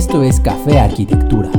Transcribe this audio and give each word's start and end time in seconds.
Esto 0.00 0.22
es 0.22 0.40
Café 0.40 0.78
Arquitectura. 0.78 1.50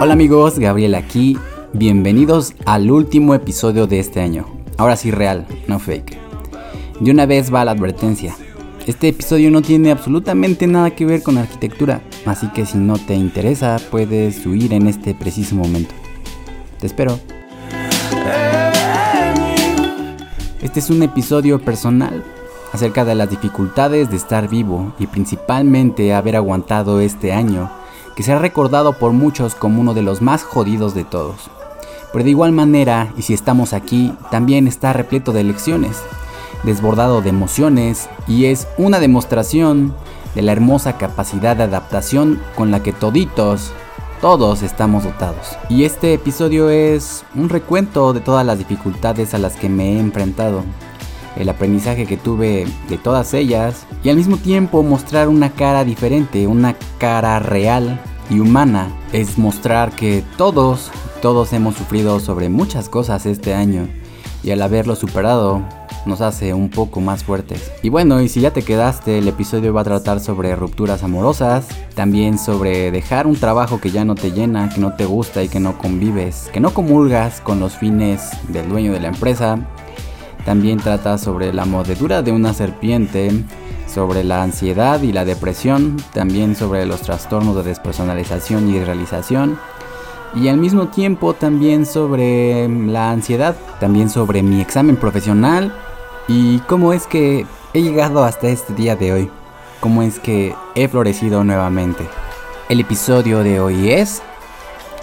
Hola 0.00 0.12
amigos, 0.12 0.60
Gabriel 0.60 0.94
aquí. 0.94 1.36
Bienvenidos 1.72 2.54
al 2.64 2.92
último 2.92 3.34
episodio 3.34 3.88
de 3.88 3.98
este 3.98 4.20
año. 4.20 4.46
Ahora 4.78 4.94
sí 4.94 5.10
real, 5.10 5.48
no 5.66 5.80
fake. 5.80 6.19
De 7.00 7.10
una 7.10 7.24
vez 7.24 7.52
va 7.52 7.64
la 7.64 7.70
advertencia. 7.70 8.36
Este 8.86 9.08
episodio 9.08 9.50
no 9.50 9.62
tiene 9.62 9.90
absolutamente 9.90 10.66
nada 10.66 10.90
que 10.90 11.06
ver 11.06 11.22
con 11.22 11.38
arquitectura, 11.38 12.02
así 12.26 12.48
que 12.48 12.66
si 12.66 12.76
no 12.76 12.98
te 12.98 13.14
interesa 13.14 13.78
puedes 13.90 14.44
huir 14.44 14.74
en 14.74 14.86
este 14.86 15.14
preciso 15.14 15.56
momento. 15.56 15.94
Te 16.78 16.86
espero. 16.86 17.18
Este 20.60 20.80
es 20.80 20.90
un 20.90 21.02
episodio 21.02 21.58
personal 21.58 22.22
acerca 22.70 23.06
de 23.06 23.14
las 23.14 23.30
dificultades 23.30 24.10
de 24.10 24.16
estar 24.16 24.50
vivo 24.50 24.92
y 24.98 25.06
principalmente 25.06 26.12
haber 26.12 26.36
aguantado 26.36 27.00
este 27.00 27.32
año 27.32 27.70
que 28.14 28.22
será 28.22 28.40
recordado 28.40 28.92
por 28.92 29.12
muchos 29.12 29.54
como 29.54 29.80
uno 29.80 29.94
de 29.94 30.02
los 30.02 30.20
más 30.20 30.42
jodidos 30.42 30.94
de 30.94 31.04
todos. 31.04 31.50
Pero 32.12 32.24
de 32.24 32.30
igual 32.30 32.52
manera, 32.52 33.10
y 33.16 33.22
si 33.22 33.32
estamos 33.32 33.72
aquí, 33.72 34.12
también 34.30 34.68
está 34.68 34.92
repleto 34.92 35.32
de 35.32 35.44
lecciones, 35.44 36.02
desbordado 36.62 37.22
de 37.22 37.30
emociones 37.30 38.08
y 38.26 38.46
es 38.46 38.68
una 38.78 39.00
demostración 39.00 39.94
de 40.34 40.42
la 40.42 40.52
hermosa 40.52 40.96
capacidad 40.96 41.56
de 41.56 41.64
adaptación 41.64 42.40
con 42.54 42.70
la 42.70 42.82
que 42.82 42.92
toditos, 42.92 43.72
todos 44.20 44.62
estamos 44.62 45.04
dotados. 45.04 45.56
Y 45.68 45.84
este 45.84 46.14
episodio 46.14 46.70
es 46.70 47.24
un 47.34 47.48
recuento 47.48 48.12
de 48.12 48.20
todas 48.20 48.44
las 48.44 48.58
dificultades 48.58 49.34
a 49.34 49.38
las 49.38 49.56
que 49.56 49.68
me 49.68 49.94
he 49.94 49.98
enfrentado, 49.98 50.62
el 51.36 51.48
aprendizaje 51.48 52.06
que 52.06 52.16
tuve 52.16 52.66
de 52.88 52.98
todas 52.98 53.34
ellas 53.34 53.86
y 54.04 54.10
al 54.10 54.16
mismo 54.16 54.36
tiempo 54.36 54.82
mostrar 54.82 55.28
una 55.28 55.50
cara 55.50 55.84
diferente, 55.84 56.46
una 56.46 56.76
cara 56.98 57.38
real 57.38 58.00
y 58.28 58.40
humana. 58.40 58.88
Es 59.12 59.38
mostrar 59.38 59.92
que 59.92 60.22
todos, 60.36 60.90
todos 61.22 61.52
hemos 61.52 61.76
sufrido 61.76 62.20
sobre 62.20 62.48
muchas 62.48 62.88
cosas 62.88 63.26
este 63.26 63.54
año 63.54 63.88
y 64.42 64.50
al 64.50 64.62
haberlo 64.62 64.96
superado 64.96 65.62
nos 66.06 66.20
hace 66.20 66.54
un 66.54 66.70
poco 66.70 67.00
más 67.00 67.24
fuertes. 67.24 67.72
Y 67.82 67.88
bueno, 67.88 68.20
y 68.20 68.28
si 68.28 68.40
ya 68.40 68.52
te 68.52 68.62
quedaste, 68.62 69.18
el 69.18 69.28
episodio 69.28 69.72
va 69.72 69.82
a 69.82 69.84
tratar 69.84 70.20
sobre 70.20 70.56
rupturas 70.56 71.02
amorosas, 71.02 71.66
también 71.94 72.38
sobre 72.38 72.90
dejar 72.90 73.26
un 73.26 73.36
trabajo 73.36 73.80
que 73.80 73.90
ya 73.90 74.04
no 74.04 74.14
te 74.14 74.32
llena, 74.32 74.68
que 74.68 74.80
no 74.80 74.94
te 74.94 75.04
gusta 75.04 75.42
y 75.42 75.48
que 75.48 75.60
no 75.60 75.78
convives, 75.78 76.48
que 76.52 76.60
no 76.60 76.72
comulgas 76.72 77.40
con 77.40 77.60
los 77.60 77.76
fines 77.76 78.30
del 78.48 78.68
dueño 78.68 78.92
de 78.92 79.00
la 79.00 79.08
empresa, 79.08 79.58
también 80.44 80.78
trata 80.78 81.18
sobre 81.18 81.52
la 81.52 81.66
mordedura 81.66 82.22
de 82.22 82.32
una 82.32 82.54
serpiente, 82.54 83.30
sobre 83.86 84.24
la 84.24 84.42
ansiedad 84.42 85.02
y 85.02 85.12
la 85.12 85.24
depresión, 85.24 85.96
también 86.14 86.56
sobre 86.56 86.86
los 86.86 87.02
trastornos 87.02 87.56
de 87.56 87.62
despersonalización 87.64 88.70
y 88.70 88.82
realización, 88.82 89.58
y 90.34 90.48
al 90.48 90.58
mismo 90.58 90.88
tiempo 90.88 91.34
también 91.34 91.84
sobre 91.84 92.68
la 92.68 93.10
ansiedad, 93.10 93.56
también 93.80 94.08
sobre 94.08 94.42
mi 94.42 94.60
examen 94.60 94.96
profesional 94.96 95.74
y 96.32 96.60
cómo 96.60 96.92
es 96.92 97.08
que 97.08 97.44
he 97.74 97.82
llegado 97.82 98.22
hasta 98.22 98.46
este 98.46 98.72
día 98.72 98.94
de 98.94 99.12
hoy, 99.12 99.30
cómo 99.80 100.02
es 100.04 100.20
que 100.20 100.54
he 100.76 100.86
florecido 100.86 101.42
nuevamente. 101.42 102.06
El 102.68 102.78
episodio 102.78 103.40
de 103.42 103.58
hoy 103.58 103.90
es 103.90 104.22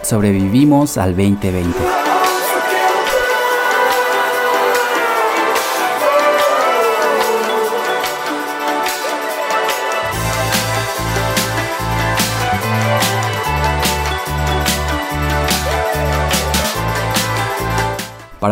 Sobrevivimos 0.04 0.98
al 0.98 1.18
2020. 1.18 2.07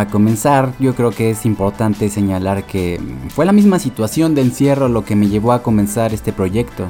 Para 0.06 0.18
comenzar, 0.20 0.74
yo 0.80 0.94
creo 0.94 1.10
que 1.10 1.32
es 1.32 1.48
importante 1.48 2.10
señalar 2.10 2.68
que 2.68 3.02
fue 3.30 3.44
la 3.44 3.52
misma 3.52 3.80
situación 3.80 4.36
de 4.36 4.44
encierro 4.44 4.88
lo 4.88 5.04
que 5.04 5.16
me 5.16 5.30
llevó 5.30 5.52
a 5.52 5.64
comenzar 5.64 6.14
este 6.14 6.32
proyecto. 6.32 6.86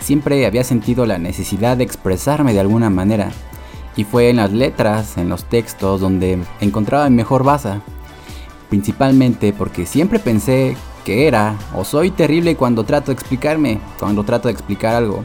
Siempre 0.00 0.46
había 0.46 0.64
sentido 0.64 1.04
la 1.04 1.18
necesidad 1.18 1.76
de 1.76 1.84
expresarme 1.84 2.54
de 2.54 2.60
alguna 2.60 2.88
manera, 2.88 3.30
y 3.96 4.04
fue 4.04 4.30
en 4.30 4.36
las 4.36 4.50
letras, 4.50 5.18
en 5.18 5.28
los 5.28 5.44
textos, 5.44 6.00
donde 6.00 6.38
encontraba 6.62 7.10
mi 7.10 7.16
mejor 7.16 7.44
base. 7.44 7.82
Principalmente 8.70 9.52
porque 9.52 9.84
siempre 9.84 10.18
pensé 10.18 10.74
que 11.04 11.26
era 11.26 11.56
o 11.76 11.84
soy 11.84 12.10
terrible 12.12 12.56
cuando 12.56 12.84
trato 12.84 13.08
de 13.08 13.12
explicarme, 13.12 13.78
cuando 14.00 14.24
trato 14.24 14.48
de 14.48 14.54
explicar 14.54 14.94
algo. 14.94 15.22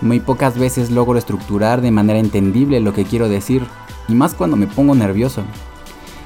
Muy 0.00 0.18
pocas 0.18 0.58
veces 0.58 0.90
logro 0.90 1.16
estructurar 1.16 1.80
de 1.80 1.92
manera 1.92 2.18
entendible 2.18 2.80
lo 2.80 2.92
que 2.92 3.04
quiero 3.04 3.28
decir, 3.28 3.64
y 4.08 4.14
más 4.14 4.34
cuando 4.34 4.56
me 4.56 4.66
pongo 4.66 4.96
nervioso. 4.96 5.44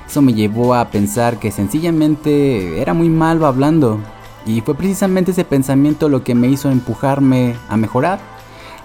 Eso 0.08 0.22
me 0.22 0.32
llevó 0.32 0.74
a 0.74 0.86
pensar 0.88 1.38
que 1.38 1.50
sencillamente 1.50 2.80
era 2.80 2.94
muy 2.94 3.10
malo 3.10 3.46
hablando. 3.46 3.98
Y 4.46 4.62
fue 4.62 4.74
precisamente 4.74 5.32
ese 5.32 5.44
pensamiento 5.44 6.08
lo 6.08 6.24
que 6.24 6.34
me 6.34 6.48
hizo 6.48 6.70
empujarme 6.70 7.56
a 7.68 7.76
mejorar, 7.76 8.18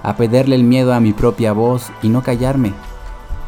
a 0.03 0.17
perderle 0.17 0.55
el 0.55 0.65
miedo 0.65 0.93
a 0.93 0.99
mi 0.99 1.13
propia 1.13 1.53
voz 1.53 1.91
y 2.01 2.09
no 2.09 2.23
callarme. 2.23 2.73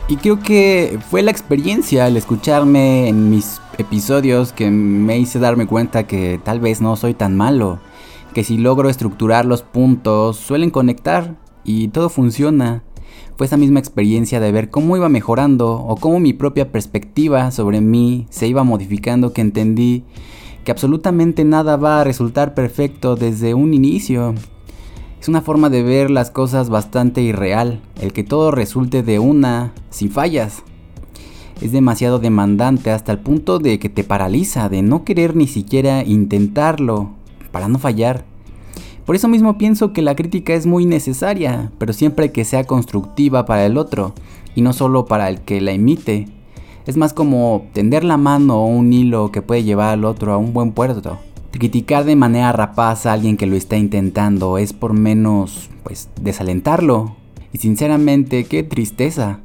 Y 0.07 0.15
creo 0.15 0.39
que 0.39 0.99
fue 1.09 1.21
la 1.21 1.31
experiencia 1.31 2.05
al 2.05 2.15
escucharme 2.15 3.09
en 3.09 3.29
mis 3.29 3.59
episodios 3.77 4.53
que 4.53 4.71
me 4.71 5.17
hice 5.17 5.39
darme 5.39 5.67
cuenta 5.67 6.07
que 6.07 6.39
tal 6.41 6.61
vez 6.61 6.79
no 6.79 6.95
soy 6.95 7.13
tan 7.13 7.35
malo, 7.35 7.79
que 8.33 8.45
si 8.45 8.57
logro 8.57 8.87
estructurar 8.89 9.45
los 9.45 9.63
puntos 9.63 10.37
suelen 10.37 10.69
conectar 10.69 11.35
y 11.65 11.89
todo 11.89 12.07
funciona 12.07 12.83
fue 13.37 13.47
esa 13.47 13.57
misma 13.57 13.79
experiencia 13.79 14.39
de 14.39 14.51
ver 14.51 14.69
cómo 14.69 14.95
iba 14.95 15.09
mejorando 15.09 15.73
o 15.73 15.95
cómo 15.97 16.19
mi 16.19 16.33
propia 16.33 16.71
perspectiva 16.71 17.51
sobre 17.51 17.81
mí 17.81 18.27
se 18.29 18.47
iba 18.47 18.63
modificando 18.63 19.33
que 19.33 19.41
entendí 19.41 20.03
que 20.63 20.71
absolutamente 20.71 21.45
nada 21.45 21.77
va 21.77 22.01
a 22.01 22.03
resultar 22.03 22.53
perfecto 22.53 23.15
desde 23.15 23.53
un 23.53 23.73
inicio. 23.73 24.33
Es 25.21 25.29
una 25.29 25.41
forma 25.41 25.69
de 25.69 25.83
ver 25.83 26.11
las 26.11 26.31
cosas 26.31 26.69
bastante 26.69 27.21
irreal, 27.21 27.81
el 28.01 28.13
que 28.13 28.23
todo 28.23 28.51
resulte 28.51 29.03
de 29.03 29.19
una, 29.19 29.73
sin 29.89 30.11
fallas. 30.11 30.63
Es 31.61 31.71
demasiado 31.71 32.19
demandante 32.19 32.91
hasta 32.91 33.11
el 33.11 33.19
punto 33.19 33.59
de 33.59 33.79
que 33.79 33.89
te 33.89 34.03
paraliza, 34.03 34.67
de 34.67 34.81
no 34.81 35.03
querer 35.03 35.35
ni 35.35 35.47
siquiera 35.47 36.03
intentarlo, 36.03 37.11
para 37.51 37.67
no 37.67 37.79
fallar. 37.79 38.25
Por 39.05 39.15
eso 39.15 39.27
mismo 39.27 39.57
pienso 39.57 39.93
que 39.93 40.01
la 40.01 40.15
crítica 40.15 40.55
es 40.55 40.65
muy 40.65 40.85
necesaria, 40.85 41.71
pero 41.77 41.93
siempre 41.93 42.31
que 42.31 42.43
sea 42.43 42.63
constructiva 42.63 43.45
para 43.45 43.65
el 43.65 43.77
otro 43.77 44.13
y 44.55 44.61
no 44.61 44.73
solo 44.73 45.05
para 45.05 45.29
el 45.29 45.41
que 45.41 45.61
la 45.61 45.73
imite. 45.73 46.27
Es 46.87 46.97
más 46.97 47.13
como 47.13 47.67
tender 47.73 48.03
la 48.03 48.17
mano 48.17 48.63
o 48.63 48.67
un 48.67 48.91
hilo 48.93 49.31
que 49.31 49.43
puede 49.43 49.63
llevar 49.63 49.89
al 49.89 50.05
otro 50.05 50.33
a 50.33 50.37
un 50.37 50.53
buen 50.53 50.71
puerto. 50.71 51.19
Criticar 51.51 52.03
de 52.03 52.15
manera 52.15 52.51
rapaz 52.51 53.05
a 53.05 53.13
alguien 53.13 53.37
que 53.37 53.45
lo 53.45 53.55
está 53.55 53.77
intentando 53.77 54.57
es 54.57 54.73
por 54.73 54.93
menos, 54.93 55.69
pues, 55.83 56.09
desalentarlo. 56.19 57.15
Y 57.53 57.59
sinceramente, 57.59 58.43
qué 58.45 58.63
tristeza. 58.63 59.39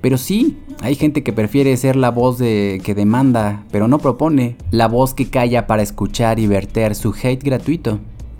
Pero 0.00 0.18
sí, 0.18 0.58
hay 0.80 0.94
gente 0.94 1.22
que 1.22 1.32
prefiere 1.32 1.76
ser 1.76 1.96
la 1.96 2.10
voz 2.10 2.38
de, 2.38 2.80
que 2.84 2.94
demanda, 2.94 3.64
pero 3.72 3.88
no 3.88 3.98
propone. 3.98 4.56
La 4.70 4.86
voz 4.86 5.14
que 5.14 5.28
calla 5.30 5.66
para 5.66 5.82
escuchar 5.82 6.38
y 6.38 6.46
verter 6.46 6.94
su 6.94 7.14
hate 7.20 7.42
gratuito. 7.42 7.98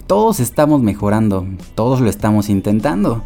Todos 0.08 0.40
estamos 0.40 0.80
mejorando, 0.80 1.46
todos 1.74 2.00
lo 2.00 2.08
estamos 2.08 2.48
intentando. 2.48 3.22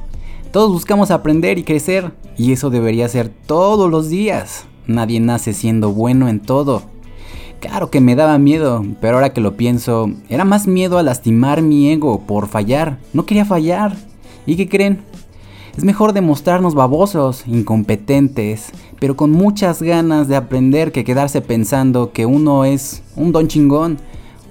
Todos 0.50 0.73
buscamos 0.73 1.12
aprender 1.12 1.56
y 1.56 1.62
crecer, 1.62 2.12
y 2.37 2.50
eso 2.50 2.70
debería 2.70 3.08
ser 3.08 3.29
todos 3.29 3.88
los 3.88 4.08
días. 4.08 4.64
Nadie 4.88 5.20
nace 5.20 5.52
siendo 5.52 5.93
bueno 5.93 6.29
en 6.29 6.40
todo. 6.40 6.82
Claro 7.61 7.88
que 7.88 8.00
me 8.00 8.17
daba 8.17 8.37
miedo, 8.38 8.84
pero 9.00 9.14
ahora 9.14 9.32
que 9.32 9.40
lo 9.40 9.56
pienso, 9.56 10.11
era 10.29 10.44
más 10.44 10.67
miedo 10.67 10.99
a 10.99 11.05
lastimar 11.05 11.62
mi 11.62 11.88
ego 11.88 12.23
por 12.26 12.49
fallar. 12.49 12.99
No 13.12 13.26
quería 13.26 13.44
fallar. 13.44 13.96
¿Y 14.44 14.56
qué 14.56 14.69
creen? 14.69 15.05
Es 15.76 15.85
mejor 15.85 16.12
demostrarnos 16.12 16.75
babosos, 16.75 17.46
incompetentes, 17.46 18.73
pero 18.99 19.14
con 19.14 19.31
muchas 19.31 19.82
ganas 19.82 20.26
de 20.26 20.35
aprender 20.35 20.90
que 20.90 21.05
quedarse 21.05 21.43
pensando 21.43 22.11
que 22.11 22.26
uno 22.26 22.64
es 22.64 23.05
un 23.14 23.31
don 23.31 23.46
chingón 23.46 23.99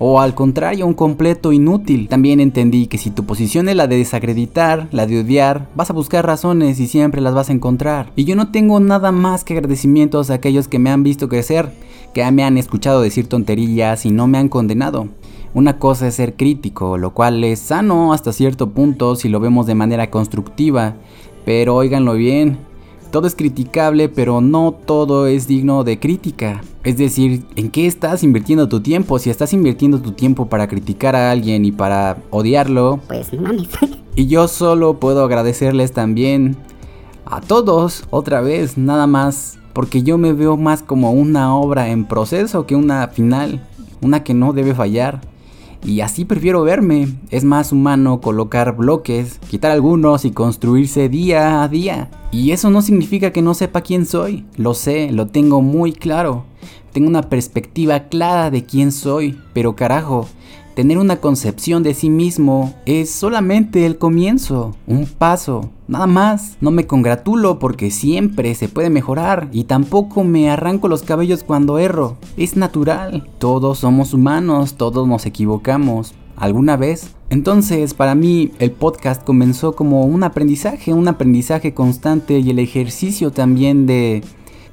o 0.04 0.20
al 0.20 0.34
contrario 0.34 0.88
un 0.88 0.96
completo 0.96 1.54
inútil. 1.54 2.08
También 2.08 2.40
entendí 2.40 2.88
que 2.88 2.98
si 2.98 3.12
tu 3.12 3.24
posición 3.24 3.70
es 3.70 3.76
la 3.76 3.86
de 3.86 3.98
desacreditar, 3.98 4.88
la 4.90 5.06
de 5.06 5.20
odiar, 5.20 5.68
vas 5.76 5.92
a 5.92 5.94
buscar 5.94 6.26
razones 6.26 6.80
y 6.80 6.88
siempre 6.88 7.22
las 7.22 7.36
vas 7.36 7.52
a 7.52 7.54
encontrar. 7.54 8.12
Y 8.16 8.24
yo 8.24 8.36
no 8.36 8.50
tengo 8.50 8.80
nada 8.80 9.12
más 9.12 9.44
que 9.44 9.54
agradecimientos 9.54 10.32
a 10.32 10.34
aquellos 10.34 10.68
que 10.68 10.80
me 10.80 10.90
han 10.90 11.04
visto 11.04 11.30
crecer, 11.30 11.72
que 12.16 12.30
me 12.32 12.44
han 12.44 12.58
escuchado 12.58 13.00
decir 13.00 13.28
tonterías 13.28 14.08
y 14.08 14.10
no 14.10 14.26
me 14.26 14.40
han 14.40 14.50
condenado. 14.50 15.08
Una 15.54 15.78
cosa 15.78 16.08
es 16.08 16.16
ser 16.16 16.34
crítico, 16.34 16.98
lo 16.98 17.14
cual 17.14 17.44
es 17.44 17.60
sano 17.60 18.12
hasta 18.12 18.34
cierto 18.34 18.72
punto 18.72 19.16
si 19.16 19.30
lo 19.30 19.40
vemos 19.40 19.68
de 19.68 19.76
manera 19.76 20.10
constructiva, 20.10 20.96
pero 21.46 21.76
óiganlo 21.76 22.16
bien, 22.16 22.58
todo 23.12 23.28
es 23.28 23.36
criticable, 23.36 24.10
pero 24.10 24.42
no 24.42 24.72
todo 24.72 25.28
es 25.28 25.48
digno 25.48 25.84
de 25.84 26.00
crítica. 26.00 26.62
Es 26.84 26.98
decir, 26.98 27.44
¿en 27.56 27.70
qué 27.70 27.86
estás 27.86 28.24
invirtiendo 28.24 28.68
tu 28.68 28.80
tiempo? 28.80 29.20
Si 29.20 29.30
estás 29.30 29.54
invirtiendo 29.54 30.02
tu 30.02 30.14
tiempo 30.14 30.48
para 30.48 30.68
criticar 30.68 31.16
a 31.16 31.30
alguien 31.30 31.66
y 31.66 31.72
para 31.72 32.18
odiarlo, 32.32 33.00
pues 33.08 33.32
no 33.34 33.42
mames. 33.44 33.70
y 34.16 34.28
yo 34.28 34.48
solo 34.48 35.00
puedo 35.00 35.24
agradecerles 35.24 35.92
también 35.92 36.58
a 37.26 37.42
todos, 37.42 38.06
otra 38.10 38.42
vez, 38.42 38.78
nada 38.78 39.08
más, 39.08 39.60
porque 39.74 40.04
yo 40.04 40.18
me 40.18 40.34
veo 40.34 40.58
más 40.58 40.82
como 40.82 41.12
una 41.12 41.56
obra 41.56 41.90
en 41.90 42.06
proceso 42.06 42.66
que 42.66 42.76
una 42.76 43.08
final, 43.10 43.62
una 44.02 44.24
que 44.24 44.34
no 44.34 44.54
debe 44.54 44.74
fallar. 44.74 45.22
Y 45.84 46.02
así 46.02 46.26
prefiero 46.26 46.62
verme. 46.64 47.08
Es 47.32 47.44
más 47.44 47.72
humano 47.72 48.22
colocar 48.22 48.76
bloques, 48.76 49.40
quitar 49.50 49.72
algunos 49.72 50.26
y 50.26 50.32
construirse 50.32 51.10
día 51.10 51.64
a 51.64 51.68
día. 51.68 52.10
Y 52.32 52.52
eso 52.52 52.70
no 52.70 52.82
significa 52.82 53.32
que 53.32 53.42
no 53.42 53.54
sepa 53.54 53.82
quién 53.82 54.06
soy. 54.06 54.46
Lo 54.58 54.74
sé, 54.74 55.12
lo 55.12 55.28
tengo 55.28 55.62
muy 55.62 55.92
claro. 55.92 56.46
Tengo 56.92 57.08
una 57.08 57.30
perspectiva 57.30 58.10
clara 58.10 58.52
de 58.52 58.64
quién 58.64 58.92
soy. 58.92 59.40
Pero 59.54 59.76
carajo, 59.76 60.28
Tener 60.76 60.98
una 60.98 61.18
concepción 61.18 61.84
de 61.84 61.94
sí 61.94 62.10
mismo 62.10 62.74
es 62.86 63.10
solamente 63.10 63.86
el 63.86 63.98
comienzo, 63.98 64.74
un 64.88 65.06
paso, 65.06 65.70
nada 65.90 66.08
más. 66.08 66.56
No 66.62 66.72
me 66.72 66.88
congratulo 66.88 67.60
porque 67.60 67.92
siempre 67.92 68.56
se 68.56 68.70
puede 68.70 68.90
mejorar 68.90 69.50
y 69.52 69.66
tampoco 69.66 70.24
me 70.24 70.50
arranco 70.50 70.88
los 70.88 71.04
cabellos 71.04 71.44
cuando 71.44 71.78
erro. 71.78 72.16
Es 72.38 72.56
natural. 72.56 73.30
Todos 73.38 73.80
somos 73.80 74.14
humanos, 74.14 74.76
todos 74.76 75.06
nos 75.10 75.26
equivocamos. 75.26 76.14
¿Alguna 76.38 76.78
vez? 76.78 77.16
Entonces, 77.30 77.94
para 77.94 78.16
mí, 78.16 78.52
el 78.60 78.72
podcast 78.72 79.24
comenzó 79.26 79.76
como 79.76 80.06
un 80.06 80.24
aprendizaje, 80.24 80.94
un 80.94 81.10
aprendizaje 81.10 81.74
constante 81.74 82.40
y 82.40 82.50
el 82.50 82.60
ejercicio 82.60 83.32
también 83.32 83.86
de 83.86 84.24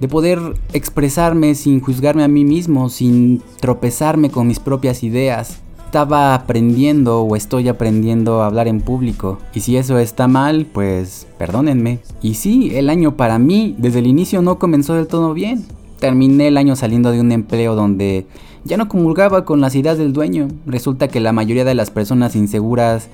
de 0.01 0.07
poder 0.07 0.39
expresarme 0.73 1.57
sin 1.57 1.81
juzgarme 1.81 2.23
a 2.23 2.29
mí 2.29 2.45
mismo, 2.45 2.89
sin 2.89 3.43
tropezarme 3.59 4.31
con 4.31 4.47
mis 4.47 4.61
propias 4.61 5.03
ideas 5.03 5.61
estaba 5.89 6.35
aprendiendo 6.35 7.23
o 7.23 7.35
estoy 7.35 7.67
aprendiendo 7.67 8.43
a 8.43 8.47
hablar 8.47 8.69
en 8.69 8.83
público. 8.83 9.39
Y 9.55 9.61
si 9.61 9.79
eso 9.79 9.99
está 9.99 10.29
mal, 10.29 10.67
pues 10.67 11.27
perdónenme. 11.39 12.01
Y 12.21 12.35
sí, 12.35 12.77
el 12.77 12.91
año 12.91 13.17
para 13.17 13.39
mí 13.39 13.75
desde 13.79 14.01
el 14.01 14.07
inicio 14.07 14.43
no 14.43 14.59
comenzó 14.59 14.93
del 14.93 15.07
todo 15.07 15.33
bien. 15.33 15.65
Terminé 15.99 16.49
el 16.49 16.59
año 16.59 16.77
saliendo 16.77 17.11
de 17.11 17.23
un 17.23 17.33
empleo 17.33 17.75
donde 17.75 18.27
ya 18.65 18.77
no 18.77 18.87
comulgaba 18.87 19.47
con 19.47 19.63
las 19.63 19.75
ideas 19.77 19.97
del 19.97 20.13
dueño. 20.13 20.49
Resulta 20.67 21.09
que 21.09 21.21
la 21.21 21.33
mayoría 21.33 21.65
de 21.65 21.75
las 21.75 21.91
personas 21.91 22.37
inseguras 22.37 23.09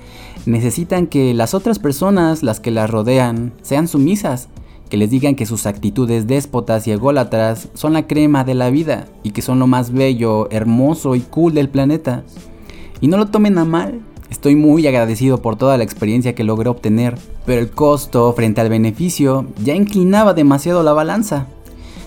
necesitan 0.45 1.07
que 1.07 1.33
las 1.33 1.53
otras 1.53 1.79
personas, 1.79 2.43
las 2.43 2.59
que 2.59 2.71
las 2.71 2.89
rodean, 2.89 3.53
sean 3.61 3.87
sumisas 3.87 4.49
que 4.89 4.97
les 4.97 5.09
digan 5.09 5.35
que 5.35 5.45
sus 5.45 5.65
actitudes 5.65 6.27
déspotas 6.27 6.87
y 6.87 6.91
ególatras 6.91 7.69
son 7.73 7.93
la 7.93 8.05
crema 8.05 8.43
de 8.43 8.53
la 8.53 8.69
vida 8.69 9.07
y 9.23 9.31
que 9.31 9.41
son 9.41 9.59
lo 9.59 9.65
más 9.65 9.93
bello, 9.93 10.49
hermoso 10.51 11.15
y 11.15 11.21
cool 11.21 11.53
del 11.53 11.69
planeta. 11.69 12.23
Y 13.01 13.07
no 13.07 13.17
lo 13.17 13.27
tomen 13.27 13.57
a 13.57 13.65
mal, 13.65 14.01
estoy 14.29 14.55
muy 14.55 14.87
agradecido 14.87 15.41
por 15.41 15.55
toda 15.55 15.77
la 15.77 15.83
experiencia 15.83 16.35
que 16.35 16.43
logré 16.43 16.69
obtener, 16.69 17.17
pero 17.45 17.61
el 17.61 17.69
costo 17.69 18.31
frente 18.33 18.61
al 18.61 18.69
beneficio 18.69 19.45
ya 19.63 19.75
inclinaba 19.75 20.33
demasiado 20.33 20.83
la 20.83 20.93
balanza. 20.93 21.47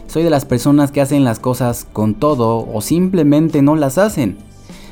Soy 0.07 0.23
de 0.23 0.31
las 0.31 0.47
personas 0.47 0.91
que 0.91 1.03
hacen 1.03 1.25
las 1.25 1.39
cosas 1.39 1.87
con 1.93 2.15
todo 2.15 2.67
o 2.73 2.81
simplemente 2.81 3.61
no 3.61 3.77
las 3.77 3.99
hacen. 3.99 4.39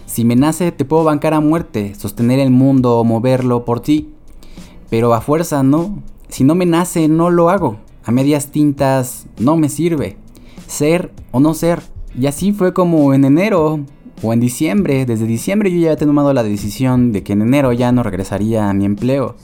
Si 0.04 0.25
me 0.25 0.37
nace 0.37 0.72
te 0.72 0.84
puedo 0.84 1.04
bancar 1.04 1.32
a 1.34 1.40
muerte, 1.40 1.94
sostener 1.94 2.38
el 2.38 2.50
mundo 2.50 2.99
o 2.99 3.04
moverlo 3.04 3.64
por 3.64 3.81
ti. 3.81 4.10
Pero 4.90 5.14
a 5.14 5.20
fuerza 5.20 5.62
no. 5.62 6.02
Si 6.28 6.44
no 6.44 6.54
me 6.54 6.66
nace 6.66 7.08
no 7.08 7.31
lo 7.31 7.49
hago. 7.49 7.78
A 8.04 8.12
medias 8.12 8.49
tintas 8.49 9.26
no 9.38 9.56
me 9.56 9.69
sirve. 9.69 10.16
Ser 10.66 11.12
o 11.32 11.40
no 11.40 11.54
ser. 11.54 11.82
Y 12.19 12.26
así 12.26 12.52
fue 12.52 12.72
como 12.72 13.14
en 13.14 13.25
enero 13.25 13.81
o 14.22 14.32
en 14.32 14.40
diciembre. 14.40 15.06
Desde 15.06 15.26
diciembre 15.26 15.70
yo 15.70 15.78
ya 15.78 15.92
he 15.92 15.96
tomado 15.96 16.32
la 16.32 16.42
decisión 16.42 17.12
de 17.12 17.22
que 17.22 17.32
en 17.32 17.42
enero 17.42 17.72
ya 17.72 17.92
no 17.92 18.02
regresaría 18.02 18.68
a 18.68 18.74
mi 18.74 18.84
empleo, 18.84 19.36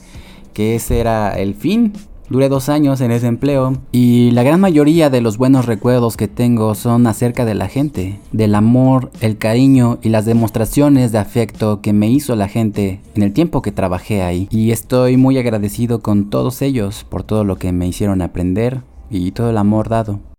que 0.53 0.75
ese 0.75 0.99
era 0.99 1.31
el 1.31 1.55
fin. 1.55 1.93
Duré 2.29 2.49
dos 2.49 2.69
años 2.69 3.01
en 3.01 3.11
ese 3.11 3.27
empleo 3.27 3.73
y 3.91 4.31
la 4.31 4.43
gran 4.43 4.59
mayoría 4.59 5.09
de 5.09 5.21
los 5.21 5.37
buenos 5.37 5.65
recuerdos 5.65 6.17
que 6.17 6.27
tengo 6.27 6.73
son 6.73 7.05
acerca 7.05 7.43
de 7.45 7.53
la 7.53 7.67
gente, 7.67 8.19
del 8.31 8.55
amor, 8.55 9.11
el 9.19 9.37
cariño 9.37 9.99
y 10.01 10.09
las 10.09 10.25
demostraciones 10.25 11.11
de 11.11 11.19
afecto 11.19 11.81
que 11.81 11.93
me 11.93 12.09
hizo 12.09 12.35
la 12.35 12.47
gente 12.47 13.01
en 13.13 13.23
el 13.23 13.33
tiempo 13.33 13.61
que 13.61 13.71
trabajé 13.71 14.23
ahí. 14.23 14.47
Y 14.49 14.71
estoy 14.71 15.17
muy 15.17 15.37
agradecido 15.37 15.99
con 15.99 16.29
todos 16.29 16.61
ellos 16.61 17.05
por 17.07 17.23
todo 17.23 17.43
lo 17.43 17.57
que 17.57 17.71
me 17.71 17.87
hicieron 17.87 18.21
aprender 18.21 18.81
y 19.09 19.31
todo 19.31 19.49
el 19.49 19.57
amor 19.57 19.89
dado. 19.89 20.32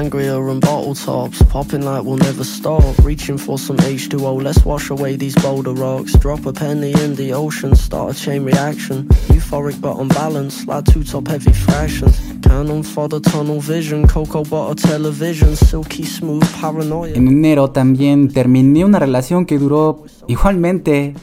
Sangria 0.00 0.50
and 0.50 0.60
bottle 0.60 0.94
tops, 0.94 1.42
popping 1.44 1.82
like 1.82 2.02
we'll 2.04 2.16
never 2.16 2.44
stop. 2.44 2.82
Reaching 3.02 3.36
for 3.38 3.58
some 3.58 3.76
H2O, 3.76 4.42
let's 4.42 4.64
wash 4.64 4.90
away 4.90 5.16
these 5.16 5.34
boulder 5.36 5.72
rocks. 5.72 6.12
Drop 6.14 6.46
a 6.46 6.52
penny 6.52 6.92
in 7.04 7.14
the 7.16 7.32
ocean, 7.32 7.74
start 7.74 8.12
a 8.12 8.14
chain 8.14 8.44
reaction. 8.44 9.06
Euphoric 9.28 9.80
but 9.80 9.98
unbalanced, 9.98 10.66
like 10.66 10.84
two 10.86 11.04
top 11.04 11.28
heavy 11.28 11.52
fractions. 11.52 12.18
Canon 12.42 12.82
for 12.82 13.08
the 13.08 13.20
tunnel 13.20 13.60
vision, 13.60 14.06
cocoa 14.06 14.44
butter 14.44 14.88
television, 14.88 15.54
silky 15.56 16.04
smooth 16.04 16.44
paranoia. 16.60 17.14
En 17.14 17.28
enero 17.28 17.70
también 17.70 18.28
terminé 18.28 18.84
una 18.84 18.98
relación 18.98 19.44
que 19.44 19.58
duró 19.58 20.04
igualmente 20.28 21.14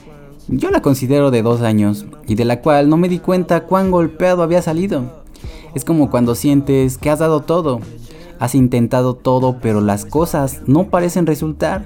yo 0.50 0.71
la 0.71 0.81
considero 0.81 1.30
de 1.31 1.41
dos 1.41 1.62
años 1.62 2.06
y 2.27 2.35
de 2.35 2.45
la 2.45 2.62
cual 2.62 2.89
no 2.89 2.95
me 2.95 3.09
di 3.09 3.19
cuenta 3.19 3.62
cuán 3.62 3.91
golpeado 3.91 4.44
había 4.44 4.62
salido. 4.62 5.25
Es 5.75 5.83
como 5.83 6.09
cuando 6.09 6.35
sientes 6.35 6.97
que 6.97 7.09
has 7.09 7.19
dado 7.19 7.41
todo, 7.41 7.81
Has 8.39 8.56
intentado 8.56 9.16
todo, 9.16 9.57
pero 9.62 9.81
las 9.81 10.06
cosas 10.06 10.62
no 10.68 10.86
parecen 10.86 11.25
resultar. 11.25 11.86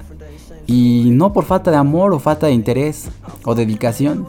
Y 0.66 1.08
no 1.12 1.32
por 1.32 1.44
falta 1.44 1.70
de 1.70 1.76
amor 1.76 2.12
o 2.12 2.18
falta 2.18 2.46
de 2.46 2.52
interés 2.52 3.08
o 3.44 3.54
dedicación. 3.54 4.26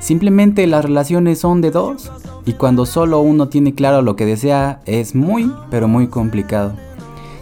Simplemente 0.00 0.66
las 0.66 0.84
relaciones 0.84 1.38
son 1.38 1.60
de 1.60 1.70
dos. 1.70 2.10
Y 2.46 2.54
cuando 2.54 2.84
solo 2.86 3.20
uno 3.20 3.48
tiene 3.48 3.74
claro 3.74 4.02
lo 4.02 4.16
que 4.16 4.26
desea, 4.26 4.80
es 4.84 5.14
muy, 5.14 5.50
pero 5.70 5.88
muy 5.88 6.08
complicado. 6.08 6.74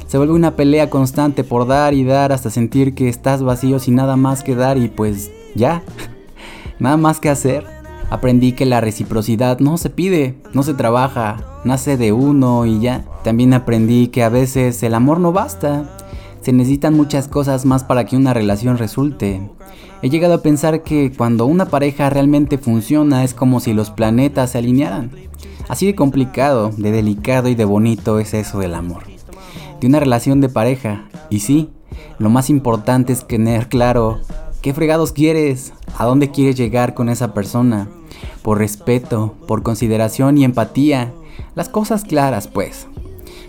Se 0.07 0.19
vuelve 0.19 0.35
una 0.35 0.57
pelea 0.57 0.91
constante 0.91 1.43
por 1.43 1.67
dar 1.67 1.95
y 1.95 2.05
dar 2.05 2.33
hasta 2.33 2.51
sentir 2.51 2.95
que 2.95 3.09
estás 3.09 3.43
vacío 3.43 3.79
sin 3.79 3.95
nada 3.95 4.17
más 4.17 4.43
que 4.43 4.55
dar 4.55 4.77
y 4.77 4.89
pues 4.89 5.31
ya, 5.55 5.83
nada 6.79 6.97
más 6.97 7.19
que 7.19 7.31
hacer. 7.31 7.82
Aprendí 8.13 8.53
que 8.53 8.67
la 8.67 8.83
reciprocidad 8.83 9.59
no 9.61 9.79
se 9.79 9.89
pide, 9.89 10.35
no 10.53 10.63
se 10.63 10.75
trabaja, 10.75 11.61
nace 11.65 11.97
de 11.97 12.13
uno 12.13 12.67
y 12.67 12.79
ya. 12.79 13.07
También 13.25 13.55
aprendí 13.55 14.09
que 14.09 14.23
a 14.23 14.29
veces 14.29 14.83
el 14.83 14.93
amor 14.93 15.19
no 15.19 15.33
basta. 15.33 15.89
Se 16.43 16.53
necesitan 16.53 16.93
muchas 16.93 17.27
cosas 17.27 17.65
más 17.65 17.85
para 17.85 18.05
que 18.05 18.19
una 18.19 18.35
relación 18.35 18.77
resulte. 18.77 19.41
He 20.03 20.11
llegado 20.11 20.35
a 20.35 20.43
pensar 20.43 20.83
que 20.83 21.11
cuando 21.11 21.47
una 21.47 21.71
pareja 21.71 22.11
realmente 22.11 22.59
funciona 22.59 23.25
es 23.25 23.33
como 23.33 23.61
si 23.61 23.73
los 23.73 23.89
planetas 23.89 24.51
se 24.51 24.59
alinearan. 24.59 25.11
Así 25.71 25.87
de 25.87 25.95
complicado, 25.95 26.71
de 26.77 26.93
delicado 26.93 27.49
y 27.49 27.55
de 27.55 27.65
bonito 27.65 28.19
es 28.19 28.35
eso 28.35 28.59
del 28.59 28.75
amor. 28.75 29.05
De 29.81 29.87
una 29.87 30.01
relación 30.01 30.43
de 30.43 30.51
pareja. 30.51 31.09
Y 31.31 31.41
sí, 31.41 31.71
lo 32.19 32.29
más 32.29 32.51
importante 32.51 33.15
es 33.15 33.27
tener 33.27 33.71
claro 33.71 34.21
qué 34.61 34.75
fregados 34.75 35.13
quieres, 35.13 35.73
a 35.97 36.05
dónde 36.05 36.31
quieres 36.31 36.57
llegar 36.57 36.93
con 36.93 37.09
esa 37.09 37.33
persona 37.33 37.89
por 38.43 38.59
respeto, 38.59 39.35
por 39.47 39.63
consideración 39.63 40.39
y 40.39 40.45
empatía. 40.45 41.13
Las 41.55 41.69
cosas 41.69 42.05
claras, 42.05 42.49
pues. 42.49 42.87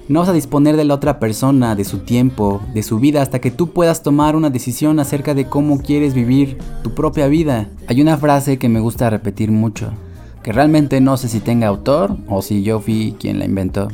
No 0.10 0.20
vas 0.20 0.30
a 0.30 0.34
disponer 0.34 0.76
de 0.76 0.84
la 0.84 0.96
otra 0.96 1.18
persona, 1.18 1.76
de 1.76 1.86
su 1.86 2.00
tiempo, 2.00 2.62
de 2.74 2.84
su 2.84 3.00
vida, 3.00 3.22
hasta 3.22 3.40
que 3.40 3.52
tú 3.52 3.70
puedas 3.72 4.04
tomar 4.04 4.36
una 4.36 4.50
decisión 4.50 5.00
acerca 5.00 5.34
de 5.34 5.46
cómo 5.46 5.80
quieres 5.80 6.14
vivir 6.14 6.58
tu 6.84 6.94
propia 6.94 7.28
vida. 7.28 7.70
Hay 7.88 8.02
una 8.02 8.18
frase 8.18 8.58
que 8.58 8.68
me 8.68 8.82
gusta 8.82 9.10
repetir 9.10 9.52
mucho, 9.52 9.92
que 10.44 10.52
realmente 10.52 11.00
no 11.00 11.16
sé 11.16 11.30
si 11.30 11.40
tenga 11.40 11.68
autor 11.68 12.18
o 12.28 12.42
si 12.42 12.64
yo 12.64 12.82
fui 12.82 13.16
quien 13.18 13.40
la 13.40 13.46
inventó. 13.46 13.88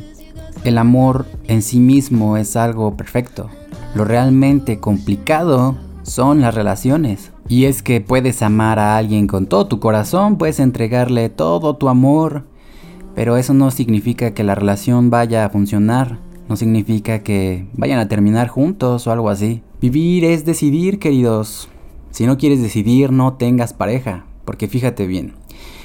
El 0.64 0.78
amor 0.78 1.26
en 1.46 1.62
sí 1.62 1.78
mismo 1.78 2.36
es 2.36 2.56
algo 2.56 2.96
perfecto. 2.96 3.48
Lo 3.94 4.04
realmente 4.04 4.80
complicado 4.80 5.76
son 6.10 6.40
las 6.40 6.54
relaciones. 6.54 7.30
Y 7.48 7.64
es 7.64 7.82
que 7.82 8.00
puedes 8.00 8.42
amar 8.42 8.78
a 8.78 8.96
alguien 8.96 9.26
con 9.26 9.46
todo 9.46 9.66
tu 9.66 9.80
corazón, 9.80 10.36
puedes 10.36 10.60
entregarle 10.60 11.28
todo 11.28 11.76
tu 11.76 11.88
amor, 11.88 12.44
pero 13.14 13.36
eso 13.36 13.54
no 13.54 13.70
significa 13.70 14.34
que 14.34 14.44
la 14.44 14.54
relación 14.54 15.10
vaya 15.10 15.44
a 15.44 15.50
funcionar, 15.50 16.18
no 16.48 16.56
significa 16.56 17.20
que 17.20 17.66
vayan 17.74 18.00
a 18.00 18.08
terminar 18.08 18.48
juntos 18.48 19.06
o 19.06 19.12
algo 19.12 19.30
así. 19.30 19.62
Vivir 19.80 20.24
es 20.24 20.44
decidir, 20.44 20.98
queridos. 20.98 21.68
Si 22.10 22.26
no 22.26 22.38
quieres 22.38 22.60
decidir, 22.60 23.12
no 23.12 23.34
tengas 23.34 23.72
pareja, 23.72 24.26
porque 24.44 24.66
fíjate 24.66 25.06
bien, 25.06 25.34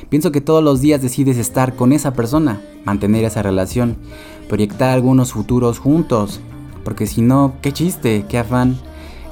pienso 0.09 0.31
que 0.31 0.41
todos 0.41 0.63
los 0.63 0.81
días 0.81 1.03
decides 1.03 1.37
estar 1.37 1.75
con 1.75 1.93
esa 1.93 2.13
persona, 2.13 2.61
mantener 2.83 3.25
esa 3.25 3.43
relación, 3.43 3.97
proyectar 4.49 4.89
algunos 4.89 5.33
futuros 5.33 5.77
juntos, 5.77 6.41
porque 6.83 7.05
si 7.05 7.21
no, 7.21 7.53
qué 7.61 7.71
chiste, 7.71 8.25
qué 8.27 8.39
afán. 8.39 8.77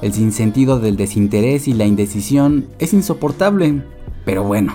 El 0.04 0.12
sinsentido 0.12 0.80
del 0.80 0.98
desinterés 0.98 1.66
y 1.66 1.72
la 1.72 1.86
indecisión 1.86 2.66
es 2.78 2.92
insoportable, 2.92 3.82
pero 4.26 4.44
bueno. 4.44 4.74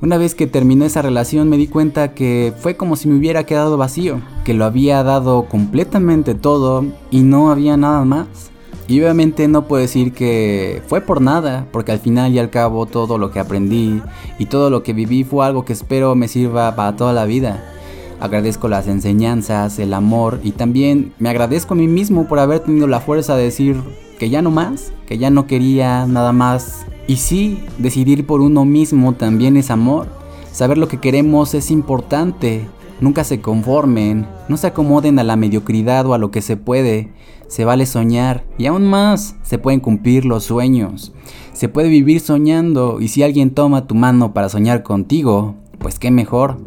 Una 0.00 0.18
vez 0.18 0.34
que 0.34 0.48
terminó 0.48 0.84
esa 0.84 1.00
relación 1.00 1.48
me 1.48 1.56
di 1.56 1.68
cuenta 1.68 2.12
que 2.12 2.52
fue 2.58 2.76
como 2.76 2.96
si 2.96 3.06
me 3.06 3.16
hubiera 3.16 3.46
quedado 3.46 3.76
vacío, 3.76 4.20
que 4.44 4.52
lo 4.52 4.64
había 4.64 5.04
dado 5.04 5.44
completamente 5.44 6.34
todo 6.34 6.84
y 7.12 7.20
no 7.20 7.52
había 7.52 7.76
nada 7.76 8.04
más. 8.04 8.26
Y 8.88 9.00
obviamente 9.00 9.46
no 9.46 9.68
puedo 9.68 9.80
decir 9.80 10.12
que 10.12 10.82
fue 10.88 11.00
por 11.00 11.20
nada, 11.20 11.68
porque 11.70 11.92
al 11.92 12.00
final 12.00 12.32
y 12.32 12.40
al 12.40 12.50
cabo 12.50 12.86
todo 12.86 13.18
lo 13.18 13.30
que 13.30 13.38
aprendí 13.38 14.02
y 14.40 14.46
todo 14.46 14.70
lo 14.70 14.82
que 14.82 14.92
viví 14.92 15.22
fue 15.22 15.46
algo 15.46 15.64
que 15.64 15.72
espero 15.72 16.16
me 16.16 16.26
sirva 16.26 16.74
para 16.74 16.96
toda 16.96 17.12
la 17.12 17.26
vida. 17.26 17.62
Agradezco 18.18 18.66
las 18.66 18.88
enseñanzas, 18.88 19.78
el 19.78 19.94
amor 19.94 20.40
y 20.42 20.50
también 20.50 21.12
me 21.20 21.28
agradezco 21.28 21.74
a 21.74 21.76
mí 21.76 21.86
mismo 21.86 22.26
por 22.26 22.40
haber 22.40 22.58
tenido 22.58 22.88
la 22.88 22.98
fuerza 22.98 23.36
de 23.36 23.44
decir 23.44 23.76
que 24.22 24.30
ya 24.30 24.40
no 24.40 24.52
más, 24.52 24.92
que 25.04 25.18
ya 25.18 25.30
no 25.30 25.48
quería 25.48 26.06
nada 26.06 26.30
más. 26.30 26.86
Y 27.08 27.16
sí, 27.16 27.58
decidir 27.78 28.24
por 28.24 28.40
uno 28.40 28.64
mismo 28.64 29.14
también 29.14 29.56
es 29.56 29.68
amor. 29.68 30.06
Saber 30.52 30.78
lo 30.78 30.86
que 30.86 31.00
queremos 31.00 31.54
es 31.54 31.72
importante. 31.72 32.68
Nunca 33.00 33.24
se 33.24 33.40
conformen, 33.40 34.28
no 34.46 34.56
se 34.56 34.68
acomoden 34.68 35.18
a 35.18 35.24
la 35.24 35.34
mediocridad 35.34 36.06
o 36.06 36.14
a 36.14 36.18
lo 36.18 36.30
que 36.30 36.40
se 36.40 36.56
puede. 36.56 37.10
Se 37.48 37.64
vale 37.64 37.84
soñar 37.84 38.44
y 38.58 38.66
aún 38.66 38.86
más 38.88 39.34
se 39.42 39.58
pueden 39.58 39.80
cumplir 39.80 40.24
los 40.24 40.44
sueños. 40.44 41.12
Se 41.52 41.68
puede 41.68 41.88
vivir 41.88 42.20
soñando 42.20 43.00
y 43.00 43.08
si 43.08 43.24
alguien 43.24 43.50
toma 43.50 43.88
tu 43.88 43.96
mano 43.96 44.32
para 44.32 44.48
soñar 44.48 44.84
contigo, 44.84 45.56
pues 45.80 45.98
qué 45.98 46.12
mejor. 46.12 46.58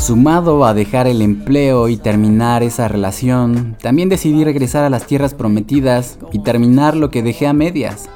Sumado 0.00 0.64
a 0.64 0.74
dejar 0.74 1.06
el 1.06 1.22
empleo 1.22 1.88
y 1.88 1.96
terminar 1.96 2.64
esa 2.64 2.88
relación, 2.88 3.76
también 3.80 4.08
decidí 4.08 4.42
regresar 4.42 4.82
a 4.82 4.90
las 4.90 5.06
tierras 5.06 5.34
prometidas 5.34 6.18
y 6.32 6.40
terminar 6.40 6.96
lo 6.96 7.10
que 7.10 7.22
dejé 7.22 7.46
a 7.46 7.52
medias. 7.52 8.08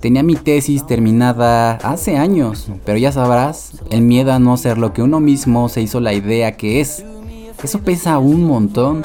Tenía 0.00 0.22
mi 0.22 0.36
tesis 0.36 0.86
terminada 0.86 1.72
hace 1.82 2.18
años, 2.18 2.70
pero 2.84 2.98
ya 2.98 3.10
sabrás, 3.10 3.72
el 3.90 4.02
miedo 4.02 4.32
a 4.32 4.38
no 4.38 4.56
ser 4.56 4.78
lo 4.78 4.92
que 4.92 5.02
uno 5.02 5.18
mismo 5.18 5.68
se 5.68 5.82
hizo 5.82 5.98
la 5.98 6.12
idea 6.12 6.56
que 6.56 6.80
es. 6.80 7.04
Eso 7.62 7.80
pesa 7.80 8.18
un 8.18 8.44
montón. 8.44 9.04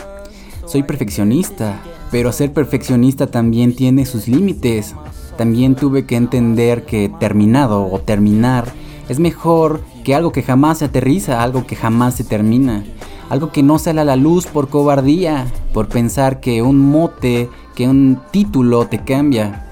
Soy 0.67 0.83
perfeccionista, 0.83 1.81
pero 2.11 2.31
ser 2.31 2.53
perfeccionista 2.53 3.27
también 3.27 3.75
tiene 3.75 4.05
sus 4.05 4.27
límites. 4.27 4.95
También 5.37 5.75
tuve 5.75 6.05
que 6.05 6.15
entender 6.15 6.85
que 6.85 7.11
terminado 7.19 7.89
o 7.91 7.99
terminar 7.99 8.71
es 9.09 9.19
mejor 9.19 9.81
que 10.03 10.15
algo 10.15 10.31
que 10.31 10.43
jamás 10.43 10.79
se 10.79 10.85
aterriza, 10.85 11.41
algo 11.41 11.65
que 11.65 11.75
jamás 11.75 12.15
se 12.15 12.23
termina, 12.23 12.85
algo 13.29 13.51
que 13.51 13.63
no 13.63 13.79
sale 13.79 14.01
a 14.01 14.05
la 14.05 14.15
luz 14.15 14.45
por 14.45 14.69
cobardía, 14.69 15.47
por 15.73 15.87
pensar 15.87 16.39
que 16.39 16.61
un 16.61 16.79
mote, 16.79 17.49
que 17.75 17.87
un 17.87 18.19
título 18.31 18.85
te 18.87 18.99
cambia. 19.03 19.65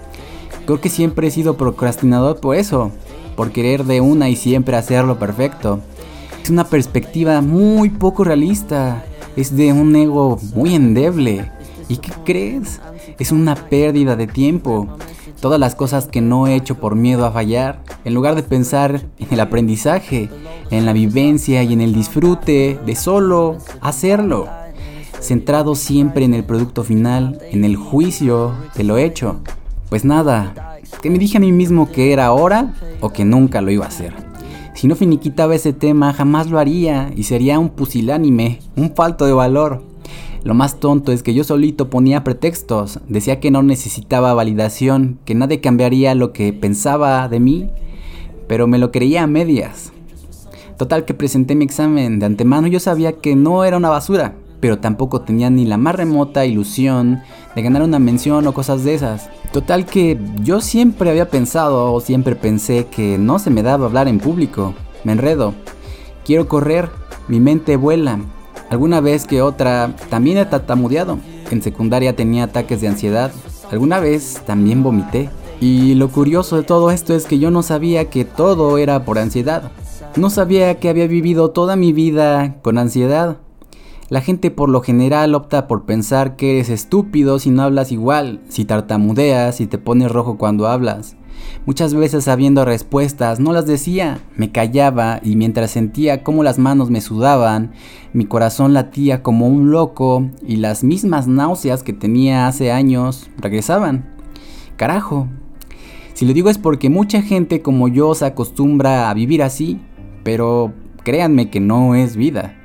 Creo 0.65 0.81
que 0.81 0.89
siempre 0.89 1.27
he 1.27 1.31
sido 1.31 1.55
procrastinador 1.55 2.39
por 2.39 2.55
eso, 2.55 2.91
por 3.35 3.51
querer 3.51 3.85
de 3.85 4.01
una 4.01 4.29
y 4.29 4.35
siempre 4.35 4.75
hacerlo 4.75 5.19
perfecto. 5.19 5.79
Es 6.43 6.49
una 6.49 6.63
perspectiva 6.63 7.41
muy 7.41 7.89
poco 7.89 8.23
realista, 8.23 9.05
es 9.35 9.55
de 9.55 9.71
un 9.73 9.95
ego 9.95 10.39
muy 10.55 10.73
endeble. 10.73 11.51
¿Y 11.87 11.97
qué 11.97 12.11
crees? 12.25 12.81
Es 13.19 13.31
una 13.31 13.55
pérdida 13.55 14.15
de 14.15 14.25
tiempo. 14.25 14.87
Todas 15.39 15.59
las 15.59 15.75
cosas 15.75 16.07
que 16.07 16.19
no 16.21 16.47
he 16.47 16.55
hecho 16.55 16.79
por 16.79 16.95
miedo 16.95 17.25
a 17.25 17.31
fallar, 17.31 17.83
en 18.05 18.15
lugar 18.15 18.33
de 18.35 18.43
pensar 18.43 19.05
en 19.19 19.27
el 19.29 19.39
aprendizaje, 19.39 20.29
en 20.71 20.85
la 20.85 20.93
vivencia 20.93 21.61
y 21.61 21.73
en 21.73 21.81
el 21.81 21.93
disfrute 21.93 22.79
de 22.85 22.95
solo 22.95 23.57
hacerlo. 23.79 24.47
Centrado 25.19 25.75
siempre 25.75 26.25
en 26.25 26.33
el 26.33 26.43
producto 26.43 26.83
final, 26.83 27.39
en 27.51 27.65
el 27.65 27.75
juicio 27.75 28.53
de 28.75 28.83
lo 28.83 28.97
hecho. 28.97 29.41
Pues 29.89 30.05
nada, 30.05 30.79
que 31.03 31.11
me 31.11 31.19
dije 31.19 31.37
a 31.37 31.41
mí 31.41 31.51
mismo 31.51 31.91
que 31.91 32.13
era 32.13 32.25
ahora 32.25 32.73
o 32.99 33.11
que 33.11 33.25
nunca 33.25 33.61
lo 33.61 33.69
iba 33.69 33.85
a 33.85 33.89
hacer. 33.89 34.30
Si 34.73 34.87
no 34.87 34.95
finiquitaba 34.95 35.55
ese 35.55 35.73
tema, 35.73 36.13
jamás 36.13 36.49
lo 36.49 36.57
haría 36.57 37.11
y 37.15 37.23
sería 37.23 37.59
un 37.59 37.69
pusilánime, 37.69 38.59
un 38.75 38.95
falto 38.95 39.25
de 39.25 39.33
valor. 39.33 39.83
Lo 40.43 40.55
más 40.55 40.79
tonto 40.79 41.11
es 41.11 41.21
que 41.21 41.35
yo 41.35 41.43
solito 41.43 41.89
ponía 41.89 42.23
pretextos, 42.23 42.99
decía 43.07 43.39
que 43.39 43.51
no 43.51 43.61
necesitaba 43.61 44.33
validación, 44.33 45.19
que 45.23 45.35
nadie 45.35 45.61
cambiaría 45.61 46.15
lo 46.15 46.33
que 46.33 46.51
pensaba 46.51 47.27
de 47.27 47.39
mí, 47.39 47.69
pero 48.47 48.65
me 48.65 48.79
lo 48.79 48.91
creía 48.91 49.23
a 49.23 49.27
medias. 49.27 49.91
Total 50.77 51.05
que 51.05 51.13
presenté 51.13 51.53
mi 51.53 51.63
examen 51.63 52.17
de 52.17 52.25
antemano, 52.25 52.65
yo 52.65 52.79
sabía 52.79 53.13
que 53.13 53.35
no 53.35 53.65
era 53.65 53.77
una 53.77 53.89
basura, 53.89 54.33
pero 54.61 54.79
tampoco 54.79 55.21
tenía 55.21 55.49
ni 55.49 55.65
la 55.65 55.75
más 55.77 55.95
remota 55.95 56.45
ilusión 56.45 57.21
de 57.55 57.61
ganar 57.61 57.81
una 57.81 57.99
mención 57.99 58.47
o 58.47 58.53
cosas 58.53 58.85
de 58.85 58.93
esas. 58.93 59.29
Total 59.51 59.85
que 59.85 60.17
yo 60.41 60.61
siempre 60.61 61.09
había 61.09 61.29
pensado 61.29 61.91
o 61.91 61.99
siempre 61.99 62.35
pensé 62.37 62.85
que 62.85 63.17
no 63.17 63.39
se 63.39 63.49
me 63.49 63.63
daba 63.63 63.87
hablar 63.87 64.07
en 64.07 64.19
público. 64.19 64.73
Me 65.03 65.11
enredo. 65.11 65.53
Quiero 66.23 66.47
correr, 66.47 66.89
mi 67.27 67.39
mente 67.39 67.75
vuela. 67.75 68.19
Alguna 68.69 69.01
vez 69.01 69.25
que 69.25 69.41
otra 69.41 69.95
también 70.09 70.37
he 70.37 70.45
tatamudeado. 70.45 71.17
En 71.49 71.61
secundaria 71.61 72.15
tenía 72.15 72.45
ataques 72.45 72.79
de 72.79 72.87
ansiedad. 72.87 73.31
Alguna 73.71 73.99
vez 73.99 74.41
también 74.45 74.83
vomité. 74.83 75.29
Y 75.59 75.95
lo 75.95 76.09
curioso 76.09 76.55
de 76.57 76.63
todo 76.63 76.91
esto 76.91 77.13
es 77.13 77.25
que 77.25 77.39
yo 77.39 77.51
no 77.51 77.63
sabía 77.63 78.09
que 78.09 78.25
todo 78.25 78.77
era 78.77 79.03
por 79.03 79.19
ansiedad. 79.19 79.71
No 80.15 80.29
sabía 80.29 80.79
que 80.79 80.89
había 80.89 81.07
vivido 81.07 81.51
toda 81.51 81.75
mi 81.75 81.93
vida 81.93 82.57
con 82.61 82.77
ansiedad. 82.77 83.37
La 84.11 84.19
gente 84.19 84.51
por 84.51 84.67
lo 84.67 84.81
general 84.81 85.33
opta 85.35 85.69
por 85.69 85.85
pensar 85.85 86.35
que 86.35 86.51
eres 86.51 86.69
estúpido 86.69 87.39
si 87.39 87.49
no 87.49 87.61
hablas 87.61 87.93
igual, 87.93 88.41
si 88.49 88.65
tartamudeas, 88.65 89.55
si 89.55 89.67
te 89.67 89.77
pones 89.77 90.11
rojo 90.11 90.37
cuando 90.37 90.67
hablas. 90.67 91.15
Muchas 91.65 91.93
veces 91.93 92.25
sabiendo 92.25 92.65
respuestas 92.65 93.39
no 93.39 93.53
las 93.53 93.65
decía, 93.67 94.19
me 94.35 94.51
callaba 94.51 95.21
y 95.23 95.37
mientras 95.37 95.71
sentía 95.71 96.23
cómo 96.23 96.43
las 96.43 96.59
manos 96.59 96.89
me 96.89 96.99
sudaban, 96.99 97.71
mi 98.11 98.25
corazón 98.25 98.73
latía 98.73 99.23
como 99.23 99.47
un 99.47 99.71
loco 99.71 100.29
y 100.45 100.57
las 100.57 100.83
mismas 100.83 101.29
náuseas 101.29 101.81
que 101.81 101.93
tenía 101.93 102.47
hace 102.47 102.69
años 102.73 103.29
regresaban. 103.37 104.13
Carajo. 104.75 105.29
Si 106.15 106.25
lo 106.25 106.33
digo 106.33 106.49
es 106.49 106.57
porque 106.57 106.89
mucha 106.89 107.21
gente 107.21 107.61
como 107.61 107.87
yo 107.87 108.13
se 108.13 108.25
acostumbra 108.25 109.09
a 109.09 109.13
vivir 109.13 109.41
así, 109.41 109.79
pero 110.23 110.73
créanme 111.05 111.49
que 111.49 111.61
no 111.61 111.95
es 111.95 112.17
vida. 112.17 112.57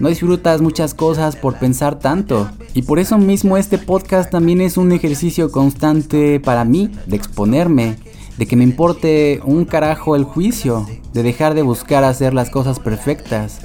No 0.00 0.08
disfrutas 0.08 0.60
muchas 0.60 0.94
cosas 0.94 1.36
por 1.36 1.58
pensar 1.58 1.98
tanto. 1.98 2.50
Y 2.74 2.82
por 2.82 2.98
eso 2.98 3.18
mismo 3.18 3.56
este 3.56 3.78
podcast 3.78 4.30
también 4.30 4.60
es 4.60 4.76
un 4.76 4.92
ejercicio 4.92 5.52
constante 5.52 6.40
para 6.40 6.64
mí 6.64 6.90
de 7.06 7.16
exponerme, 7.16 7.96
de 8.38 8.46
que 8.46 8.56
me 8.56 8.64
importe 8.64 9.40
un 9.44 9.64
carajo 9.64 10.16
el 10.16 10.24
juicio, 10.24 10.86
de 11.12 11.22
dejar 11.22 11.54
de 11.54 11.62
buscar 11.62 12.04
hacer 12.04 12.34
las 12.34 12.50
cosas 12.50 12.80
perfectas, 12.80 13.60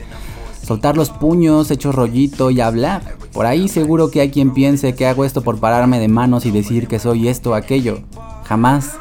soltar 0.61 0.97
los 0.97 1.09
puños, 1.09 1.71
echar 1.71 1.95
rollito 1.95 2.51
y 2.51 2.59
hablar. 2.59 3.15
Por 3.31 3.45
ahí 3.45 3.67
seguro 3.69 4.11
que 4.11 4.21
hay 4.21 4.29
quien 4.29 4.53
piense 4.53 4.95
que 4.95 5.07
hago 5.07 5.23
esto 5.23 5.41
por 5.41 5.59
pararme 5.59 5.99
de 5.99 6.07
manos 6.07 6.45
y 6.45 6.51
decir 6.51 6.87
que 6.87 6.99
soy 6.99 7.29
esto 7.29 7.51
o 7.51 7.53
aquello. 7.53 7.99
Jamás. 8.43 8.97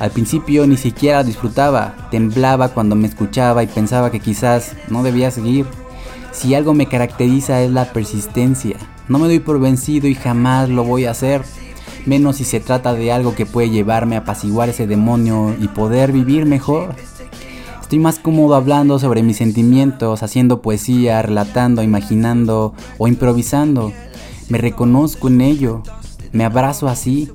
Al 0.00 0.10
principio 0.10 0.66
ni 0.66 0.76
siquiera 0.76 1.22
disfrutaba, 1.22 2.08
temblaba 2.10 2.70
cuando 2.70 2.96
me 2.96 3.06
escuchaba 3.06 3.62
y 3.62 3.68
pensaba 3.68 4.10
que 4.10 4.18
quizás 4.18 4.74
no 4.88 5.02
debía 5.02 5.30
seguir. 5.30 5.66
Si 6.32 6.54
algo 6.54 6.74
me 6.74 6.86
caracteriza 6.86 7.62
es 7.62 7.70
la 7.70 7.92
persistencia. 7.92 8.76
No 9.08 9.18
me 9.18 9.28
doy 9.28 9.38
por 9.38 9.60
vencido 9.60 10.08
y 10.08 10.14
jamás 10.14 10.68
lo 10.68 10.82
voy 10.84 11.04
a 11.04 11.10
hacer. 11.10 11.42
Menos 12.06 12.36
si 12.36 12.44
se 12.44 12.58
trata 12.58 12.94
de 12.94 13.12
algo 13.12 13.34
que 13.34 13.46
puede 13.46 13.70
llevarme 13.70 14.16
a 14.16 14.20
apaciguar 14.20 14.68
ese 14.68 14.86
demonio 14.86 15.54
y 15.60 15.68
poder 15.68 16.10
vivir 16.10 16.46
mejor. 16.46 16.96
Estoy 17.80 17.98
más 17.98 18.18
cómodo 18.18 18.54
hablando 18.54 18.98
sobre 18.98 19.22
mis 19.22 19.36
sentimientos, 19.36 20.22
haciendo 20.22 20.62
poesía, 20.62 21.20
relatando, 21.20 21.82
imaginando 21.82 22.72
o 22.96 23.06
improvisando. 23.06 23.92
Me 24.48 24.56
reconozco 24.56 25.28
en 25.28 25.42
ello. 25.42 25.82
Me 26.32 26.44
abrazo 26.44 26.88
así. 26.88 27.30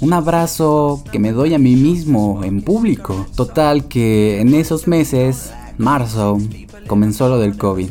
Un 0.00 0.12
abrazo 0.12 1.02
que 1.10 1.18
me 1.18 1.32
doy 1.32 1.54
a 1.54 1.58
mí 1.58 1.74
mismo 1.74 2.42
en 2.44 2.62
público. 2.62 3.26
Total 3.34 3.88
que 3.88 4.40
en 4.40 4.54
esos 4.54 4.86
meses, 4.86 5.52
marzo, 5.76 6.38
comenzó 6.86 7.28
lo 7.28 7.38
del 7.38 7.56
COVID. 7.56 7.88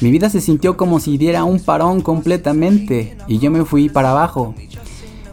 Mi 0.00 0.10
vida 0.10 0.28
se 0.28 0.42
sintió 0.42 0.76
como 0.76 1.00
si 1.00 1.16
diera 1.16 1.44
un 1.44 1.58
parón 1.58 2.02
completamente 2.02 3.16
y 3.26 3.38
yo 3.38 3.50
me 3.50 3.64
fui 3.64 3.88
para 3.88 4.10
abajo. 4.10 4.54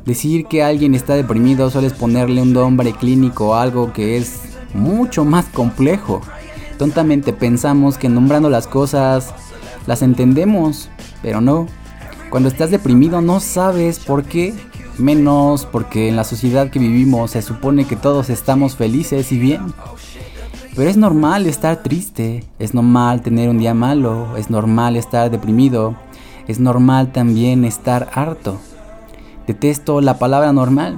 Decir 0.06 0.46
que 0.46 0.64
alguien 0.64 0.96
está 0.96 1.16
deprimido 1.16 1.70
solo 1.70 1.88
es 1.88 1.94
ponerle 1.94 2.42
un 2.42 2.54
nombre 2.54 2.94
clínico 2.94 3.56
a 3.56 3.62
algo 3.62 3.92
que 3.92 4.18
es 4.18 4.42
mucho 4.74 5.26
más 5.26 5.46
complejo. 5.46 6.22
Tontamente 6.78 7.34
pensamos 7.34 7.98
que 7.98 8.08
nombrando 8.08 8.50
las 8.50 8.68
cosas 8.68 9.34
las 9.86 10.02
entendemos, 10.02 10.90
pero 11.22 11.42
no. 11.42 11.68
Cuando 12.30 12.48
estás 12.48 12.72
deprimido 12.72 13.22
no 13.22 13.42
sabes 13.42 14.00
por 14.00 14.24
qué, 14.24 14.54
menos 14.98 15.66
porque 15.66 16.08
en 16.08 16.16
la 16.16 16.24
sociedad 16.24 16.70
que 16.70 16.80
vivimos 16.80 17.32
se 17.32 17.42
supone 17.42 17.86
que 17.86 17.96
todos 17.96 18.30
estamos 18.30 18.76
felices 18.78 19.32
y 19.34 19.40
bien. 19.40 19.74
Pero 20.76 20.90
es 20.90 20.98
normal 20.98 21.46
estar 21.46 21.84
triste, 21.84 22.46
es 22.58 22.74
normal 22.74 23.22
tener 23.22 23.50
un 23.50 23.60
día 23.60 23.76
malo, 23.76 24.36
es 24.38 24.50
normal 24.50 24.96
estar 24.96 25.30
deprimido, 25.30 25.96
es 26.48 26.60
normal 26.60 27.12
también 27.12 27.64
estar 27.64 28.10
harto. 28.14 28.58
Detesto 29.46 30.02
la 30.02 30.18
palabra 30.18 30.52
normal. 30.52 30.98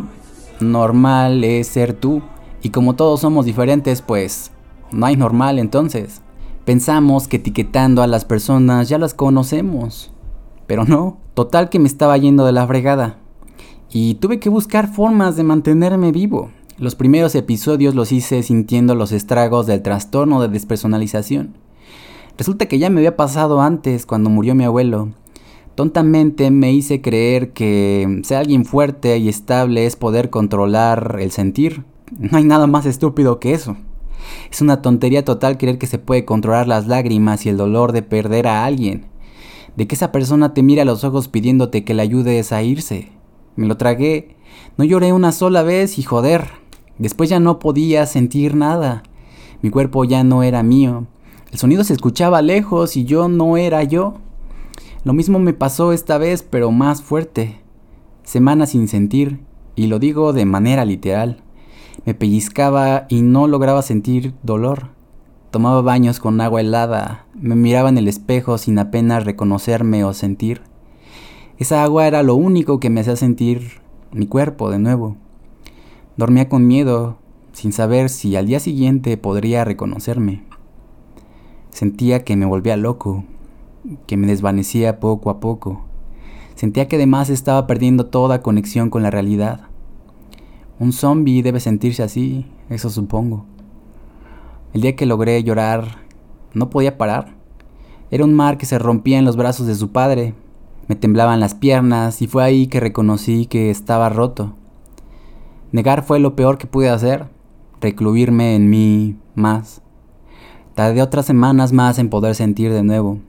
Normal 0.61 1.43
es 1.43 1.67
ser 1.67 1.93
tú. 1.93 2.21
Y 2.61 2.69
como 2.69 2.95
todos 2.95 3.19
somos 3.19 3.45
diferentes, 3.45 4.01
pues 4.01 4.51
no 4.91 5.07
hay 5.07 5.17
normal 5.17 5.59
entonces. 5.59 6.21
Pensamos 6.63 7.27
que 7.27 7.37
etiquetando 7.37 8.01
a 8.01 8.07
las 8.07 8.23
personas 8.23 8.87
ya 8.87 8.97
las 8.97 9.13
conocemos. 9.13 10.11
Pero 10.67 10.85
no, 10.85 11.17
total 11.33 11.69
que 11.69 11.79
me 11.79 11.87
estaba 11.87 12.17
yendo 12.17 12.45
de 12.45 12.53
la 12.53 12.65
fregada. 12.65 13.17
Y 13.91 14.15
tuve 14.15 14.39
que 14.39 14.49
buscar 14.49 14.87
formas 14.87 15.35
de 15.35 15.43
mantenerme 15.43 16.11
vivo. 16.11 16.49
Los 16.77 16.95
primeros 16.95 17.35
episodios 17.35 17.95
los 17.95 18.11
hice 18.11 18.43
sintiendo 18.43 18.95
los 18.95 19.11
estragos 19.11 19.65
del 19.65 19.81
trastorno 19.81 20.41
de 20.41 20.49
despersonalización. 20.49 21.55
Resulta 22.37 22.67
que 22.67 22.79
ya 22.79 22.89
me 22.89 22.99
había 22.99 23.15
pasado 23.15 23.61
antes 23.61 24.05
cuando 24.05 24.29
murió 24.29 24.55
mi 24.55 24.65
abuelo 24.65 25.13
Tontamente 25.75 26.51
me 26.51 26.71
hice 26.71 27.01
creer 27.01 27.51
que 27.51 28.21
ser 28.23 28.37
alguien 28.37 28.63
fuerte 28.63 29.17
y 29.17 29.27
estable 29.27 29.85
es 29.85 29.97
poder 29.97 30.29
controlar 30.29 31.17
el 31.19 31.31
sentir. 31.31 31.83
No 32.17 32.37
hay 32.37 32.45
nada 32.45 32.65
más 32.65 32.85
estúpido 32.85 33.39
que 33.39 33.53
eso. 33.53 33.75
Es 34.49 34.61
una 34.61 34.81
tontería 34.81 35.25
total 35.25 35.57
creer 35.57 35.77
que 35.77 35.87
se 35.87 35.99
puede 35.99 36.23
controlar 36.23 36.69
las 36.69 36.87
lágrimas 36.87 37.45
y 37.45 37.49
el 37.49 37.57
dolor 37.57 37.91
de 37.91 38.03
perder 38.03 38.47
a 38.47 38.63
alguien. 38.63 39.07
De 39.75 39.85
que 39.85 39.95
esa 39.95 40.13
persona 40.13 40.53
te 40.53 40.63
mire 40.63 40.81
a 40.81 40.85
los 40.85 41.03
ojos 41.03 41.27
pidiéndote 41.27 41.83
que 41.83 41.93
le 41.93 42.03
ayudes 42.03 42.53
a 42.53 42.63
irse. 42.63 43.09
Me 43.57 43.67
lo 43.67 43.75
tragué. 43.75 44.37
No 44.77 44.85
lloré 44.85 45.11
una 45.11 45.33
sola 45.33 45.61
vez 45.61 45.99
y 45.99 46.03
joder. 46.03 46.64
Después 46.97 47.29
ya 47.29 47.39
no 47.39 47.59
podía 47.59 48.05
sentir 48.05 48.55
nada. 48.55 49.03
Mi 49.61 49.69
cuerpo 49.69 50.03
ya 50.05 50.23
no 50.23 50.43
era 50.43 50.63
mío. 50.63 51.07
El 51.51 51.59
sonido 51.59 51.83
se 51.83 51.93
escuchaba 51.93 52.41
lejos 52.41 52.97
y 52.97 53.05
yo 53.05 53.27
no 53.27 53.57
era 53.57 53.83
yo. 53.83 54.15
Lo 55.03 55.13
mismo 55.13 55.39
me 55.39 55.53
pasó 55.53 55.91
esta 55.91 56.17
vez, 56.17 56.43
pero 56.43 56.71
más 56.71 57.01
fuerte. 57.01 57.61
Semanas 58.23 58.71
sin 58.71 58.87
sentir, 58.87 59.39
y 59.75 59.87
lo 59.87 59.99
digo 59.99 60.33
de 60.33 60.45
manera 60.45 60.83
literal. 60.85 61.43
Me 62.05 62.13
pellizcaba 62.13 63.05
y 63.09 63.21
no 63.21 63.47
lograba 63.47 63.81
sentir 63.81 64.33
dolor. 64.43 64.89
Tomaba 65.51 65.81
baños 65.81 66.19
con 66.19 66.41
agua 66.41 66.61
helada, 66.61 67.25
me 67.33 67.55
miraba 67.55 67.89
en 67.89 67.97
el 67.97 68.07
espejo 68.07 68.57
sin 68.57 68.77
apenas 68.79 69.23
reconocerme 69.23 70.03
o 70.03 70.13
sentir. 70.13 70.61
Esa 71.57 71.83
agua 71.83 72.07
era 72.07 72.23
lo 72.23 72.35
único 72.35 72.79
que 72.79 72.89
me 72.89 73.01
hacía 73.01 73.15
sentir 73.15 73.79
mi 74.11 74.27
cuerpo 74.27 74.69
de 74.69 74.79
nuevo. 74.79 75.15
Dormía 76.17 76.47
con 76.47 76.65
miedo, 76.65 77.17
sin 77.51 77.73
saber 77.73 78.09
si 78.09 78.37
al 78.37 78.47
día 78.47 78.61
siguiente 78.61 79.17
podría 79.17 79.65
reconocerme. 79.65 80.43
Sentía 81.71 82.23
que 82.23 82.37
me 82.37 82.45
volvía 82.45 82.77
loco, 82.77 83.25
que 84.07 84.15
me 84.15 84.27
desvanecía 84.27 85.01
poco 85.01 85.29
a 85.29 85.41
poco. 85.41 85.81
Sentía 86.55 86.87
que 86.87 86.95
además 86.95 87.29
estaba 87.29 87.67
perdiendo 87.67 88.05
toda 88.05 88.41
conexión 88.41 88.89
con 88.89 89.03
la 89.03 89.11
realidad. 89.11 89.67
Un 90.79 90.93
zombie 90.93 91.43
debe 91.43 91.59
sentirse 91.59 92.01
así, 92.01 92.45
eso 92.69 92.89
supongo. 92.89 93.45
El 94.73 94.83
día 94.83 94.95
que 94.95 95.05
logré 95.05 95.43
llorar, 95.43 95.97
no 96.53 96.69
podía 96.69 96.97
parar. 96.97 97.35
Era 98.09 98.23
un 98.23 98.33
mar 98.33 98.57
que 98.57 98.65
se 98.65 98.79
rompía 98.79 99.19
en 99.19 99.25
los 99.25 99.35
brazos 99.35 99.67
de 99.67 99.75
su 99.75 99.91
padre. 99.91 100.33
Me 100.87 100.95
temblaban 100.95 101.41
las 101.41 101.55
piernas 101.55 102.21
y 102.21 102.27
fue 102.27 102.41
ahí 102.41 102.67
que 102.67 102.79
reconocí 102.79 103.47
que 103.47 103.69
estaba 103.69 104.07
roto. 104.07 104.55
Negar 105.75 106.05
fue 106.05 106.21
lo 106.21 106.37
peor 106.37 106.57
que 106.57 106.67
pude 106.67 106.87
hacer, 106.87 107.25
recluirme 107.81 108.55
en 108.55 108.69
mí 108.69 109.17
más. 109.35 109.81
Tardé 110.73 111.01
otras 111.01 111.25
semanas 111.25 111.73
más 111.73 111.99
en 111.99 112.09
poder 112.09 112.33
sentir 112.33 112.71
de 112.71 112.81
nuevo. 112.81 113.19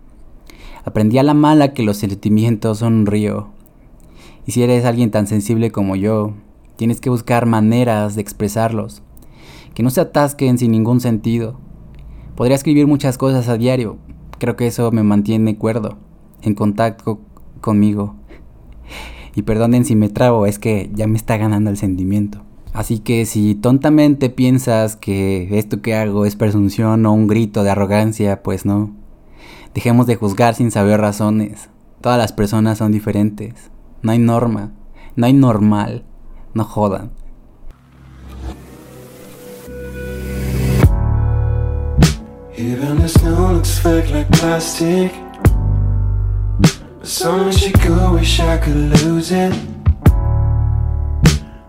Aprendí 0.84 1.18
a 1.18 1.24
la 1.24 1.34
mala 1.34 1.74
que 1.74 1.82
los 1.82 1.96
sentimientos 1.96 2.78
son 2.78 2.94
un 2.94 3.06
río. 3.06 3.48
Y 4.46 4.52
si 4.52 4.62
eres 4.62 4.84
alguien 4.84 5.10
tan 5.10 5.26
sensible 5.26 5.72
como 5.72 5.96
yo, 5.96 6.34
tienes 6.76 7.00
que 7.00 7.10
buscar 7.10 7.46
maneras 7.46 8.14
de 8.14 8.22
expresarlos, 8.22 9.02
que 9.74 9.82
no 9.82 9.90
se 9.90 10.02
atasquen 10.02 10.56
sin 10.56 10.70
ningún 10.70 11.00
sentido. 11.00 11.58
Podría 12.36 12.54
escribir 12.54 12.86
muchas 12.86 13.18
cosas 13.18 13.48
a 13.48 13.56
diario, 13.56 13.98
creo 14.38 14.54
que 14.54 14.68
eso 14.68 14.92
me 14.92 15.02
mantiene 15.02 15.58
cuerdo, 15.58 15.98
en 16.42 16.54
contacto 16.54 17.18
conmigo. 17.60 18.14
Y 19.36 19.42
perdonen 19.42 19.84
si 19.84 19.94
me 19.94 20.08
trabo, 20.08 20.46
es 20.46 20.58
que 20.58 20.90
ya 20.94 21.06
me 21.06 21.18
está 21.18 21.36
ganando 21.36 21.68
el 21.68 21.76
sentimiento. 21.76 22.42
Así 22.72 22.98
que 22.98 23.26
si 23.26 23.54
tontamente 23.54 24.30
piensas 24.30 24.96
que 24.96 25.58
esto 25.58 25.82
que 25.82 25.94
hago 25.94 26.24
es 26.24 26.36
presunción 26.36 27.04
o 27.06 27.12
un 27.12 27.26
grito 27.26 27.62
de 27.62 27.70
arrogancia, 27.70 28.42
pues 28.42 28.64
no. 28.64 28.96
Dejemos 29.74 30.06
de 30.06 30.16
juzgar 30.16 30.54
sin 30.54 30.70
saber 30.70 31.00
razones. 31.00 31.68
Todas 32.00 32.18
las 32.18 32.32
personas 32.32 32.78
son 32.78 32.92
diferentes. 32.92 33.70
No 34.02 34.12
hay 34.12 34.18
norma, 34.18 34.72
no 35.16 35.26
hay 35.26 35.34
normal. 35.34 36.04
No 36.54 36.64
jodan. 36.64 37.10
So 47.06 47.52
she 47.52 47.70
go, 47.70 48.14
wish 48.14 48.40
I 48.40 48.58
could 48.58 48.74
lose 48.74 49.30
it. 49.30 49.54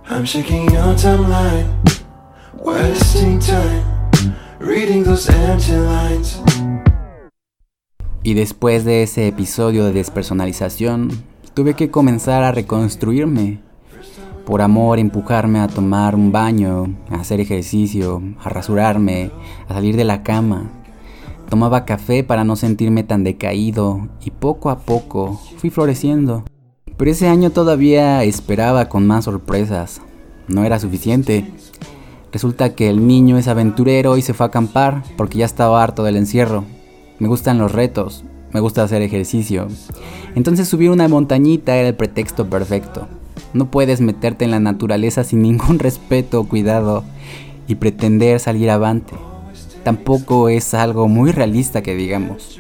I'm 0.09 0.25
your 0.25 0.95
timeline, 0.95 1.67
wasting 2.55 3.37
time, 3.37 3.83
reading 4.57 5.03
those 5.03 5.29
empty 5.29 5.73
lines. 5.73 6.41
Y 8.23 8.33
después 8.33 8.83
de 8.83 9.03
ese 9.03 9.27
episodio 9.27 9.85
de 9.85 9.93
despersonalización, 9.93 11.11
tuve 11.53 11.75
que 11.75 11.91
comenzar 11.91 12.41
a 12.41 12.51
reconstruirme. 12.51 13.59
Por 14.43 14.63
amor, 14.63 14.97
empujarme 14.97 15.59
a 15.59 15.67
tomar 15.67 16.15
un 16.15 16.31
baño, 16.31 16.95
a 17.11 17.17
hacer 17.17 17.41
ejercicio, 17.41 18.23
a 18.43 18.49
rasurarme, 18.49 19.29
a 19.69 19.75
salir 19.75 19.97
de 19.97 20.03
la 20.03 20.23
cama. 20.23 20.71
Tomaba 21.49 21.85
café 21.85 22.23
para 22.23 22.43
no 22.43 22.55
sentirme 22.55 23.03
tan 23.03 23.23
decaído 23.23 24.09
y 24.23 24.31
poco 24.31 24.69
a 24.69 24.79
poco 24.79 25.41
fui 25.57 25.69
floreciendo. 25.69 26.43
Pero 26.97 27.11
ese 27.11 27.27
año 27.27 27.51
todavía 27.51 28.23
esperaba 28.23 28.89
con 28.89 29.07
más 29.07 29.25
sorpresas. 29.25 30.01
No 30.47 30.65
era 30.65 30.79
suficiente. 30.79 31.49
Resulta 32.33 32.75
que 32.75 32.89
el 32.89 33.07
niño 33.07 33.37
es 33.37 33.47
aventurero 33.47 34.17
y 34.17 34.21
se 34.21 34.33
fue 34.33 34.45
a 34.45 34.49
acampar 34.49 35.03
porque 35.15 35.37
ya 35.37 35.45
estaba 35.45 35.81
harto 35.81 36.03
del 36.03 36.17
encierro. 36.17 36.65
Me 37.19 37.27
gustan 37.27 37.57
los 37.57 37.71
retos, 37.71 38.25
me 38.51 38.59
gusta 38.59 38.83
hacer 38.83 39.01
ejercicio. 39.01 39.67
Entonces 40.35 40.67
subir 40.67 40.89
una 40.89 41.07
montañita 41.07 41.77
era 41.77 41.87
el 41.87 41.95
pretexto 41.95 42.49
perfecto. 42.49 43.07
No 43.53 43.71
puedes 43.71 44.01
meterte 44.01 44.45
en 44.45 44.51
la 44.51 44.59
naturaleza 44.59 45.23
sin 45.23 45.41
ningún 45.41 45.79
respeto 45.79 46.41
o 46.41 46.47
cuidado 46.47 47.03
y 47.67 47.75
pretender 47.75 48.39
salir 48.39 48.69
avante. 48.69 49.13
Tampoco 49.87 50.49
es 50.49 50.73
algo 50.73 51.07
muy 51.07 51.31
realista 51.31 51.81
que 51.81 51.95
digamos. 51.95 52.59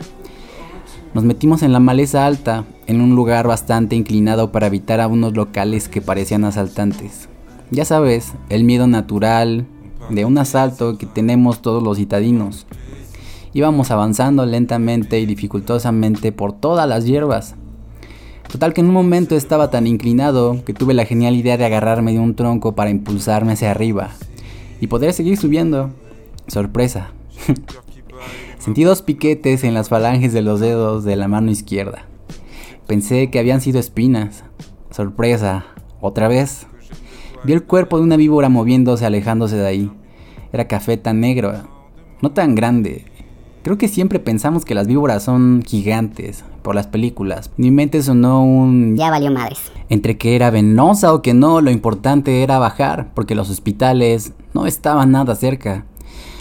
Nos 1.13 1.25
metimos 1.25 1.61
en 1.61 1.73
la 1.73 1.81
maleza 1.81 2.25
alta, 2.25 2.63
en 2.85 3.01
un 3.01 3.15
lugar 3.17 3.49
bastante 3.49 3.97
inclinado 3.97 4.53
para 4.53 4.67
evitar 4.67 5.01
a 5.01 5.09
unos 5.09 5.33
locales 5.33 5.89
que 5.89 6.01
parecían 6.01 6.45
asaltantes. 6.45 7.27
Ya 7.69 7.83
sabes, 7.83 8.31
el 8.47 8.63
miedo 8.63 8.87
natural 8.87 9.67
de 10.09 10.23
un 10.23 10.37
asalto 10.37 10.97
que 10.97 11.05
tenemos 11.05 11.61
todos 11.61 11.83
los 11.83 11.97
citadinos. 11.97 12.65
Íbamos 13.51 13.91
avanzando 13.91 14.45
lentamente 14.45 15.19
y 15.19 15.25
dificultosamente 15.25 16.31
por 16.31 16.53
todas 16.53 16.87
las 16.87 17.03
hierbas. 17.03 17.55
Total 18.49 18.73
que 18.73 18.79
en 18.79 18.87
un 18.87 18.93
momento 18.93 19.35
estaba 19.35 19.69
tan 19.69 19.85
inclinado 19.85 20.63
que 20.63 20.73
tuve 20.73 20.93
la 20.93 21.03
genial 21.03 21.35
idea 21.35 21.57
de 21.57 21.65
agarrarme 21.65 22.13
de 22.13 22.19
un 22.19 22.35
tronco 22.35 22.73
para 22.73 22.89
impulsarme 22.89 23.51
hacia 23.51 23.71
arriba 23.71 24.11
y 24.79 24.87
poder 24.87 25.11
seguir 25.11 25.35
subiendo. 25.35 25.89
Sorpresa. 26.47 27.11
Sentí 28.59 28.83
dos 28.83 29.01
piquetes 29.01 29.63
en 29.63 29.73
las 29.73 29.89
falanges 29.89 30.33
de 30.33 30.41
los 30.41 30.59
dedos 30.59 31.03
de 31.03 31.15
la 31.15 31.27
mano 31.27 31.51
izquierda. 31.51 32.05
Pensé 32.87 33.29
que 33.29 33.39
habían 33.39 33.61
sido 33.61 33.79
espinas. 33.79 34.43
Sorpresa. 34.91 35.65
Otra 36.01 36.27
vez. 36.27 36.67
Vi 37.43 37.53
el 37.53 37.63
cuerpo 37.63 37.97
de 37.97 38.03
una 38.03 38.17
víbora 38.17 38.49
moviéndose 38.49 39.05
alejándose 39.05 39.55
de 39.55 39.67
ahí. 39.67 39.91
Era 40.51 40.67
café 40.67 40.97
tan 40.97 41.19
negro, 41.19 41.53
no 42.21 42.31
tan 42.31 42.55
grande, 42.55 43.05
Creo 43.67 43.77
que 43.77 43.89
siempre 43.89 44.19
pensamos 44.21 44.63
que 44.63 44.73
las 44.73 44.87
víboras 44.87 45.23
son 45.23 45.61
gigantes, 45.61 46.45
por 46.61 46.73
las 46.73 46.87
películas. 46.87 47.51
Mi 47.57 47.69
mente 47.69 48.01
sonó 48.01 48.41
un... 48.41 48.95
Ya 48.95 49.09
valió 49.09 49.29
madres. 49.29 49.59
Entre 49.89 50.17
que 50.17 50.37
era 50.37 50.51
venosa 50.51 51.13
o 51.13 51.21
que 51.21 51.33
no, 51.33 51.59
lo 51.59 51.69
importante 51.69 52.43
era 52.43 52.59
bajar, 52.59 53.11
porque 53.13 53.35
los 53.35 53.49
hospitales 53.49 54.31
no 54.53 54.67
estaban 54.67 55.11
nada 55.11 55.35
cerca. 55.35 55.83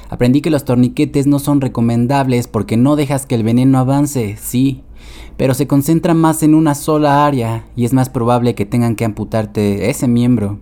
Aprendí 0.08 0.40
que 0.40 0.50
los 0.50 0.64
torniquetes 0.64 1.26
no 1.26 1.38
son 1.38 1.60
recomendables 1.60 2.46
porque 2.48 2.76
no 2.76 2.96
dejas 2.96 3.26
que 3.26 3.34
el 3.34 3.42
veneno 3.42 3.78
avance, 3.78 4.36
sí, 4.40 4.82
pero 5.36 5.54
se 5.54 5.66
concentra 5.66 6.14
más 6.14 6.42
en 6.42 6.54
una 6.54 6.74
sola 6.74 7.26
área 7.26 7.66
y 7.74 7.84
es 7.84 7.92
más 7.92 8.08
probable 8.08 8.54
que 8.54 8.66
tengan 8.66 8.96
que 8.96 9.04
amputarte 9.04 9.90
ese 9.90 10.08
miembro. 10.08 10.58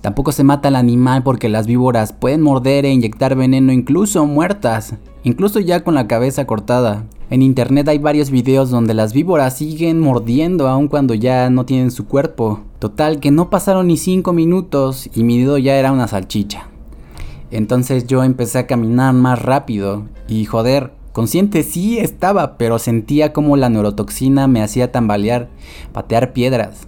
Tampoco 0.00 0.32
se 0.32 0.44
mata 0.44 0.68
al 0.68 0.76
animal 0.76 1.22
porque 1.22 1.50
las 1.50 1.66
víboras 1.66 2.12
pueden 2.14 2.40
morder 2.40 2.86
e 2.86 2.92
inyectar 2.92 3.34
veneno 3.36 3.70
incluso 3.70 4.24
muertas, 4.24 4.94
incluso 5.24 5.60
ya 5.60 5.84
con 5.84 5.94
la 5.94 6.06
cabeza 6.06 6.46
cortada. 6.46 7.04
En 7.28 7.42
internet 7.42 7.86
hay 7.88 7.98
varios 7.98 8.30
videos 8.30 8.70
donde 8.70 8.94
las 8.94 9.12
víboras 9.12 9.58
siguen 9.58 10.00
mordiendo 10.00 10.68
aun 10.68 10.88
cuando 10.88 11.12
ya 11.14 11.50
no 11.50 11.66
tienen 11.66 11.90
su 11.90 12.06
cuerpo. 12.06 12.60
Total 12.78 13.20
que 13.20 13.30
no 13.30 13.50
pasaron 13.50 13.88
ni 13.88 13.98
5 13.98 14.32
minutos 14.32 15.10
y 15.14 15.22
mi 15.22 15.38
dedo 15.38 15.58
ya 15.58 15.76
era 15.76 15.92
una 15.92 16.08
salchicha. 16.08 16.68
Entonces 17.50 18.06
yo 18.06 18.22
empecé 18.22 18.58
a 18.58 18.66
caminar 18.66 19.12
más 19.14 19.42
rápido 19.42 20.06
y 20.28 20.44
joder, 20.44 20.92
consciente 21.12 21.62
sí 21.62 21.98
estaba, 21.98 22.56
pero 22.56 22.78
sentía 22.78 23.32
como 23.32 23.56
la 23.56 23.68
neurotoxina 23.68 24.46
me 24.46 24.62
hacía 24.62 24.92
tambalear, 24.92 25.48
patear 25.92 26.32
piedras. 26.32 26.86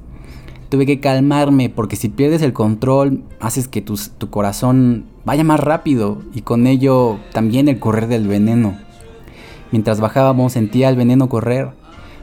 Tuve 0.68 0.86
que 0.86 1.00
calmarme 1.00 1.68
porque 1.68 1.96
si 1.96 2.08
pierdes 2.08 2.42
el 2.42 2.52
control 2.52 3.24
haces 3.40 3.68
que 3.68 3.82
tu, 3.82 3.98
tu 4.18 4.30
corazón 4.30 5.04
vaya 5.24 5.44
más 5.44 5.60
rápido 5.60 6.22
y 6.32 6.42
con 6.42 6.66
ello 6.66 7.18
también 7.32 7.68
el 7.68 7.78
correr 7.78 8.06
del 8.06 8.28
veneno. 8.28 8.78
Mientras 9.72 10.00
bajábamos 10.00 10.52
sentía 10.52 10.88
el 10.88 10.96
veneno 10.96 11.28
correr. 11.28 11.70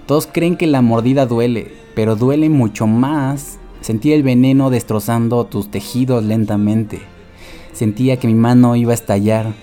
Todos 0.06 0.28
creen 0.32 0.56
que 0.56 0.66
la 0.66 0.82
mordida 0.82 1.26
duele, 1.26 1.72
pero 1.94 2.16
duele 2.16 2.50
mucho 2.50 2.88
más. 2.88 3.60
Sentía 3.82 4.16
el 4.16 4.24
veneno 4.24 4.70
destrozando 4.70 5.46
tus 5.46 5.70
tejidos 5.70 6.24
lentamente. 6.24 7.02
Sentía 7.74 8.18
que 8.18 8.28
mi 8.28 8.34
mano 8.34 8.76
iba 8.76 8.92
a 8.92 8.96
estallar. 8.96 9.54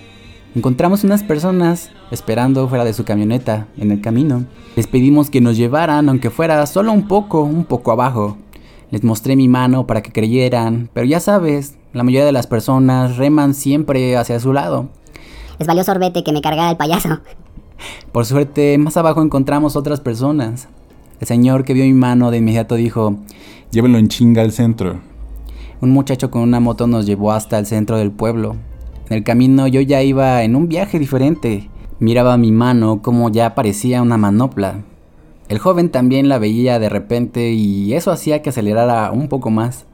Encontramos 0.55 1.05
unas 1.05 1.23
personas 1.23 1.90
esperando 2.11 2.69
fuera 2.69 2.85
de 2.85 2.95
su 2.95 3.05
camioneta 3.05 3.66
en 3.77 3.90
el 3.90 4.01
camino. 4.01 4.47
Les 4.75 4.87
pedimos 4.87 5.29
que 5.29 5.40
nos 5.40 5.57
llevaran, 5.57 6.09
aunque 6.09 6.31
fuera 6.31 6.64
solo 6.66 6.92
un 6.92 7.09
poco, 7.09 7.42
un 7.42 7.64
poco 7.64 7.92
abajo. 7.92 8.38
Les 8.90 9.05
mostré 9.05 9.37
mi 9.37 9.49
mano 9.49 9.87
para 9.87 10.03
que 10.03 10.12
creyeran, 10.12 10.88
pero 10.95 11.07
ya 11.07 11.21
sabes, 11.21 11.77
la 11.92 12.05
mayoría 12.05 12.25
de 12.25 12.33
las 12.33 12.47
personas 12.47 13.16
reman 13.16 13.55
siempre 13.55 14.16
hacia 14.16 14.40
su 14.40 14.53
lado. 14.53 14.88
Les 15.59 15.66
valió 15.66 15.83
sorbete 15.85 16.23
que 16.23 16.33
me 16.33 16.40
cargara 16.40 16.71
el 16.71 16.77
payaso. 16.77 17.21
Por 18.12 18.25
suerte, 18.25 18.79
más 18.79 18.97
abajo 18.97 19.23
encontramos 19.23 19.77
otras 19.77 20.01
personas. 20.01 20.69
El 21.21 21.27
señor 21.27 21.64
que 21.64 21.75
vio 21.75 21.85
mi 21.85 21.92
mano 21.92 22.31
de 22.31 22.38
inmediato 22.38 22.77
dijo, 22.77 23.16
Llévenlo 23.71 23.99
en 23.99 24.09
chinga 24.09 24.42
al 24.42 24.53
centro. 24.53 25.01
Un 25.79 25.91
muchacho 25.91 26.31
con 26.31 26.41
una 26.41 26.59
moto 26.59 26.87
nos 26.87 27.05
llevó 27.05 27.33
hasta 27.33 27.59
el 27.59 27.67
centro 27.67 27.99
del 27.99 28.11
pueblo. 28.11 28.57
En 29.11 29.19
el 29.19 29.25
camino 29.25 29.67
yo 29.67 29.83
ya 29.83 30.03
iba 30.03 30.43
en 30.43 30.57
un 30.57 30.69
viaje 30.69 30.99
diferente. 30.99 31.69
Miraba 31.99 32.39
mi 32.39 32.51
mano 32.51 33.03
como 33.03 33.31
ya 33.31 33.55
parecía 33.55 34.01
una 34.01 34.17
manopla. 34.17 34.85
El 35.49 35.59
joven 35.59 35.91
también 35.91 36.31
la 36.31 36.39
veía 36.39 36.79
de 36.79 36.89
repente 36.89 37.53
y 37.53 37.93
eso 37.93 38.11
hacía 38.11 38.41
que 38.41 38.49
acelerara 38.49 39.11
un 39.12 39.29
poco 39.29 39.51
más. 39.51 39.85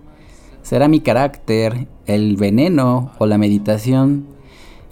¿Será 0.62 0.86
mi 0.86 1.00
carácter, 1.00 1.88
el 2.06 2.36
veneno 2.36 3.10
o 3.18 3.26
la 3.26 3.36
meditación 3.36 4.26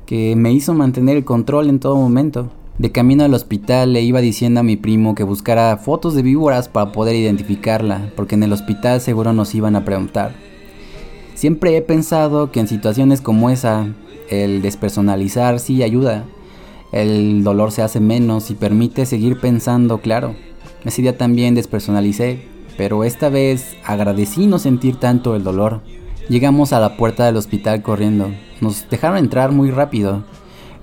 que 0.06 0.34
me 0.34 0.52
hizo 0.52 0.74
mantener 0.74 1.16
el 1.16 1.24
control 1.24 1.68
en 1.68 1.78
todo 1.78 1.94
momento? 1.96 2.50
De 2.78 2.90
camino 2.90 3.22
al 3.22 3.34
hospital 3.34 3.92
le 3.92 4.02
iba 4.02 4.20
diciendo 4.20 4.60
a 4.60 4.64
mi 4.64 4.76
primo 4.76 5.14
que 5.14 5.22
buscara 5.22 5.76
fotos 5.76 6.14
de 6.14 6.22
víboras 6.22 6.68
para 6.68 6.90
poder 6.90 7.14
identificarla, 7.14 8.10
porque 8.16 8.34
en 8.34 8.42
el 8.42 8.52
hospital 8.52 9.00
seguro 9.00 9.32
nos 9.32 9.54
iban 9.54 9.76
a 9.76 9.84
preguntar. 9.84 10.49
Siempre 11.40 11.74
he 11.74 11.80
pensado 11.80 12.52
que 12.52 12.60
en 12.60 12.68
situaciones 12.68 13.22
como 13.22 13.48
esa, 13.48 13.86
el 14.28 14.60
despersonalizar 14.60 15.58
sí 15.58 15.82
ayuda. 15.82 16.26
El 16.92 17.42
dolor 17.44 17.72
se 17.72 17.80
hace 17.80 17.98
menos 17.98 18.50
y 18.50 18.54
permite 18.54 19.06
seguir 19.06 19.40
pensando 19.40 20.02
claro. 20.02 20.34
Ese 20.84 21.00
día 21.00 21.16
también 21.16 21.54
despersonalicé, 21.54 22.46
pero 22.76 23.04
esta 23.04 23.30
vez 23.30 23.74
agradecí 23.86 24.46
no 24.46 24.58
sentir 24.58 24.96
tanto 24.96 25.34
el 25.34 25.42
dolor. 25.42 25.80
Llegamos 26.28 26.74
a 26.74 26.78
la 26.78 26.98
puerta 26.98 27.24
del 27.24 27.38
hospital 27.38 27.80
corriendo. 27.80 28.30
Nos 28.60 28.90
dejaron 28.90 29.16
entrar 29.16 29.50
muy 29.50 29.70
rápido. 29.70 30.24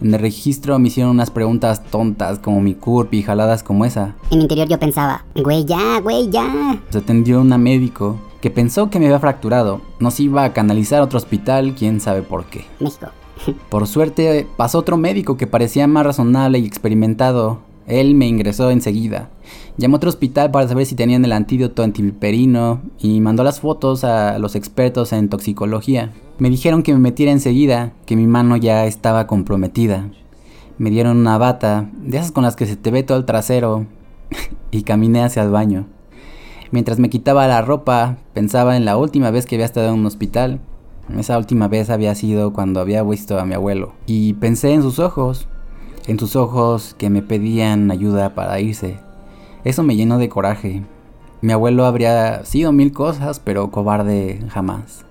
En 0.02 0.12
el 0.12 0.20
registro 0.20 0.80
me 0.80 0.88
hicieron 0.88 1.12
unas 1.12 1.30
preguntas 1.30 1.84
tontas 1.84 2.40
como 2.40 2.62
mi 2.62 2.74
CURP 2.74 3.14
y 3.14 3.22
jaladas 3.22 3.62
como 3.62 3.86
esa. 3.86 4.16
En 4.32 4.40
mi 4.40 4.46
interior 4.46 4.68
yo 4.68 4.80
pensaba, 4.80 5.24
güey 5.36 5.66
ya, 5.66 6.00
güey 6.02 6.32
ya. 6.32 6.82
Se 6.90 6.98
atendió 6.98 7.42
una 7.42 7.60
médico 7.60 8.20
que 8.42 8.52
pensó 8.52 8.90
que 8.90 9.00
me 9.00 9.06
había 9.06 9.20
fracturado. 9.20 9.82
Nos 10.00 10.20
iba 10.20 10.44
a 10.44 10.54
canalizar 10.54 11.00
a 11.00 11.04
otro 11.04 11.18
hospital, 11.18 11.76
quién 11.76 12.00
sabe 12.00 12.22
por 12.22 12.46
qué. 12.46 12.66
México. 12.80 13.08
Por 13.70 13.88
suerte 13.88 14.48
pasó 14.58 14.80
otro 14.80 14.98
médico 14.98 15.38
que 15.38 15.48
parecía 15.48 15.88
más 15.88 16.06
razonable 16.06 16.60
y 16.60 16.66
experimentado. 16.66 17.60
Él 17.86 18.16
me 18.16 18.28
ingresó 18.28 18.70
enseguida. 18.70 19.30
Llamó 19.78 19.96
a 19.96 19.98
otro 19.98 20.10
hospital 20.10 20.52
para 20.52 20.68
saber 20.68 20.86
si 20.86 20.96
tenían 20.96 21.24
el 21.24 21.32
antídoto 21.32 21.84
antiviperino 21.84 22.82
y 23.00 23.22
mandó 23.22 23.44
las 23.44 23.62
fotos 23.62 24.04
a 24.04 24.40
los 24.40 24.56
expertos 24.56 25.14
en 25.14 25.30
toxicología. 25.30 26.12
Me 26.38 26.50
dijeron 26.50 26.84
que 26.84 26.94
me 26.94 27.00
metiera 27.00 27.32
enseguida, 27.32 27.94
que 28.06 28.16
mi 28.16 28.28
mano 28.28 28.58
ya 28.58 28.86
estaba 28.86 29.26
comprometida. 29.26 30.10
Me 30.78 30.90
dieron 30.90 31.18
una 31.18 31.38
bata, 31.38 31.90
de 31.94 32.18
esas 32.18 32.32
con 32.32 32.44
las 32.44 32.56
que 32.56 32.66
se 32.66 32.76
te 32.76 32.92
ve 32.92 33.04
todo 33.04 33.18
el 33.18 33.26
trasero, 33.26 33.86
y 34.72 34.84
caminé 34.84 35.24
hacia 35.24 35.44
el 35.44 35.50
baño. 35.50 35.88
Mientras 36.72 37.00
me 37.00 37.10
quitaba 37.10 37.48
la 37.48 37.62
ropa, 37.62 38.18
pensaba 38.34 38.76
en 38.76 38.84
la 38.84 38.98
última 38.98 39.32
vez 39.32 39.46
que 39.46 39.56
había 39.56 39.66
estado 39.66 39.88
en 39.88 40.00
un 40.00 40.06
hospital. 40.06 40.60
Esa 41.18 41.38
última 41.38 41.70
vez 41.70 41.90
había 41.90 42.14
sido 42.16 42.52
cuando 42.52 42.82
había 42.82 43.04
visto 43.04 43.40
a 43.40 43.46
mi 43.46 43.54
abuelo. 43.54 43.94
Y 44.06 44.34
pensé 44.34 44.74
en 44.74 44.82
sus 44.82 45.00
ojos, 45.00 45.48
en 46.08 46.20
sus 46.20 46.36
ojos 46.36 46.94
que 46.98 47.10
me 47.10 47.22
pedían 47.22 47.90
ayuda 47.90 48.36
para 48.36 48.60
irse. 48.60 49.00
Eso 49.64 49.84
me 49.84 49.96
llenó 49.96 50.18
de 50.18 50.28
coraje. 50.28 50.84
Mi 51.42 51.54
abuelo 51.54 51.86
habría 51.86 52.44
sido 52.44 52.74
mil 52.74 52.92
cosas, 52.92 53.40
pero 53.40 53.72
cobarde 53.72 54.42
jamás. 54.50 55.06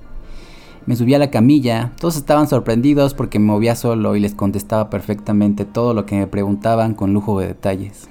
Me 0.85 0.95
subí 0.95 1.15
a 1.15 1.19
la 1.19 1.31
camilla, 1.31 1.93
todos 1.99 2.17
estaban 2.17 2.49
sorprendidos 2.49 3.15
porque 3.15 3.39
me 3.39 3.47
movía 3.47 3.75
solo 3.75 4.15
y 4.15 4.21
les 4.21 4.35
contestaba 4.35 4.91
perfectamente 4.91 5.65
todo 5.65 5.95
lo 5.95 6.07
que 6.07 6.17
me 6.17 6.27
preguntaban 6.27 6.95
con 6.95 7.13
lujo 7.13 7.41
de 7.41 7.49
detalles. 7.49 8.09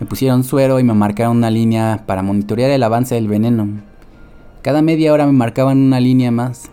Me 0.00 0.06
pusieron 0.06 0.44
suero 0.44 0.78
y 0.78 0.84
me 0.84 0.94
marcaron 0.94 1.38
una 1.38 1.50
línea 1.50 2.04
para 2.06 2.22
monitorear 2.22 2.70
el 2.70 2.82
avance 2.84 3.16
del 3.16 3.26
veneno. 3.26 3.66
Cada 4.62 4.80
media 4.80 5.12
hora 5.12 5.26
me 5.26 5.32
marcaban 5.32 5.78
una 5.78 5.98
línea 5.98 6.30
más. 6.30 6.70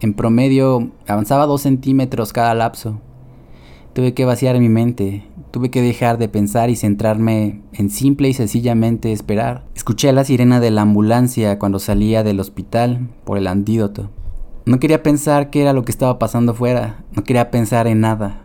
En 0.00 0.12
promedio 0.12 0.90
avanzaba 1.06 1.46
dos 1.46 1.62
centímetros 1.62 2.32
cada 2.32 2.54
lapso. 2.54 3.00
Tuve 3.94 4.12
que 4.14 4.26
vaciar 4.26 4.58
mi 4.58 4.68
mente, 4.68 5.24
tuve 5.50 5.70
que 5.70 5.80
dejar 5.80 6.18
de 6.18 6.28
pensar 6.28 6.70
y 6.70 6.76
centrarme 6.76 7.62
en 7.72 7.88
simple 7.88 8.28
y 8.28 8.34
sencillamente 8.34 9.12
esperar. 9.12 9.64
Escuché 9.74 10.12
la 10.12 10.24
sirena 10.24 10.60
de 10.60 10.70
la 10.70 10.82
ambulancia 10.82 11.58
cuando 11.58 11.78
salía 11.78 12.22
del 12.22 12.40
hospital 12.40 13.08
por 13.24 13.38
el 13.38 13.46
antídoto. 13.46 14.10
No 14.66 14.78
quería 14.78 15.02
pensar 15.02 15.50
qué 15.50 15.62
era 15.62 15.72
lo 15.72 15.84
que 15.84 15.92
estaba 15.92 16.18
pasando 16.18 16.54
fuera, 16.54 17.04
no 17.16 17.24
quería 17.24 17.50
pensar 17.50 17.86
en 17.86 18.00
nada. 18.00 18.42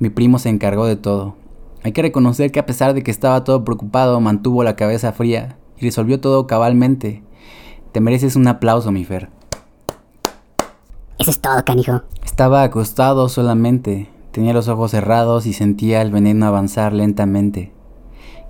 Mi 0.00 0.10
primo 0.10 0.38
se 0.40 0.48
encargó 0.48 0.86
de 0.86 0.96
todo. 0.96 1.36
Hay 1.84 1.92
que 1.92 2.00
reconocer 2.00 2.50
que 2.50 2.58
a 2.58 2.64
pesar 2.64 2.94
de 2.94 3.02
que 3.02 3.10
estaba 3.10 3.44
todo 3.44 3.62
preocupado, 3.62 4.18
mantuvo 4.18 4.64
la 4.64 4.74
cabeza 4.74 5.12
fría 5.12 5.58
y 5.76 5.84
resolvió 5.84 6.18
todo 6.18 6.46
cabalmente. 6.46 7.22
Te 7.92 8.00
mereces 8.00 8.36
un 8.36 8.48
aplauso, 8.48 8.90
mi 8.90 9.04
Fer. 9.04 9.28
Eso 11.18 11.30
es 11.30 11.40
todo, 11.42 11.62
canijo. 11.62 12.00
Estaba 12.24 12.62
acostado 12.62 13.28
solamente, 13.28 14.08
tenía 14.30 14.54
los 14.54 14.68
ojos 14.68 14.92
cerrados 14.92 15.44
y 15.44 15.52
sentía 15.52 16.00
el 16.00 16.10
veneno 16.10 16.46
avanzar 16.46 16.94
lentamente. 16.94 17.70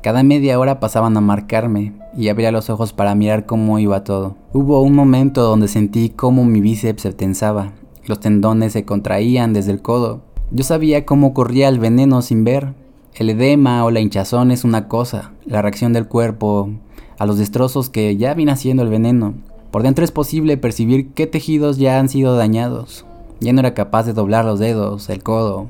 Cada 0.01 0.23
media 0.23 0.57
hora 0.61 0.79
pasaban 0.79 1.16
a 1.16 1.20
marcarme 1.20 1.92
y 2.16 2.29
abría 2.29 2.53
los 2.53 2.70
ojos 2.70 2.92
para 2.92 3.16
mirar 3.16 3.47
cómo 3.47 3.81
iba 3.81 4.05
todo. 4.05 4.37
Hubo 4.53 4.81
un 4.81 4.94
momento 4.94 5.42
donde 5.42 5.66
sentí 5.66 6.09
cómo 6.11 6.44
mi 6.44 6.61
bíceps 6.61 7.03
se 7.03 7.12
tensaba, 7.12 7.73
los 8.07 8.20
tendones 8.20 8.75
se 8.75 8.85
contraían 8.85 9.53
desde 9.55 9.73
el 9.73 9.83
codo. 9.83 10.23
Yo 10.53 10.62
sabía 10.62 11.05
cómo 11.05 11.35
corría 11.35 11.68
el 11.68 11.81
veneno 11.81 12.23
sin 12.23 12.44
ver, 12.44 12.75
el 13.16 13.31
edema 13.31 13.85
o 13.85 13.90
la 13.92 14.00
hinchazón 14.00 14.50
es 14.50 14.64
una 14.64 14.88
cosa, 14.88 15.33
la 15.46 15.62
reacción 15.62 15.92
del 15.92 16.09
cuerpo 16.09 16.70
a 17.18 17.27
los 17.27 17.38
destrozos 17.38 17.88
que 17.88 18.16
ya 18.16 18.35
viene 18.35 18.50
haciendo 18.53 18.83
el 18.83 18.88
veneno. 18.88 19.35
Por 19.70 19.85
dentro 19.85 20.05
es 20.05 20.11
posible 20.11 20.57
percibir 20.57 21.12
qué 21.12 21.27
tejidos 21.29 21.79
ya 21.79 21.98
han 22.00 22.09
sido 22.09 22.37
dañados. 22.37 23.07
Ya 23.40 23.53
no 23.53 23.61
era 23.61 23.74
capaz 23.74 24.05
de 24.05 24.14
doblar 24.14 24.44
los 24.44 24.59
dedos, 24.59 25.09
el 25.11 25.22
codo. 25.22 25.68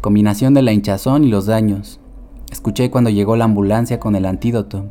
Combinación 0.00 0.54
de 0.54 0.62
la 0.62 0.72
hinchazón 0.72 1.24
y 1.24 1.28
los 1.28 1.46
daños. 1.46 1.98
Escuché 2.50 2.90
cuando 2.90 3.10
llegó 3.10 3.36
la 3.36 3.44
ambulancia 3.44 3.98
con 3.98 4.14
el 4.14 4.24
antídoto. 4.24 4.86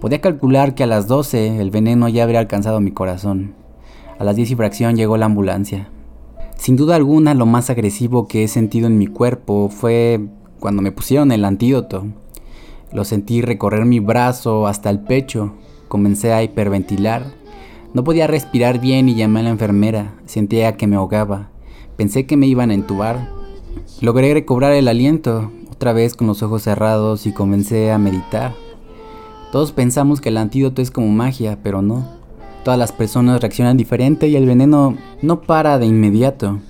Podía 0.00 0.20
calcular 0.20 0.74
que 0.74 0.84
a 0.84 0.86
las 0.86 1.08
12 1.08 1.60
el 1.60 1.70
veneno 1.70 2.08
ya 2.08 2.22
habría 2.22 2.38
alcanzado 2.38 2.80
mi 2.80 2.92
corazón. 2.92 3.54
A 4.18 4.24
las 4.24 4.36
10 4.36 4.52
y 4.52 4.54
fracción 4.54 4.96
llegó 4.96 5.16
la 5.16 5.26
ambulancia. 5.26 5.88
Sin 6.56 6.76
duda 6.76 6.94
alguna 6.94 7.34
lo 7.34 7.46
más 7.46 7.68
agresivo 7.68 8.28
que 8.28 8.44
he 8.44 8.48
sentido 8.48 8.86
en 8.86 8.96
mi 8.96 9.08
cuerpo 9.08 9.68
fue 9.70 10.28
cuando 10.64 10.80
me 10.80 10.92
pusieron 10.92 11.30
el 11.30 11.44
antídoto. 11.44 12.06
Lo 12.90 13.04
sentí 13.04 13.42
recorrer 13.42 13.84
mi 13.84 14.00
brazo 14.00 14.66
hasta 14.66 14.88
el 14.88 15.00
pecho. 15.00 15.52
Comencé 15.88 16.32
a 16.32 16.42
hiperventilar. 16.42 17.34
No 17.92 18.02
podía 18.02 18.26
respirar 18.26 18.80
bien 18.80 19.10
y 19.10 19.14
llamé 19.14 19.40
a 19.40 19.42
la 19.42 19.50
enfermera. 19.50 20.14
Sentía 20.24 20.78
que 20.78 20.86
me 20.86 20.96
ahogaba. 20.96 21.50
Pensé 21.98 22.24
que 22.24 22.38
me 22.38 22.46
iban 22.46 22.70
a 22.70 22.74
entubar. 22.74 23.28
Logré 24.00 24.32
recobrar 24.32 24.72
el 24.72 24.88
aliento, 24.88 25.52
otra 25.70 25.92
vez 25.92 26.14
con 26.14 26.28
los 26.28 26.42
ojos 26.42 26.62
cerrados 26.62 27.26
y 27.26 27.32
comencé 27.32 27.92
a 27.92 27.98
meditar. 27.98 28.54
Todos 29.52 29.72
pensamos 29.72 30.22
que 30.22 30.30
el 30.30 30.38
antídoto 30.38 30.80
es 30.80 30.90
como 30.90 31.08
magia, 31.08 31.58
pero 31.62 31.82
no. 31.82 32.08
Todas 32.64 32.78
las 32.78 32.92
personas 32.92 33.42
reaccionan 33.42 33.76
diferente 33.76 34.28
y 34.28 34.36
el 34.36 34.46
veneno 34.46 34.96
no 35.20 35.42
para 35.42 35.78
de 35.78 35.84
inmediato. 35.84 36.60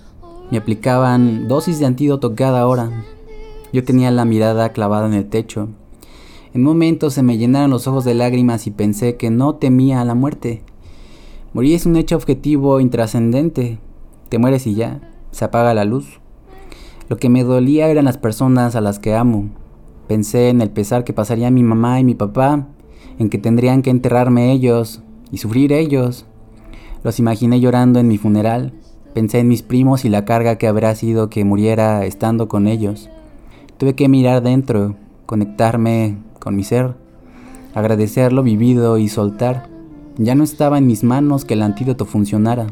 Me 0.50 0.58
aplicaban 0.58 1.46
dosis 1.46 1.78
de 1.78 1.86
antídoto 1.86 2.34
cada 2.34 2.66
hora. 2.66 2.90
Yo 3.74 3.82
tenía 3.82 4.12
la 4.12 4.24
mirada 4.24 4.68
clavada 4.68 5.08
en 5.08 5.14
el 5.14 5.28
techo. 5.28 5.68
En 6.52 6.62
momentos 6.62 7.12
se 7.12 7.24
me 7.24 7.38
llenaron 7.38 7.70
los 7.70 7.88
ojos 7.88 8.04
de 8.04 8.14
lágrimas 8.14 8.68
y 8.68 8.70
pensé 8.70 9.16
que 9.16 9.30
no 9.30 9.56
temía 9.56 10.00
a 10.00 10.04
la 10.04 10.14
muerte. 10.14 10.62
Morir 11.54 11.74
es 11.74 11.84
un 11.84 11.96
hecho 11.96 12.14
objetivo 12.14 12.78
intrascendente. 12.78 13.80
Te 14.28 14.38
mueres 14.38 14.68
y 14.68 14.76
ya, 14.76 15.00
se 15.32 15.44
apaga 15.44 15.74
la 15.74 15.84
luz. 15.84 16.20
Lo 17.08 17.16
que 17.16 17.28
me 17.28 17.42
dolía 17.42 17.88
eran 17.88 18.04
las 18.04 18.16
personas 18.16 18.76
a 18.76 18.80
las 18.80 19.00
que 19.00 19.16
amo. 19.16 19.48
Pensé 20.06 20.50
en 20.50 20.60
el 20.60 20.70
pesar 20.70 21.02
que 21.02 21.12
pasaría 21.12 21.50
mi 21.50 21.64
mamá 21.64 21.98
y 21.98 22.04
mi 22.04 22.14
papá, 22.14 22.68
en 23.18 23.28
que 23.28 23.38
tendrían 23.38 23.82
que 23.82 23.90
enterrarme 23.90 24.52
ellos 24.52 25.02
y 25.32 25.38
sufrir 25.38 25.72
ellos. 25.72 26.26
Los 27.02 27.18
imaginé 27.18 27.58
llorando 27.58 27.98
en 27.98 28.06
mi 28.06 28.18
funeral. 28.18 28.72
Pensé 29.14 29.40
en 29.40 29.48
mis 29.48 29.62
primos 29.62 30.04
y 30.04 30.10
la 30.10 30.24
carga 30.24 30.58
que 30.58 30.68
habrá 30.68 30.94
sido 30.94 31.28
que 31.28 31.44
muriera 31.44 32.06
estando 32.06 32.46
con 32.46 32.68
ellos. 32.68 33.10
Tuve 33.78 33.94
que 33.94 34.08
mirar 34.08 34.42
dentro, 34.42 34.94
conectarme 35.26 36.18
con 36.38 36.54
mi 36.54 36.62
ser, 36.62 36.94
agradecer 37.74 38.32
lo 38.32 38.42
vivido 38.42 38.98
y 38.98 39.08
soltar. 39.08 39.68
Ya 40.16 40.34
no 40.34 40.44
estaba 40.44 40.78
en 40.78 40.86
mis 40.86 41.02
manos 41.02 41.44
que 41.44 41.54
el 41.54 41.62
antídoto 41.62 42.04
funcionara. 42.04 42.68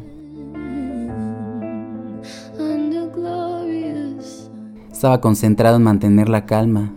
Estaba 4.93 5.21
concentrado 5.21 5.79
en 5.79 5.83
mantener 5.83 6.29
la 6.29 6.47
calma. 6.47 6.93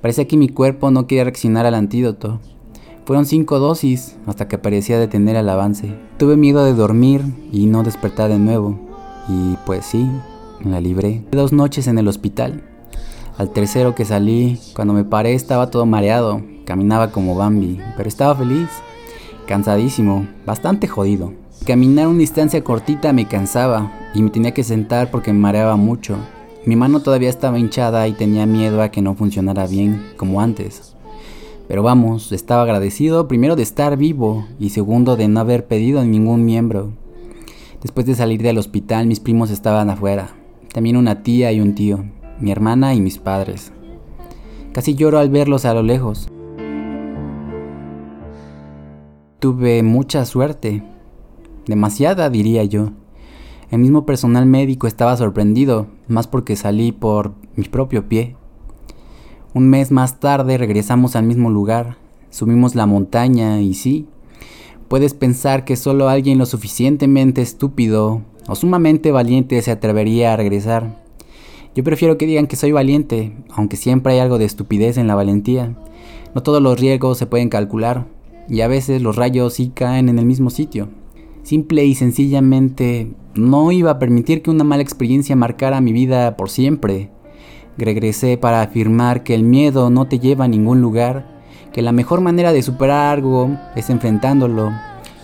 Parecía 0.00 0.28
que 0.28 0.36
mi 0.36 0.48
cuerpo 0.48 0.92
no 0.92 1.08
quería 1.08 1.24
reaccionar 1.24 1.66
al 1.66 1.74
antídoto. 1.74 2.38
Fueron 3.04 3.26
cinco 3.26 3.58
dosis 3.58 4.16
hasta 4.26 4.46
que 4.46 4.58
parecía 4.58 5.00
detener 5.00 5.34
el 5.34 5.48
avance. 5.48 5.96
Tuve 6.18 6.36
miedo 6.36 6.64
de 6.64 6.74
dormir 6.74 7.22
y 7.50 7.66
no 7.66 7.82
despertar 7.82 8.30
de 8.30 8.38
nuevo. 8.38 8.78
Y 9.28 9.56
pues 9.66 9.84
sí, 9.86 10.08
la 10.64 10.80
libré. 10.80 11.24
Dos 11.32 11.52
noches 11.52 11.88
en 11.88 11.98
el 11.98 12.06
hospital. 12.06 12.62
Al 13.38 13.50
tercero 13.50 13.94
que 13.94 14.04
salí, 14.04 14.58
cuando 14.74 14.92
me 14.92 15.04
paré 15.04 15.32
estaba 15.32 15.70
todo 15.70 15.86
mareado, 15.86 16.42
caminaba 16.64 17.12
como 17.12 17.36
Bambi, 17.36 17.78
pero 17.96 18.08
estaba 18.08 18.34
feliz, 18.34 18.68
cansadísimo, 19.46 20.26
bastante 20.44 20.88
jodido. 20.88 21.32
Caminar 21.64 22.08
una 22.08 22.18
distancia 22.18 22.64
cortita 22.64 23.12
me 23.12 23.28
cansaba 23.28 23.92
y 24.12 24.24
me 24.24 24.30
tenía 24.30 24.54
que 24.54 24.64
sentar 24.64 25.12
porque 25.12 25.32
me 25.32 25.38
mareaba 25.38 25.76
mucho. 25.76 26.16
Mi 26.66 26.74
mano 26.74 26.98
todavía 26.98 27.28
estaba 27.28 27.60
hinchada 27.60 28.08
y 28.08 28.12
tenía 28.12 28.44
miedo 28.44 28.82
a 28.82 28.88
que 28.88 29.02
no 29.02 29.14
funcionara 29.14 29.68
bien 29.68 30.04
como 30.16 30.40
antes. 30.40 30.96
Pero 31.68 31.84
vamos, 31.84 32.32
estaba 32.32 32.62
agradecido 32.62 33.28
primero 33.28 33.54
de 33.54 33.62
estar 33.62 33.96
vivo 33.96 34.48
y 34.58 34.70
segundo 34.70 35.14
de 35.14 35.28
no 35.28 35.38
haber 35.38 35.68
pedido 35.68 36.04
ningún 36.04 36.44
miembro. 36.44 36.90
Después 37.82 38.04
de 38.04 38.16
salir 38.16 38.42
del 38.42 38.58
hospital 38.58 39.06
mis 39.06 39.20
primos 39.20 39.52
estaban 39.52 39.90
afuera, 39.90 40.30
también 40.72 40.96
una 40.96 41.22
tía 41.22 41.52
y 41.52 41.60
un 41.60 41.76
tío 41.76 42.04
mi 42.40 42.50
hermana 42.50 42.94
y 42.94 43.00
mis 43.00 43.18
padres. 43.18 43.72
Casi 44.72 44.94
lloro 44.94 45.18
al 45.18 45.30
verlos 45.30 45.64
a 45.64 45.74
lo 45.74 45.82
lejos. 45.82 46.28
Tuve 49.38 49.82
mucha 49.82 50.24
suerte, 50.24 50.82
demasiada 51.66 52.30
diría 52.30 52.64
yo. 52.64 52.90
El 53.70 53.80
mismo 53.80 54.06
personal 54.06 54.46
médico 54.46 54.86
estaba 54.86 55.16
sorprendido, 55.16 55.86
más 56.08 56.26
porque 56.26 56.56
salí 56.56 56.90
por 56.92 57.34
mi 57.54 57.64
propio 57.64 58.08
pie. 58.08 58.34
Un 59.54 59.68
mes 59.68 59.90
más 59.90 60.20
tarde 60.20 60.58
regresamos 60.58 61.16
al 61.16 61.24
mismo 61.24 61.50
lugar, 61.50 61.96
subimos 62.30 62.74
la 62.74 62.86
montaña 62.86 63.60
y 63.60 63.74
sí, 63.74 64.06
puedes 64.88 65.14
pensar 65.14 65.64
que 65.64 65.76
solo 65.76 66.08
alguien 66.08 66.38
lo 66.38 66.46
suficientemente 66.46 67.42
estúpido 67.42 68.22
o 68.46 68.54
sumamente 68.54 69.12
valiente 69.12 69.60
se 69.62 69.70
atrevería 69.70 70.32
a 70.32 70.36
regresar. 70.36 71.07
Yo 71.78 71.84
prefiero 71.84 72.18
que 72.18 72.26
digan 72.26 72.48
que 72.48 72.56
soy 72.56 72.72
valiente, 72.72 73.36
aunque 73.50 73.76
siempre 73.76 74.12
hay 74.12 74.18
algo 74.18 74.36
de 74.38 74.44
estupidez 74.44 74.98
en 74.98 75.06
la 75.06 75.14
valentía. 75.14 75.76
No 76.34 76.42
todos 76.42 76.60
los 76.60 76.80
riesgos 76.80 77.18
se 77.18 77.26
pueden 77.26 77.50
calcular, 77.50 78.08
y 78.48 78.62
a 78.62 78.66
veces 78.66 79.00
los 79.00 79.14
rayos 79.14 79.54
sí 79.54 79.70
caen 79.72 80.08
en 80.08 80.18
el 80.18 80.26
mismo 80.26 80.50
sitio. 80.50 80.88
Simple 81.44 81.84
y 81.84 81.94
sencillamente, 81.94 83.12
no 83.36 83.70
iba 83.70 83.92
a 83.92 83.98
permitir 84.00 84.42
que 84.42 84.50
una 84.50 84.64
mala 84.64 84.82
experiencia 84.82 85.36
marcara 85.36 85.80
mi 85.80 85.92
vida 85.92 86.36
por 86.36 86.50
siempre. 86.50 87.10
Regresé 87.76 88.38
para 88.38 88.60
afirmar 88.62 89.22
que 89.22 89.36
el 89.36 89.44
miedo 89.44 89.88
no 89.88 90.08
te 90.08 90.18
lleva 90.18 90.46
a 90.46 90.48
ningún 90.48 90.80
lugar, 90.80 91.28
que 91.72 91.82
la 91.82 91.92
mejor 91.92 92.20
manera 92.20 92.52
de 92.52 92.62
superar 92.62 93.14
algo 93.14 93.56
es 93.76 93.88
enfrentándolo, 93.88 94.72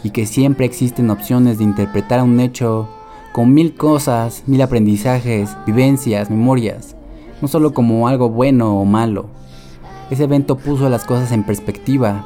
y 0.04 0.10
que 0.10 0.24
siempre 0.24 0.66
existen 0.66 1.10
opciones 1.10 1.58
de 1.58 1.64
interpretar 1.64 2.22
un 2.22 2.38
hecho 2.38 2.88
con 3.34 3.52
mil 3.52 3.74
cosas, 3.74 4.44
mil 4.46 4.62
aprendizajes, 4.62 5.56
vivencias, 5.66 6.30
memorias, 6.30 6.94
no 7.42 7.48
solo 7.48 7.74
como 7.74 8.06
algo 8.06 8.28
bueno 8.30 8.78
o 8.78 8.84
malo. 8.84 9.26
Ese 10.08 10.22
evento 10.22 10.56
puso 10.56 10.88
las 10.88 11.04
cosas 11.04 11.32
en 11.32 11.42
perspectiva. 11.42 12.24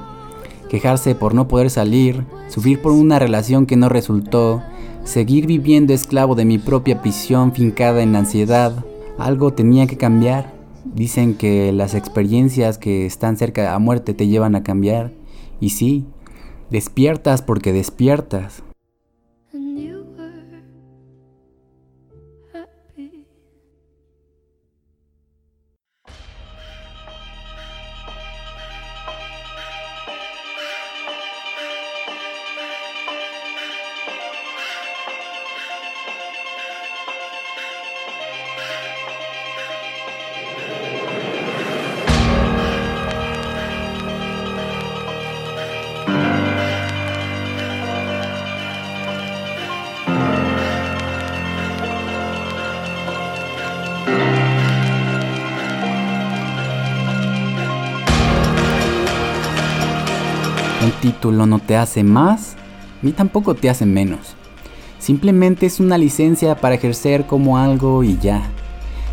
Quejarse 0.68 1.14
por 1.14 1.32
no 1.32 1.48
poder 1.48 1.70
salir, 1.70 2.26
sufrir 2.50 2.82
por 2.82 2.92
una 2.92 3.18
relación 3.18 3.64
que 3.64 3.76
no 3.76 3.88
resultó, 3.88 4.62
seguir 5.02 5.46
viviendo 5.46 5.94
esclavo 5.94 6.34
de 6.34 6.44
mi 6.44 6.58
propia 6.58 7.00
prisión 7.00 7.54
fincada 7.54 8.02
en 8.02 8.14
ansiedad, 8.14 8.84
algo 9.16 9.54
tenía 9.54 9.86
que 9.86 9.96
cambiar. 9.96 10.52
Dicen 10.84 11.32
que 11.32 11.72
las 11.72 11.94
experiencias 11.94 12.76
que 12.76 13.06
están 13.06 13.38
cerca 13.38 13.62
la 13.62 13.78
muerte 13.78 14.12
te 14.12 14.26
llevan 14.26 14.54
a 14.56 14.62
cambiar. 14.62 15.12
Y 15.58 15.70
sí, 15.70 16.04
despiertas 16.68 17.40
porque 17.40 17.72
despiertas. 17.72 18.62
No 61.48 61.58
te 61.58 61.76
hace 61.76 62.04
más, 62.04 62.56
ni 63.02 63.12
tampoco 63.12 63.54
te 63.54 63.70
hace 63.70 63.86
menos. 63.86 64.36
Simplemente 64.98 65.66
es 65.66 65.80
una 65.80 65.98
licencia 65.98 66.56
para 66.56 66.74
ejercer 66.74 67.26
como 67.26 67.58
algo 67.58 68.02
y 68.04 68.18
ya. 68.18 68.42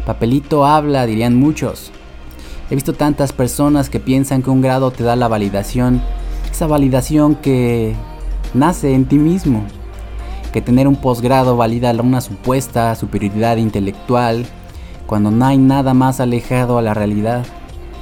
Papelito 0.06 0.65
habla, 0.65 1.06
dirían 1.06 1.36
muchos. 1.36 1.91
He 2.69 2.76
visto 2.76 2.93
tantas 2.93 3.32
personas 3.32 3.89
que 3.89 4.00
piensan 4.00 4.41
que 4.41 4.50
un 4.50 4.62
grado 4.62 4.91
te 4.91 5.04
da 5.04 5.15
la 5.15 5.28
validación, 5.28 6.02
esa 6.52 6.67
validación 6.67 7.36
que 7.36 7.95
nace 8.54 8.93
en 8.93 9.06
ti 9.06 9.17
mismo, 9.17 9.63
que 10.52 10.62
tener 10.62 10.88
un 10.88 10.95
posgrado 10.95 11.58
valida 11.58 11.91
una 11.91 12.21
supuesta 12.21 12.95
superioridad 12.95 13.58
intelectual, 13.58 14.45
cuando 15.06 15.30
no 15.30 15.45
hay 15.45 15.58
nada 15.58 15.93
más 15.93 16.19
alejado 16.19 16.78
a 16.78 16.82
la 16.82 16.93
realidad. 16.93 17.45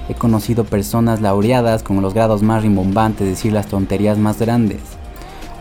He 0.09 0.13
conocido 0.15 0.65
personas 0.65 1.21
laureadas 1.21 1.81
con 1.81 2.01
los 2.01 2.13
grados 2.13 2.43
más 2.43 2.61
rimbombantes 2.63 3.27
decir 3.27 3.53
las 3.53 3.67
tonterías 3.67 4.17
más 4.17 4.39
grandes, 4.39 4.81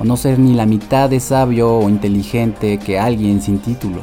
o 0.01 0.05
no 0.05 0.17
ser 0.17 0.39
ni 0.39 0.55
la 0.55 0.67
mitad 0.67 1.09
de 1.09 1.21
sabio 1.21 1.73
o 1.77 1.89
inteligente 1.89 2.79
que 2.79 2.99
alguien 2.99 3.41
sin 3.41 3.59
título. 3.59 4.01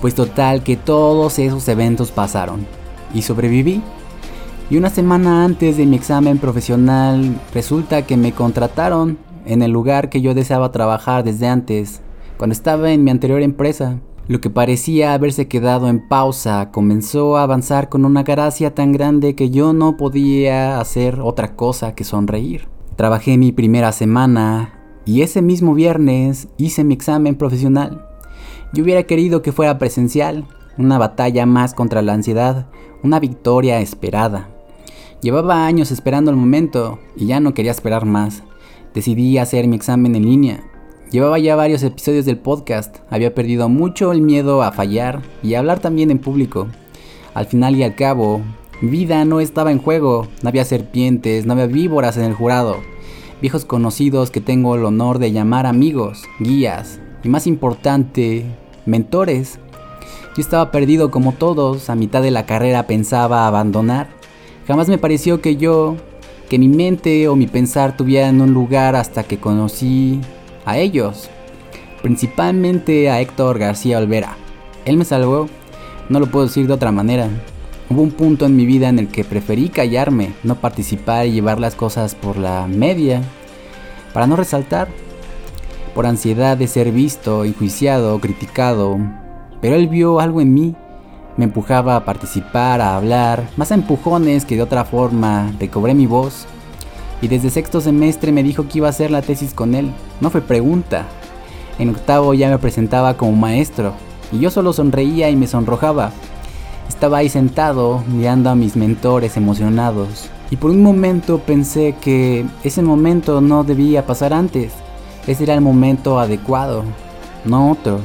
Pues 0.00 0.14
total 0.14 0.62
que 0.62 0.76
todos 0.76 1.38
esos 1.38 1.68
eventos 1.68 2.10
pasaron, 2.10 2.66
y 3.12 3.22
sobreviví. 3.22 3.82
Y 4.70 4.78
una 4.78 4.88
semana 4.88 5.44
antes 5.44 5.76
de 5.76 5.84
mi 5.84 5.96
examen 5.96 6.38
profesional 6.38 7.38
resulta 7.52 8.02
que 8.02 8.16
me 8.16 8.32
contrataron 8.32 9.18
en 9.44 9.62
el 9.62 9.70
lugar 9.70 10.08
que 10.08 10.22
yo 10.22 10.34
deseaba 10.34 10.72
trabajar 10.72 11.24
desde 11.24 11.46
antes, 11.48 12.00
cuando 12.38 12.54
estaba 12.54 12.90
en 12.90 13.04
mi 13.04 13.10
anterior 13.10 13.42
empresa. 13.42 13.98
Lo 14.26 14.40
que 14.40 14.48
parecía 14.48 15.12
haberse 15.12 15.48
quedado 15.48 15.86
en 15.86 16.08
pausa 16.08 16.70
comenzó 16.70 17.36
a 17.36 17.42
avanzar 17.42 17.90
con 17.90 18.06
una 18.06 18.22
gracia 18.22 18.74
tan 18.74 18.90
grande 18.90 19.34
que 19.34 19.50
yo 19.50 19.74
no 19.74 19.98
podía 19.98 20.80
hacer 20.80 21.20
otra 21.20 21.56
cosa 21.56 21.94
que 21.94 22.04
sonreír. 22.04 22.66
Trabajé 22.96 23.36
mi 23.36 23.52
primera 23.52 23.92
semana 23.92 24.80
y 25.04 25.20
ese 25.20 25.42
mismo 25.42 25.74
viernes 25.74 26.48
hice 26.56 26.84
mi 26.84 26.94
examen 26.94 27.34
profesional. 27.34 28.06
Yo 28.72 28.82
hubiera 28.82 29.02
querido 29.02 29.42
que 29.42 29.52
fuera 29.52 29.78
presencial, 29.78 30.46
una 30.78 30.96
batalla 30.96 31.44
más 31.44 31.74
contra 31.74 32.00
la 32.00 32.14
ansiedad, 32.14 32.66
una 33.02 33.20
victoria 33.20 33.80
esperada. 33.80 34.48
Llevaba 35.20 35.66
años 35.66 35.92
esperando 35.92 36.30
el 36.30 36.38
momento 36.38 36.98
y 37.14 37.26
ya 37.26 37.40
no 37.40 37.52
quería 37.52 37.72
esperar 37.72 38.06
más. 38.06 38.42
Decidí 38.94 39.36
hacer 39.36 39.68
mi 39.68 39.76
examen 39.76 40.16
en 40.16 40.24
línea 40.24 40.64
Llevaba 41.14 41.38
ya 41.38 41.54
varios 41.54 41.84
episodios 41.84 42.24
del 42.24 42.38
podcast, 42.38 42.96
había 43.08 43.36
perdido 43.36 43.68
mucho 43.68 44.10
el 44.10 44.20
miedo 44.20 44.64
a 44.64 44.72
fallar 44.72 45.22
y 45.44 45.54
a 45.54 45.60
hablar 45.60 45.78
también 45.78 46.10
en 46.10 46.18
público. 46.18 46.66
Al 47.34 47.46
final 47.46 47.76
y 47.76 47.84
al 47.84 47.94
cabo, 47.94 48.40
vida 48.82 49.24
no 49.24 49.38
estaba 49.38 49.70
en 49.70 49.78
juego, 49.78 50.26
no 50.42 50.48
había 50.48 50.64
serpientes, 50.64 51.46
no 51.46 51.52
había 51.52 51.68
víboras 51.68 52.16
en 52.16 52.24
el 52.24 52.34
jurado, 52.34 52.78
viejos 53.40 53.64
conocidos 53.64 54.32
que 54.32 54.40
tengo 54.40 54.74
el 54.74 54.84
honor 54.84 55.20
de 55.20 55.30
llamar 55.30 55.66
amigos, 55.66 56.24
guías 56.40 56.98
y 57.22 57.28
más 57.28 57.46
importante, 57.46 58.44
mentores. 58.84 59.60
Yo 60.36 60.40
estaba 60.40 60.72
perdido 60.72 61.12
como 61.12 61.30
todos, 61.30 61.90
a 61.90 61.94
mitad 61.94 62.22
de 62.22 62.32
la 62.32 62.44
carrera 62.44 62.88
pensaba 62.88 63.46
abandonar. 63.46 64.08
Jamás 64.66 64.88
me 64.88 64.98
pareció 64.98 65.40
que 65.40 65.54
yo, 65.54 65.94
que 66.48 66.58
mi 66.58 66.66
mente 66.66 67.28
o 67.28 67.36
mi 67.36 67.46
pensar 67.46 67.96
tuvieran 67.96 68.40
un 68.40 68.52
lugar 68.52 68.96
hasta 68.96 69.22
que 69.22 69.38
conocí 69.38 70.20
a 70.64 70.78
ellos, 70.78 71.28
principalmente 72.02 73.10
a 73.10 73.20
Héctor 73.20 73.58
García 73.58 73.98
Olvera. 73.98 74.36
Él 74.84 74.96
me 74.96 75.04
salvó, 75.04 75.48
no 76.08 76.20
lo 76.20 76.26
puedo 76.26 76.46
decir 76.46 76.66
de 76.66 76.74
otra 76.74 76.92
manera. 76.92 77.28
Hubo 77.90 78.02
un 78.02 78.10
punto 78.10 78.46
en 78.46 78.56
mi 78.56 78.66
vida 78.66 78.88
en 78.88 78.98
el 78.98 79.08
que 79.08 79.24
preferí 79.24 79.68
callarme, 79.68 80.32
no 80.42 80.56
participar 80.56 81.26
y 81.26 81.32
llevar 81.32 81.58
las 81.58 81.74
cosas 81.74 82.14
por 82.14 82.36
la 82.36 82.66
media, 82.66 83.22
para 84.12 84.26
no 84.26 84.36
resaltar, 84.36 84.88
por 85.94 86.06
ansiedad 86.06 86.56
de 86.56 86.66
ser 86.66 86.92
visto, 86.92 87.44
enjuiciado, 87.44 88.18
criticado. 88.20 88.98
Pero 89.60 89.76
él 89.76 89.88
vio 89.88 90.20
algo 90.20 90.40
en 90.40 90.54
mí, 90.54 90.74
me 91.36 91.44
empujaba 91.44 91.96
a 91.96 92.04
participar, 92.04 92.80
a 92.80 92.96
hablar, 92.96 93.48
más 93.56 93.70
a 93.70 93.74
empujones 93.74 94.44
que 94.44 94.56
de 94.56 94.62
otra 94.62 94.84
forma, 94.84 95.52
recobré 95.58 95.94
mi 95.94 96.06
voz 96.06 96.46
y 97.24 97.28
desde 97.28 97.48
sexto 97.48 97.80
semestre 97.80 98.32
me 98.32 98.42
dijo 98.42 98.68
que 98.68 98.78
iba 98.78 98.86
a 98.86 98.90
hacer 98.90 99.10
la 99.10 99.22
tesis 99.22 99.54
con 99.54 99.74
él. 99.74 99.90
No 100.20 100.28
fue 100.28 100.42
pregunta. 100.42 101.06
En 101.78 101.88
octavo 101.88 102.34
ya 102.34 102.50
me 102.50 102.58
presentaba 102.58 103.16
como 103.16 103.32
maestro 103.32 103.94
y 104.30 104.40
yo 104.40 104.50
solo 104.50 104.74
sonreía 104.74 105.30
y 105.30 105.36
me 105.36 105.46
sonrojaba. 105.46 106.12
Estaba 106.86 107.18
ahí 107.18 107.30
sentado 107.30 108.04
mirando 108.08 108.50
a 108.50 108.54
mis 108.54 108.76
mentores 108.76 109.38
emocionados 109.38 110.28
y 110.50 110.56
por 110.56 110.70
un 110.70 110.82
momento 110.82 111.38
pensé 111.38 111.94
que 111.98 112.44
ese 112.62 112.82
momento 112.82 113.40
no 113.40 113.64
debía 113.64 114.04
pasar 114.04 114.34
antes. 114.34 114.72
Ese 115.26 115.44
era 115.44 115.54
el 115.54 115.62
momento 115.62 116.18
adecuado, 116.18 116.84
no 117.46 117.70
otro. 117.70 118.00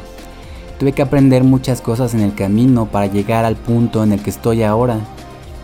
Tuve 0.79 0.93
que 0.93 1.01
aprender 1.01 1.43
muchas 1.43 1.81
cosas 1.81 2.13
en 2.13 2.21
el 2.21 2.33
camino 2.35 2.85
para 2.85 3.07
llegar 3.07 3.43
al 3.43 3.57
punto 3.57 4.01
en 4.01 4.13
el 4.13 4.23
que 4.23 4.29
estoy 4.29 4.63
ahora. 4.63 4.95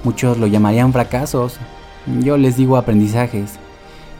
Muchos 0.03 0.37
lo 0.37 0.45
llamarían 0.45 0.91
fracasos, 0.91 1.57
yo 2.21 2.37
les 2.37 2.57
digo 2.57 2.77
aprendizajes. 2.77 3.53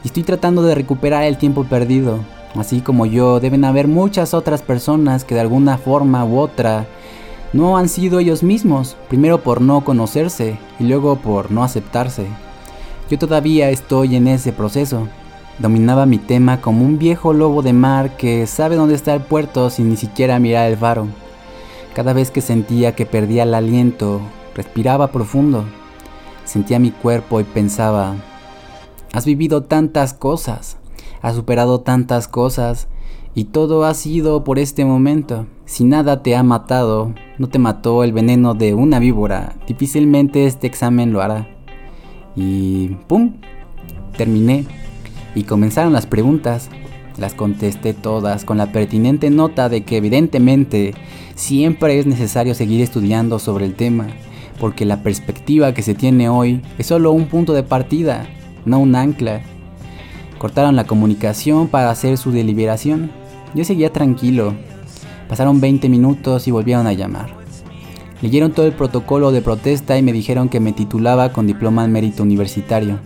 Y 0.04 0.08
estoy 0.08 0.22
tratando 0.22 0.62
de 0.62 0.74
recuperar 0.74 1.24
el 1.24 1.38
tiempo 1.38 1.64
perdido. 1.64 2.20
Así 2.54 2.80
como 2.80 3.06
yo, 3.06 3.40
deben 3.40 3.64
haber 3.64 3.88
muchas 3.88 4.34
otras 4.34 4.62
personas 4.62 5.24
que 5.24 5.34
de 5.34 5.42
alguna 5.42 5.78
forma 5.78 6.24
u 6.24 6.38
otra 6.38 6.86
no 7.52 7.76
han 7.76 7.88
sido 7.88 8.18
ellos 8.18 8.42
mismos, 8.42 8.96
primero 9.08 9.42
por 9.42 9.60
no 9.60 9.82
conocerse 9.82 10.58
y 10.78 10.84
luego 10.84 11.16
por 11.16 11.50
no 11.50 11.64
aceptarse. 11.64 12.26
Yo 13.10 13.18
todavía 13.18 13.70
estoy 13.70 14.16
en 14.16 14.26
ese 14.26 14.52
proceso. 14.52 15.08
Dominaba 15.58 16.06
mi 16.06 16.18
tema 16.18 16.60
como 16.60 16.84
un 16.84 16.98
viejo 16.98 17.32
lobo 17.32 17.62
de 17.62 17.72
mar 17.72 18.16
que 18.16 18.46
sabe 18.46 18.76
dónde 18.76 18.94
está 18.94 19.14
el 19.14 19.22
puerto 19.22 19.70
sin 19.70 19.90
ni 19.90 19.96
siquiera 19.96 20.38
mirar 20.38 20.70
el 20.70 20.76
faro. 20.76 21.06
Cada 21.94 22.12
vez 22.12 22.30
que 22.30 22.40
sentía 22.42 22.94
que 22.94 23.06
perdía 23.06 23.44
el 23.44 23.54
aliento, 23.54 24.20
respiraba 24.54 25.12
profundo 25.12 25.64
Sentía 26.46 26.78
mi 26.78 26.92
cuerpo 26.92 27.40
y 27.40 27.44
pensaba, 27.44 28.14
has 29.12 29.26
vivido 29.26 29.64
tantas 29.64 30.14
cosas, 30.14 30.78
has 31.20 31.34
superado 31.34 31.80
tantas 31.80 32.28
cosas 32.28 32.86
y 33.34 33.46
todo 33.46 33.84
ha 33.84 33.92
sido 33.94 34.44
por 34.44 34.60
este 34.60 34.84
momento. 34.84 35.46
Si 35.64 35.82
nada 35.82 36.22
te 36.22 36.36
ha 36.36 36.44
matado, 36.44 37.12
no 37.38 37.48
te 37.48 37.58
mató 37.58 38.04
el 38.04 38.12
veneno 38.12 38.54
de 38.54 38.74
una 38.74 39.00
víbora, 39.00 39.56
difícilmente 39.66 40.46
este 40.46 40.68
examen 40.68 41.12
lo 41.12 41.20
hará. 41.20 41.48
Y 42.36 42.90
¡pum! 43.08 43.34
Terminé 44.16 44.66
y 45.34 45.42
comenzaron 45.42 45.92
las 45.92 46.06
preguntas. 46.06 46.70
Las 47.18 47.34
contesté 47.34 47.92
todas 47.92 48.44
con 48.44 48.58
la 48.58 48.70
pertinente 48.72 49.30
nota 49.30 49.68
de 49.68 49.84
que 49.84 49.96
evidentemente 49.96 50.94
siempre 51.34 51.98
es 51.98 52.06
necesario 52.06 52.54
seguir 52.54 52.82
estudiando 52.82 53.38
sobre 53.38 53.64
el 53.64 53.74
tema 53.74 54.06
porque 54.58 54.84
la 54.84 55.02
perspectiva 55.02 55.74
que 55.74 55.82
se 55.82 55.94
tiene 55.94 56.28
hoy 56.28 56.62
es 56.78 56.86
solo 56.86 57.12
un 57.12 57.26
punto 57.26 57.52
de 57.52 57.62
partida, 57.62 58.26
no 58.64 58.78
un 58.78 58.94
ancla. 58.94 59.42
Cortaron 60.38 60.76
la 60.76 60.84
comunicación 60.84 61.68
para 61.68 61.90
hacer 61.90 62.18
su 62.18 62.30
deliberación. 62.30 63.10
Yo 63.54 63.64
seguía 63.64 63.92
tranquilo. 63.92 64.54
Pasaron 65.28 65.60
20 65.60 65.88
minutos 65.88 66.46
y 66.46 66.50
volvieron 66.50 66.86
a 66.86 66.92
llamar. 66.92 67.30
Leyeron 68.22 68.52
todo 68.52 68.66
el 68.66 68.72
protocolo 68.72 69.30
de 69.30 69.42
protesta 69.42 69.98
y 69.98 70.02
me 70.02 70.12
dijeron 70.12 70.48
que 70.48 70.60
me 70.60 70.72
titulaba 70.72 71.32
con 71.32 71.46
diploma 71.46 71.84
en 71.84 71.92
mérito 71.92 72.22
universitario. 72.22 72.98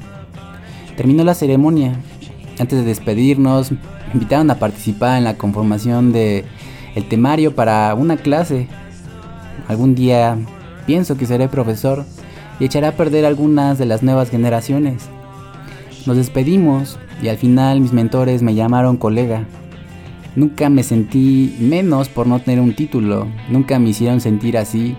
Terminó 0.96 1.24
la 1.24 1.34
ceremonia. 1.34 1.94
Antes 2.58 2.78
de 2.78 2.84
despedirnos, 2.84 3.72
me 3.72 3.78
invitaron 4.14 4.50
a 4.50 4.58
participar 4.58 5.18
en 5.18 5.24
la 5.24 5.36
conformación 5.36 6.12
de 6.12 6.44
el 6.94 7.08
temario 7.08 7.54
para 7.54 7.94
una 7.94 8.16
clase. 8.16 8.68
Algún 9.68 9.94
día 9.94 10.36
pienso 10.90 11.16
que 11.16 11.24
seré 11.24 11.46
profesor 11.46 12.04
y 12.58 12.64
echaré 12.64 12.88
a 12.88 12.96
perder 12.96 13.24
algunas 13.24 13.78
de 13.78 13.86
las 13.86 14.02
nuevas 14.02 14.28
generaciones. 14.28 15.08
Nos 16.04 16.16
despedimos 16.16 16.98
y 17.22 17.28
al 17.28 17.36
final 17.36 17.80
mis 17.80 17.92
mentores 17.92 18.42
me 18.42 18.56
llamaron 18.56 18.96
colega. 18.96 19.46
Nunca 20.34 20.68
me 20.68 20.82
sentí 20.82 21.56
menos 21.60 22.08
por 22.08 22.26
no 22.26 22.40
tener 22.40 22.58
un 22.58 22.74
título, 22.74 23.28
nunca 23.48 23.78
me 23.78 23.90
hicieron 23.90 24.20
sentir 24.20 24.58
así 24.58 24.96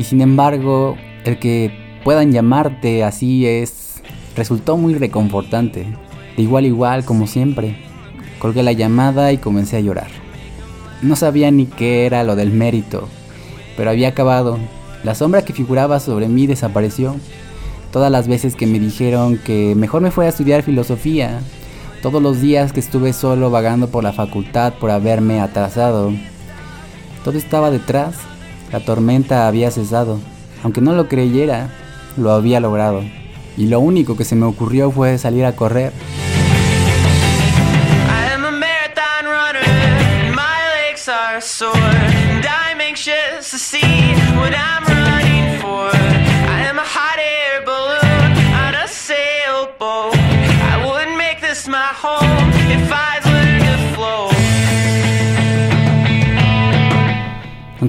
y 0.00 0.02
sin 0.02 0.20
embargo 0.20 0.96
el 1.24 1.38
que 1.38 1.70
puedan 2.02 2.32
llamarte 2.32 3.04
así 3.04 3.46
es 3.46 4.02
resultó 4.34 4.76
muy 4.76 4.94
reconfortante. 4.94 5.86
De 6.36 6.42
igual 6.42 6.66
igual 6.66 7.04
como 7.04 7.28
siempre. 7.28 7.76
Colgué 8.40 8.64
la 8.64 8.72
llamada 8.72 9.30
y 9.30 9.38
comencé 9.38 9.76
a 9.76 9.80
llorar. 9.80 10.10
No 11.02 11.14
sabía 11.14 11.52
ni 11.52 11.66
qué 11.66 12.04
era 12.04 12.24
lo 12.24 12.34
del 12.34 12.50
mérito, 12.50 13.08
pero 13.76 13.90
había 13.90 14.08
acabado 14.08 14.58
la 15.04 15.14
sombra 15.14 15.42
que 15.42 15.52
figuraba 15.52 16.00
sobre 16.00 16.28
mí 16.28 16.46
desapareció. 16.46 17.16
Todas 17.92 18.10
las 18.10 18.28
veces 18.28 18.54
que 18.54 18.66
me 18.66 18.78
dijeron 18.78 19.38
que 19.38 19.74
mejor 19.74 20.02
me 20.02 20.10
fuera 20.10 20.26
a 20.26 20.30
estudiar 20.30 20.62
filosofía, 20.62 21.40
todos 22.02 22.22
los 22.22 22.40
días 22.40 22.72
que 22.72 22.80
estuve 22.80 23.12
solo 23.12 23.50
vagando 23.50 23.88
por 23.88 24.04
la 24.04 24.12
facultad 24.12 24.74
por 24.74 24.90
haberme 24.90 25.40
atrasado, 25.40 26.12
todo 27.24 27.36
estaba 27.36 27.70
detrás, 27.70 28.14
la 28.72 28.80
tormenta 28.80 29.46
había 29.46 29.70
cesado. 29.70 30.18
Aunque 30.62 30.80
no 30.80 30.94
lo 30.94 31.08
creyera, 31.08 31.70
lo 32.16 32.32
había 32.32 32.60
logrado. 32.60 33.02
Y 33.56 33.66
lo 33.66 33.80
único 33.80 34.16
que 34.16 34.24
se 34.24 34.36
me 34.36 34.46
ocurrió 34.46 34.90
fue 34.90 35.18
salir 35.18 35.44
a 35.44 35.56
correr. 35.56 35.92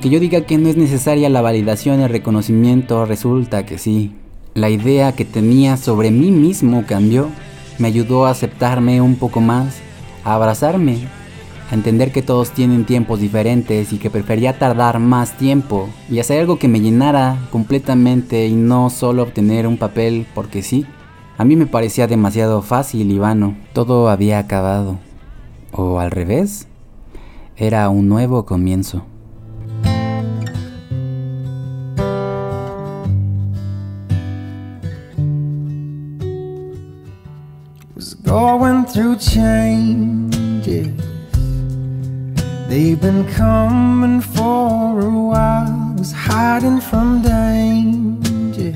Aunque 0.01 0.15
yo 0.15 0.19
diga 0.19 0.41
que 0.41 0.57
no 0.57 0.67
es 0.67 0.77
necesaria 0.77 1.29
la 1.29 1.43
validación 1.43 1.99
y 1.99 2.03
el 2.05 2.09
reconocimiento, 2.09 3.05
resulta 3.05 3.67
que 3.67 3.77
sí. 3.77 4.15
La 4.55 4.71
idea 4.71 5.11
que 5.11 5.25
tenía 5.25 5.77
sobre 5.77 6.09
mí 6.09 6.31
mismo 6.31 6.85
cambió. 6.87 7.29
Me 7.77 7.89
ayudó 7.89 8.25
a 8.25 8.31
aceptarme 8.31 8.99
un 8.99 9.15
poco 9.15 9.41
más, 9.41 9.75
a 10.23 10.33
abrazarme, 10.33 11.07
a 11.69 11.75
entender 11.75 12.11
que 12.11 12.23
todos 12.23 12.49
tienen 12.49 12.85
tiempos 12.85 13.19
diferentes 13.19 13.93
y 13.93 13.99
que 13.99 14.09
prefería 14.09 14.57
tardar 14.57 14.97
más 14.97 15.37
tiempo 15.37 15.87
y 16.09 16.17
hacer 16.17 16.39
algo 16.39 16.57
que 16.57 16.67
me 16.67 16.81
llenara 16.81 17.37
completamente 17.51 18.47
y 18.47 18.55
no 18.55 18.89
solo 18.89 19.21
obtener 19.21 19.67
un 19.67 19.77
papel 19.77 20.25
porque 20.33 20.63
sí. 20.63 20.87
A 21.37 21.45
mí 21.45 21.55
me 21.55 21.67
parecía 21.67 22.07
demasiado 22.07 22.63
fácil 22.63 23.11
y 23.11 23.19
vano. 23.19 23.55
Todo 23.73 24.09
había 24.09 24.39
acabado. 24.39 24.97
O 25.71 25.99
al 25.99 26.09
revés, 26.09 26.67
era 27.55 27.87
un 27.89 28.09
nuevo 28.09 28.47
comienzo. 28.47 29.05
Through 38.91 39.15
changes. 39.17 40.87
They've 42.67 42.99
been 42.99 43.25
coming 43.33 44.19
for 44.19 44.99
a 44.99 45.09
while, 45.09 45.95
was 45.97 46.11
hiding 46.11 46.81
from 46.81 47.21
dangers 47.21 48.75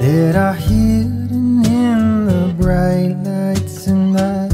that 0.00 0.36
are 0.36 0.54
hidden 0.54 1.64
in 1.64 2.26
the 2.26 2.54
bright 2.58 3.16
lights, 3.24 3.86
and 3.86 4.18
I 4.18 4.48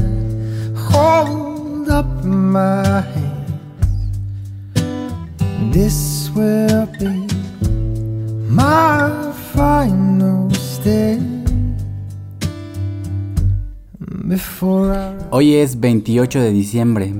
hold 0.89 1.89
up 1.89 2.23
my 2.23 3.01
hands. 3.01 3.51
This 5.73 6.29
will 6.35 6.85
be 6.99 7.27
my 8.49 9.22
Hoy 15.29 15.55
es 15.55 15.79
28 15.79 16.39
de 16.39 16.51
diciembre. 16.51 17.13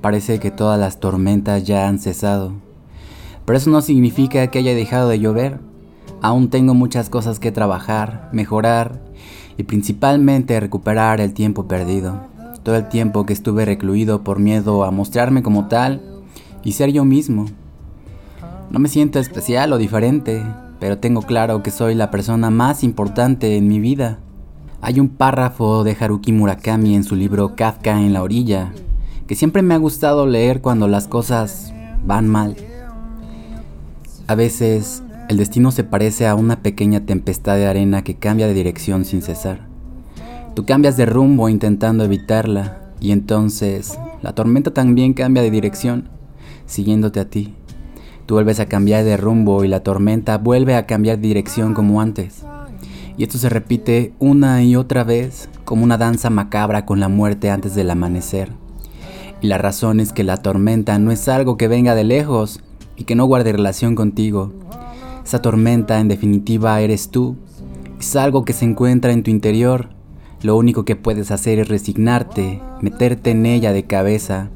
Parece 0.00 0.38
que 0.40 0.50
todas 0.50 0.78
las 0.78 1.00
tormentas 1.00 1.64
ya 1.64 1.88
han 1.88 1.98
cesado. 1.98 2.52
Pero 3.44 3.56
eso 3.56 3.70
no 3.70 3.80
significa 3.80 4.46
que 4.48 4.58
haya 4.58 4.74
dejado 4.74 5.08
de 5.08 5.18
llover. 5.18 5.58
Aún 6.22 6.50
tengo 6.50 6.74
muchas 6.74 7.08
cosas 7.08 7.38
que 7.38 7.52
trabajar, 7.52 8.28
mejorar 8.32 9.00
y 9.56 9.62
principalmente 9.62 10.60
recuperar 10.60 11.20
el 11.20 11.32
tiempo 11.32 11.66
perdido. 11.66 12.20
Todo 12.62 12.76
el 12.76 12.88
tiempo 12.88 13.24
que 13.24 13.32
estuve 13.32 13.64
recluido 13.64 14.22
por 14.22 14.38
miedo 14.38 14.84
a 14.84 14.90
mostrarme 14.90 15.42
como 15.42 15.68
tal 15.68 16.02
y 16.62 16.72
ser 16.72 16.92
yo 16.92 17.04
mismo. 17.04 17.46
No 18.70 18.78
me 18.78 18.88
siento 18.88 19.18
especial 19.18 19.72
o 19.72 19.78
diferente, 19.78 20.44
pero 20.78 20.98
tengo 20.98 21.22
claro 21.22 21.62
que 21.62 21.70
soy 21.70 21.94
la 21.94 22.10
persona 22.10 22.50
más 22.50 22.84
importante 22.84 23.56
en 23.56 23.66
mi 23.66 23.80
vida. 23.80 24.18
Hay 24.82 24.98
un 24.98 25.10
párrafo 25.10 25.84
de 25.84 25.94
Haruki 25.98 26.32
Murakami 26.32 26.94
en 26.94 27.04
su 27.04 27.14
libro 27.14 27.54
Kafka 27.54 28.00
en 28.00 28.14
la 28.14 28.22
orilla, 28.22 28.72
que 29.26 29.34
siempre 29.34 29.60
me 29.60 29.74
ha 29.74 29.76
gustado 29.76 30.26
leer 30.26 30.62
cuando 30.62 30.88
las 30.88 31.06
cosas 31.06 31.74
van 32.02 32.26
mal. 32.26 32.56
A 34.26 34.34
veces 34.34 35.02
el 35.28 35.36
destino 35.36 35.70
se 35.70 35.84
parece 35.84 36.26
a 36.26 36.34
una 36.34 36.62
pequeña 36.62 37.00
tempestad 37.00 37.56
de 37.56 37.66
arena 37.66 38.02
que 38.02 38.14
cambia 38.14 38.46
de 38.46 38.54
dirección 38.54 39.04
sin 39.04 39.20
cesar. 39.20 39.66
Tú 40.54 40.64
cambias 40.64 40.96
de 40.96 41.04
rumbo 41.04 41.50
intentando 41.50 42.02
evitarla 42.02 42.78
y 43.00 43.12
entonces 43.12 43.98
la 44.22 44.34
tormenta 44.34 44.72
también 44.72 45.12
cambia 45.12 45.42
de 45.42 45.50
dirección, 45.50 46.08
siguiéndote 46.64 47.20
a 47.20 47.28
ti. 47.28 47.54
Tú 48.24 48.34
vuelves 48.34 48.60
a 48.60 48.66
cambiar 48.66 49.04
de 49.04 49.18
rumbo 49.18 49.62
y 49.62 49.68
la 49.68 49.80
tormenta 49.80 50.38
vuelve 50.38 50.74
a 50.74 50.86
cambiar 50.86 51.18
de 51.18 51.28
dirección 51.28 51.74
como 51.74 52.00
antes. 52.00 52.44
Y 53.20 53.24
esto 53.24 53.36
se 53.36 53.50
repite 53.50 54.14
una 54.18 54.62
y 54.62 54.76
otra 54.76 55.04
vez 55.04 55.50
como 55.66 55.84
una 55.84 55.98
danza 55.98 56.30
macabra 56.30 56.86
con 56.86 57.00
la 57.00 57.10
muerte 57.10 57.50
antes 57.50 57.74
del 57.74 57.90
amanecer. 57.90 58.48
Y 59.42 59.48
la 59.48 59.58
razón 59.58 60.00
es 60.00 60.14
que 60.14 60.24
la 60.24 60.38
tormenta 60.38 60.98
no 60.98 61.10
es 61.10 61.28
algo 61.28 61.58
que 61.58 61.68
venga 61.68 61.94
de 61.94 62.04
lejos 62.04 62.60
y 62.96 63.04
que 63.04 63.14
no 63.14 63.26
guarde 63.26 63.52
relación 63.52 63.94
contigo. 63.94 64.54
Esa 65.22 65.42
tormenta 65.42 66.00
en 66.00 66.08
definitiva 66.08 66.80
eres 66.80 67.10
tú. 67.10 67.36
Es 68.00 68.16
algo 68.16 68.46
que 68.46 68.54
se 68.54 68.64
encuentra 68.64 69.12
en 69.12 69.22
tu 69.22 69.30
interior. 69.30 69.90
Lo 70.40 70.56
único 70.56 70.86
que 70.86 70.96
puedes 70.96 71.30
hacer 71.30 71.58
es 71.58 71.68
resignarte, 71.68 72.62
meterte 72.80 73.32
en 73.32 73.44
ella 73.44 73.74
de 73.74 73.84
cabeza, 73.84 74.48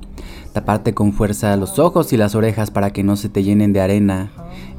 taparte 0.55 0.95
con 0.95 1.13
fuerza 1.13 1.55
los 1.59 1.79
ojos 1.79 2.15
y 2.15 2.17
las 2.17 2.35
orejas 2.35 2.71
para 2.71 2.95
que 2.95 3.05
no 3.05 3.17
se 3.17 3.29
te 3.29 3.43
llenen 3.43 3.75
de 3.75 3.83
arena 3.83 4.31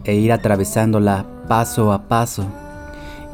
e 0.06 0.16
ir 0.16 0.32
atravesándola 0.32 1.28
paso 1.48 1.94
a 1.94 2.08
paso. 2.08 2.48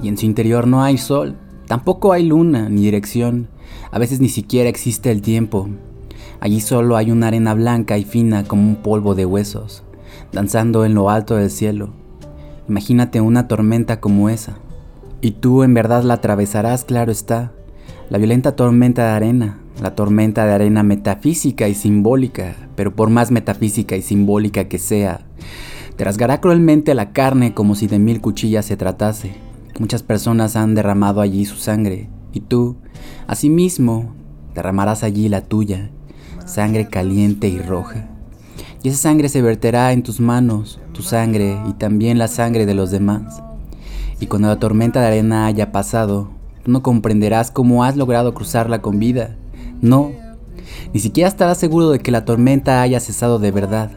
Y 0.02 0.08
en 0.08 0.18
su 0.18 0.26
interior 0.26 0.68
no 0.68 0.84
hay 0.84 0.98
sol, 0.98 1.38
tampoco 1.68 2.12
hay 2.12 2.24
luna 2.24 2.70
ni 2.70 2.82
dirección, 2.82 3.48
a 3.92 4.00
veces 4.00 4.20
ni 4.20 4.30
siquiera 4.30 4.70
existe 4.70 5.12
el 5.12 5.22
tiempo. 5.22 5.70
Allí 6.40 6.60
solo 6.60 6.98
hay 6.98 7.12
una 7.12 7.28
arena 7.28 7.54
blanca 7.54 7.98
y 7.98 8.04
fina 8.04 8.44
como 8.44 8.64
un 8.64 8.78
polvo 8.78 9.14
de 9.14 9.26
huesos, 9.26 9.84
danzando 10.32 10.86
en 10.86 10.96
lo 10.96 11.10
alto 11.10 11.36
del 11.36 11.52
cielo. 11.52 11.94
Imagínate 12.68 13.22
una 13.22 13.48
tormenta 13.48 14.00
como 14.00 14.30
esa. 14.30 14.58
Y 15.22 15.32
tú 15.32 15.62
en 15.64 15.74
verdad 15.74 16.04
la 16.04 16.16
atravesarás, 16.16 16.84
claro 16.84 17.12
está. 17.12 17.52
La 18.10 18.18
violenta 18.18 18.56
tormenta 18.56 19.04
de 19.04 19.10
arena, 19.12 19.60
la 19.82 19.94
tormenta 19.96 20.46
de 20.46 20.54
arena 20.54 20.84
metafísica 20.84 21.68
y 21.68 21.76
simbólica, 21.76 22.56
pero 22.76 22.96
por 22.96 23.10
más 23.10 23.30
metafísica 23.30 23.96
y 23.96 24.02
simbólica 24.02 24.68
que 24.68 24.80
sea, 24.80 25.22
te 25.96 26.04
rasgará 26.04 26.42
cruelmente 26.42 26.96
la 26.96 27.12
carne 27.12 27.54
como 27.54 27.76
si 27.76 27.88
de 27.88 28.00
mil 28.00 28.20
cuchillas 28.22 28.66
se 28.66 28.78
tratase. 28.78 29.51
Muchas 29.80 30.04
personas 30.04 30.56
han 30.56 30.76
derramado 30.76 31.22
allí 31.22 31.46
su 31.46 31.56
sangre, 31.56 32.10
y 32.34 32.42
tú, 32.42 32.78
asimismo, 33.28 34.14
derramarás 34.54 35.04
allí 35.04 35.30
la 35.30 35.42
tuya, 35.42 35.90
sangre 36.46 36.88
caliente 36.88 37.48
y 37.48 37.60
roja. 37.60 38.08
Y 38.84 38.90
esa 38.90 38.98
sangre 38.98 39.30
se 39.30 39.42
verterá 39.42 39.92
en 39.94 40.04
tus 40.04 40.20
manos, 40.20 40.80
tu 40.92 41.04
sangre 41.04 41.58
y 41.68 41.74
también 41.74 42.18
la 42.18 42.28
sangre 42.28 42.66
de 42.66 42.74
los 42.74 42.92
demás. 42.92 43.44
Y 44.20 44.28
cuando 44.28 44.48
la 44.48 44.60
tormenta 44.60 45.02
de 45.02 45.08
arena 45.08 45.46
haya 45.46 45.72
pasado, 45.72 46.30
tú 46.64 46.72
no 46.72 46.82
comprenderás 46.82 47.52
cómo 47.52 47.84
has 47.84 47.96
logrado 47.96 48.34
cruzarla 48.34 48.82
con 48.82 49.00
vida. 49.00 49.36
No, 49.82 50.12
ni 50.94 51.00
siquiera 51.00 51.28
estarás 51.28 51.58
seguro 51.58 51.90
de 51.90 52.00
que 52.00 52.12
la 52.12 52.26
tormenta 52.26 52.82
haya 52.82 53.00
cesado 53.00 53.40
de 53.40 53.52
verdad. 53.52 53.92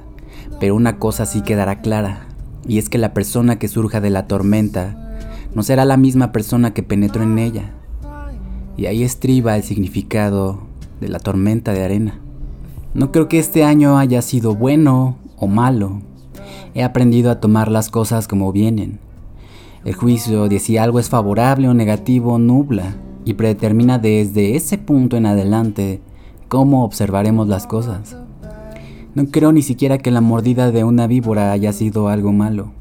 Pero 0.61 0.77
una 0.77 0.99
cosa 0.99 1.27
sí 1.27 1.43
quedará 1.43 1.81
clara, 1.81 2.29
y 2.67 2.79
es 2.79 2.89
que 2.89 2.99
la 2.99 3.13
persona 3.13 3.59
que 3.59 3.69
surja 3.69 4.01
de 4.01 4.11
la 4.11 4.27
tormenta 4.27 5.04
no 5.55 5.63
será 5.63 5.85
la 5.85 5.97
misma 5.97 6.33
persona 6.33 6.75
que 6.75 6.83
penetró 6.83 7.23
en 7.23 7.39
ella. 7.39 7.73
Y 8.77 8.87
ahí 8.87 9.03
estriba 9.03 9.57
el 9.57 9.63
significado 9.63 10.61
de 11.01 11.09
la 11.09 11.21
tormenta 11.21 11.73
de 11.73 11.85
arena. 11.85 12.21
No 12.93 13.13
creo 13.13 13.29
que 13.29 13.39
este 13.39 13.65
año 13.65 13.99
haya 13.99 14.21
sido 14.23 14.55
bueno 14.55 15.17
o 15.37 15.47
malo. 15.47 16.01
He 16.75 16.83
aprendido 16.83 17.31
a 17.31 17.41
tomar 17.41 17.71
las 17.71 17.89
cosas 17.89 18.27
como 18.27 18.53
vienen. 18.53 18.99
El 19.85 19.95
juicio 19.95 20.49
de 20.49 20.59
si 20.59 20.77
algo 20.77 20.99
es 20.99 21.09
favorable 21.09 21.69
o 21.69 21.75
negativo 21.75 22.39
nubla 22.39 22.97
y 23.25 23.35
predetermina 23.35 23.99
desde 23.99 24.57
ese 24.57 24.79
punto 24.79 25.17
en 25.17 25.27
adelante 25.27 26.01
cómo 26.49 26.85
observaremos 26.85 27.49
las 27.49 27.67
cosas. 27.67 28.17
No 29.15 29.27
creo 29.27 29.53
ni 29.53 29.63
siquiera 29.63 29.99
que 29.99 30.11
la 30.11 30.21
mordida 30.21 30.73
de 30.73 30.83
una 30.85 31.07
víbora 31.07 31.53
haya 31.53 31.73
sido 31.73 32.09
algo 32.09 32.33
malo. 32.33 32.73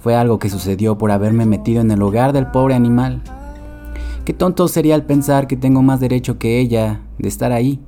Fue 0.00 0.14
algo 0.14 0.38
que 0.38 0.48
sucedió 0.48 0.96
por 0.96 1.10
haberme 1.10 1.44
metido 1.44 1.82
en 1.82 1.90
el 1.90 2.02
hogar 2.02 2.32
del 2.32 2.46
pobre 2.46 2.74
animal. 2.74 3.22
Qué 4.24 4.32
tonto 4.32 4.66
sería 4.66 4.94
el 4.94 5.04
pensar 5.04 5.46
que 5.46 5.56
tengo 5.56 5.82
más 5.82 6.00
derecho 6.00 6.38
que 6.38 6.58
ella 6.58 7.02
de 7.18 7.28
estar 7.28 7.52
ahí. 7.52 7.80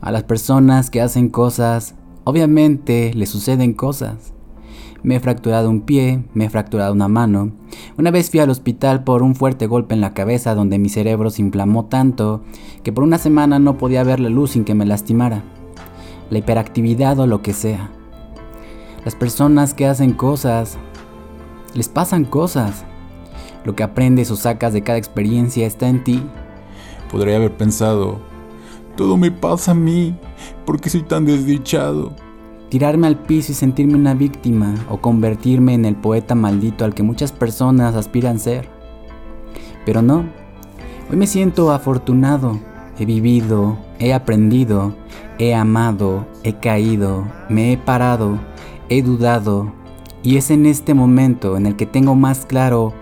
A 0.00 0.12
las 0.12 0.22
personas 0.22 0.90
que 0.90 1.00
hacen 1.00 1.28
cosas, 1.28 1.96
obviamente 2.24 3.12
les 3.14 3.30
suceden 3.30 3.72
cosas. 3.72 4.32
Me 5.02 5.16
he 5.16 5.20
fracturado 5.20 5.70
un 5.70 5.80
pie, 5.82 6.24
me 6.34 6.44
he 6.44 6.50
fracturado 6.50 6.92
una 6.92 7.08
mano. 7.08 7.52
Una 7.98 8.10
vez 8.12 8.30
fui 8.30 8.40
al 8.40 8.50
hospital 8.50 9.04
por 9.04 9.22
un 9.22 9.34
fuerte 9.34 9.66
golpe 9.66 9.94
en 9.94 10.00
la 10.00 10.14
cabeza 10.14 10.54
donde 10.54 10.78
mi 10.78 10.88
cerebro 10.88 11.30
se 11.30 11.42
inflamó 11.42 11.86
tanto 11.86 12.42
que 12.84 12.92
por 12.92 13.02
una 13.02 13.18
semana 13.18 13.58
no 13.58 13.78
podía 13.78 14.04
ver 14.04 14.20
la 14.20 14.28
luz 14.28 14.52
sin 14.52 14.64
que 14.64 14.74
me 14.74 14.86
lastimara. 14.86 15.42
La 16.30 16.38
hiperactividad 16.38 17.18
o 17.18 17.26
lo 17.26 17.42
que 17.42 17.52
sea. 17.52 17.90
Las 19.06 19.14
personas 19.14 19.72
que 19.72 19.86
hacen 19.86 20.14
cosas, 20.14 20.78
les 21.74 21.88
pasan 21.88 22.24
cosas. 22.24 22.84
Lo 23.64 23.76
que 23.76 23.84
aprendes 23.84 24.32
o 24.32 24.36
sacas 24.36 24.72
de 24.72 24.82
cada 24.82 24.98
experiencia 24.98 25.64
está 25.64 25.88
en 25.88 26.02
ti. 26.02 26.24
Podría 27.12 27.36
haber 27.36 27.56
pensado, 27.56 28.18
todo 28.96 29.16
me 29.16 29.30
pasa 29.30 29.70
a 29.70 29.74
mí, 29.74 30.18
¿por 30.64 30.80
qué 30.80 30.90
soy 30.90 31.04
tan 31.04 31.24
desdichado? 31.24 32.16
Tirarme 32.68 33.06
al 33.06 33.16
piso 33.16 33.52
y 33.52 33.54
sentirme 33.54 33.94
una 33.94 34.12
víctima 34.12 34.74
o 34.90 34.96
convertirme 34.96 35.74
en 35.74 35.84
el 35.84 35.94
poeta 35.94 36.34
maldito 36.34 36.84
al 36.84 36.92
que 36.92 37.04
muchas 37.04 37.30
personas 37.30 37.94
aspiran 37.94 38.40
ser. 38.40 38.68
Pero 39.84 40.02
no, 40.02 40.24
hoy 41.08 41.16
me 41.16 41.28
siento 41.28 41.70
afortunado, 41.70 42.58
he 42.98 43.04
vivido, 43.04 43.78
he 44.00 44.12
aprendido, 44.12 44.96
he 45.38 45.54
amado, 45.54 46.26
he 46.42 46.54
caído, 46.54 47.24
me 47.48 47.72
he 47.72 47.78
parado, 47.78 48.40
he 48.88 49.02
dudado, 49.02 49.72
y 50.22 50.36
es 50.36 50.50
en 50.50 50.66
este 50.66 50.94
momento 50.94 51.56
en 51.56 51.66
el 51.66 51.76
que 51.76 51.86
tengo 51.86 52.14
más 52.14 52.46
claro 52.46 52.92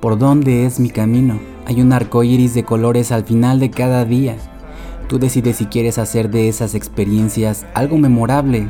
por 0.00 0.18
dónde 0.18 0.66
es 0.66 0.80
mi 0.80 0.90
camino. 0.90 1.38
Hay 1.66 1.80
un 1.80 1.92
arco 1.92 2.22
iris 2.22 2.54
de 2.54 2.64
colores 2.64 3.12
al 3.12 3.24
final 3.24 3.60
de 3.60 3.70
cada 3.70 4.04
día. 4.04 4.36
Tú 5.08 5.18
decides 5.18 5.56
si 5.56 5.66
quieres 5.66 5.98
hacer 5.98 6.30
de 6.30 6.48
esas 6.48 6.74
experiencias 6.74 7.66
algo 7.74 7.98
memorable, 7.98 8.68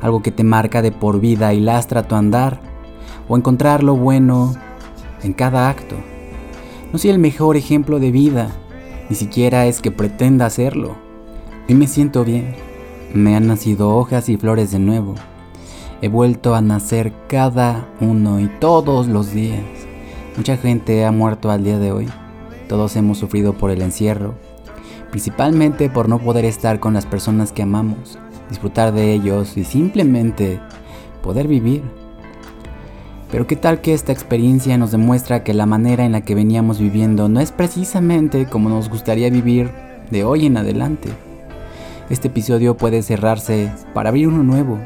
algo 0.00 0.22
que 0.22 0.30
te 0.30 0.44
marca 0.44 0.82
de 0.82 0.92
por 0.92 1.20
vida 1.20 1.54
y 1.54 1.60
lastra 1.60 2.06
tu 2.06 2.14
andar, 2.14 2.60
o 3.28 3.36
encontrar 3.36 3.82
lo 3.82 3.96
bueno 3.96 4.54
en 5.22 5.32
cada 5.32 5.68
acto. 5.68 5.96
No 6.92 6.98
soy 6.98 7.10
el 7.10 7.18
mejor 7.18 7.56
ejemplo 7.56 8.00
de 8.00 8.10
vida, 8.10 8.50
ni 9.08 9.16
siquiera 9.16 9.66
es 9.66 9.80
que 9.80 9.90
pretenda 9.90 10.46
hacerlo. 10.46 10.96
Y 11.68 11.74
me 11.74 11.86
siento 11.86 12.24
bien. 12.24 12.54
Me 13.14 13.36
han 13.36 13.46
nacido 13.46 13.90
hojas 13.96 14.28
y 14.28 14.36
flores 14.36 14.70
de 14.70 14.78
nuevo. 14.78 15.14
He 16.02 16.08
vuelto 16.08 16.54
a 16.54 16.62
nacer 16.62 17.12
cada 17.28 17.86
uno 18.00 18.40
y 18.40 18.48
todos 18.58 19.06
los 19.06 19.32
días. 19.32 19.60
Mucha 20.34 20.56
gente 20.56 21.04
ha 21.04 21.12
muerto 21.12 21.50
al 21.50 21.62
día 21.62 21.78
de 21.78 21.92
hoy. 21.92 22.08
Todos 22.70 22.96
hemos 22.96 23.18
sufrido 23.18 23.52
por 23.52 23.70
el 23.70 23.82
encierro, 23.82 24.34
principalmente 25.10 25.90
por 25.90 26.08
no 26.08 26.18
poder 26.18 26.46
estar 26.46 26.80
con 26.80 26.94
las 26.94 27.04
personas 27.04 27.52
que 27.52 27.64
amamos, 27.64 28.18
disfrutar 28.48 28.92
de 28.94 29.12
ellos 29.12 29.58
y 29.58 29.64
simplemente 29.64 30.58
poder 31.22 31.46
vivir. 31.48 31.82
Pero 33.30 33.46
qué 33.46 33.56
tal 33.56 33.82
que 33.82 33.92
esta 33.92 34.12
experiencia 34.12 34.78
nos 34.78 34.92
demuestra 34.92 35.44
que 35.44 35.52
la 35.52 35.66
manera 35.66 36.06
en 36.06 36.12
la 36.12 36.22
que 36.22 36.34
veníamos 36.34 36.78
viviendo 36.78 37.28
no 37.28 37.40
es 37.40 37.52
precisamente 37.52 38.46
como 38.46 38.70
nos 38.70 38.88
gustaría 38.88 39.28
vivir 39.28 39.70
de 40.10 40.24
hoy 40.24 40.46
en 40.46 40.56
adelante. 40.56 41.10
Este 42.08 42.28
episodio 42.28 42.78
puede 42.78 43.02
cerrarse 43.02 43.70
para 43.92 44.08
abrir 44.08 44.28
uno 44.28 44.42
nuevo. 44.42 44.78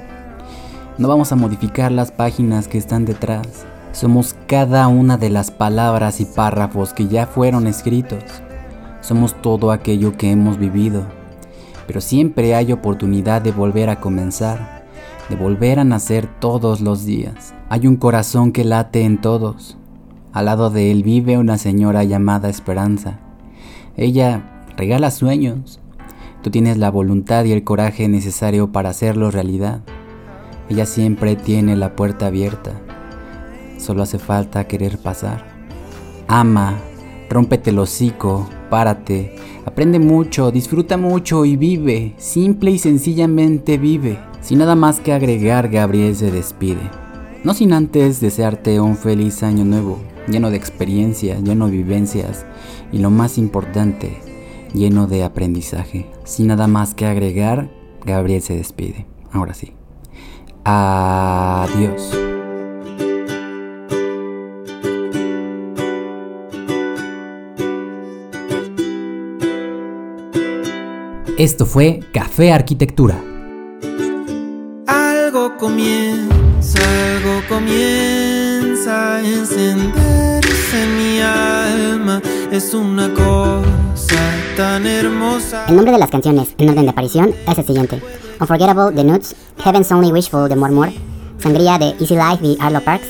No 0.97 1.09
vamos 1.09 1.33
a 1.33 1.37
modificar 1.37 1.91
las 1.91 2.13
páginas 2.13 2.69
que 2.69 2.79
están 2.79 3.05
detrás. 3.05 3.67
Somos 3.91 4.37
cada 4.47 4.87
una 4.87 5.17
de 5.17 5.29
las 5.29 5.51
palabras 5.51 6.21
y 6.21 6.25
párrafos 6.25 6.93
que 6.93 7.09
ya 7.09 7.27
fueron 7.27 7.67
escritos. 7.67 8.23
Somos 9.01 9.35
todo 9.43 9.73
aquello 9.73 10.17
que 10.17 10.31
hemos 10.31 10.57
vivido. 10.57 11.03
Pero 11.89 12.01
siempre 12.01 12.55
hay 12.55 12.71
oportunidad 12.71 13.43
de 13.43 13.51
volver 13.51 13.91
a 13.91 14.01
comenzar, 14.01 14.85
de 15.29 15.35
volver 15.35 15.81
a 15.81 15.85
nacer 15.85 16.29
todos 16.39 16.81
los 16.81 17.05
días. 17.05 17.55
Hay 17.69 17.89
un 17.89 17.97
corazón 17.97 18.53
que 18.53 18.63
late 18.63 19.03
en 19.03 19.21
todos. 19.21 19.77
Al 20.33 20.45
lado 20.45 20.71
de 20.71 20.93
él 20.93 21.03
vive 21.03 21.39
una 21.39 21.59
señora 21.59 22.05
llamada 22.05 22.49
Esperanza. 22.49 23.19
Ella 23.97 24.63
regala 24.77 25.11
sueños. 25.11 25.81
Tú 26.43 26.53
tienes 26.53 26.79
la 26.79 26.93
voluntad 26.93 27.45
y 27.47 27.53
el 27.53 27.65
coraje 27.65 28.07
necesario 28.09 28.71
para 28.71 28.91
hacerlo 28.91 29.33
realidad. 29.33 29.81
Ella 30.69 30.87
siempre 30.87 31.37
tiene 31.37 31.77
la 31.77 31.95
puerta 31.95 32.27
abierta. 32.27 32.73
Solo 33.79 34.03
hace 34.03 34.19
falta 34.19 34.67
querer 34.67 34.99
pasar. 34.99 35.45
Ama, 36.27 36.79
rómpete 37.29 37.71
el 37.71 37.79
hocico, 37.79 38.49
párate, 38.71 39.37
aprende 39.67 39.99
mucho, 39.99 40.51
disfruta 40.51 40.97
mucho 40.97 41.45
y 41.45 41.57
vive. 41.57 42.15
Simple 42.17 42.71
y 42.71 42.79
sencillamente 42.79 43.77
vive. 43.77 44.19
Sin 44.41 44.59
nada 44.59 44.75
más 44.75 45.01
que 45.01 45.13
agregar, 45.13 45.69
Gabriel 45.69 46.17
se 46.17 46.31
despide. 46.31 46.91
No 47.45 47.53
sin 47.53 47.75
antes 47.75 48.21
desearte 48.21 48.81
un 48.81 48.97
feliz 48.97 49.43
año 49.43 49.67
nuevo, 49.67 49.99
lleno 50.29 50.51
de 50.51 50.57
experiencias, 50.57 51.43
lleno 51.43 51.67
de 51.67 51.73
vivencias 51.73 52.47
y 52.91 52.99
lo 52.99 53.11
más 53.11 53.37
importante, 53.37 54.17
lleno 54.73 55.07
de 55.07 55.25
aprendizaje. 55.25 56.07
Sin 56.25 56.47
nada 56.47 56.67
más 56.69 56.95
que 56.95 57.05
agregar, 57.05 57.69
Gabriel 58.07 58.41
se 58.41 58.57
despide. 58.57 59.07
Ahora 59.31 59.53
sí. 59.53 59.73
Adiós. 60.65 62.11
Esto 71.37 71.67
fue 71.67 72.01
Café 72.13 72.53
Arquitectura. 72.53 73.21
Algo 74.87 75.57
comienza, 75.59 76.79
algo 77.17 77.43
comienza 77.49 79.17
a 79.17 79.21
encenderse 79.21 79.71
en 79.71 79.77
mi 79.77 80.34
El 85.69 85.77
nombre 85.77 85.93
de 85.93 85.99
las 85.99 86.11
canciones, 86.11 86.55
en 86.59 86.69
orden 86.69 86.85
de 86.85 86.91
aparición, 86.91 87.35
es 87.49 87.59
el 87.59 87.65
siguiente. 87.65 88.01
Unforgettable, 88.41 88.95
The 88.95 89.05
Nuts, 89.05 89.35
Heaven's 89.65 89.91
Only 89.91 90.13
Wishful, 90.13 90.49
de 90.49 90.57
More, 90.57 90.93
Sangría, 91.39 91.79
de 91.79 91.95
Easy 92.01 92.15
Life, 92.15 92.47
de 92.47 92.57
Arlo 92.61 92.81
Parks, 92.81 93.07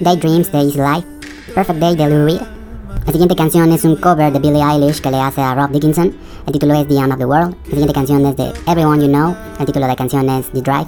Daydreams, 0.00 0.52
de 0.52 0.58
Easy 0.58 0.78
Life, 0.78 1.06
Perfect 1.54 1.78
Day, 1.78 1.96
de 1.96 2.08
Lou 2.08 2.26
Reed. 2.26 2.40
La 3.06 3.12
siguiente 3.12 3.36
canción 3.36 3.72
es 3.72 3.84
un 3.84 3.96
cover 3.96 4.32
de 4.32 4.38
Billie 4.38 4.62
Eilish 4.62 5.00
que 5.00 5.10
le 5.10 5.20
hace 5.20 5.40
a 5.40 5.54
Rob 5.54 5.70
Dickinson. 5.70 6.12
El 6.46 6.52
título 6.52 6.74
es 6.74 6.86
The 6.88 6.96
End 6.96 7.12
of 7.12 7.18
the 7.18 7.24
World. 7.24 7.54
La 7.64 7.70
siguiente 7.70 7.94
canción 7.94 8.26
es 8.26 8.36
de 8.36 8.52
Everyone 8.66 9.00
You 9.00 9.08
Know. 9.08 9.34
El 9.58 9.66
título 9.66 9.86
de 9.86 9.92
la 9.92 9.96
canción 9.96 10.28
es 10.28 10.46
The 10.52 10.60
Drive. 10.60 10.86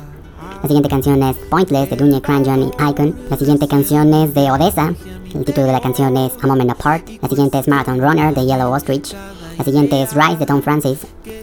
La 0.63 0.69
siguiente 0.69 0.89
canción 0.91 1.23
es 1.23 1.37
Pointless 1.49 1.89
de 1.89 1.97
Dunya 1.97 2.21
Cranjon 2.21 2.63
y 2.65 2.91
Icon. 2.91 3.15
La 3.31 3.37
siguiente 3.39 3.67
canción 3.67 4.13
es 4.13 4.35
de 4.35 4.51
Odessa. 4.51 4.93
El 5.35 5.45
título 5.45 5.67
de 5.67 5.73
la 5.73 5.81
canción 5.81 6.17
es 6.17 6.33
A 6.43 6.47
Moment 6.47 6.71
Apart. 6.71 7.09
La 7.23 7.29
siguiente 7.29 7.59
es 7.59 7.69
Marathon 7.69 8.01
Runner 8.01 8.35
de 8.35 8.47
Yellow 8.47 8.73
Ostrich. 8.73 9.15
La 9.57 9.65
siguiente 9.65 10.03
es 10.03 10.13
Rise 10.13 10.39
de 10.39 10.47
Tom 10.47 10.61
Francis. 10.61 10.99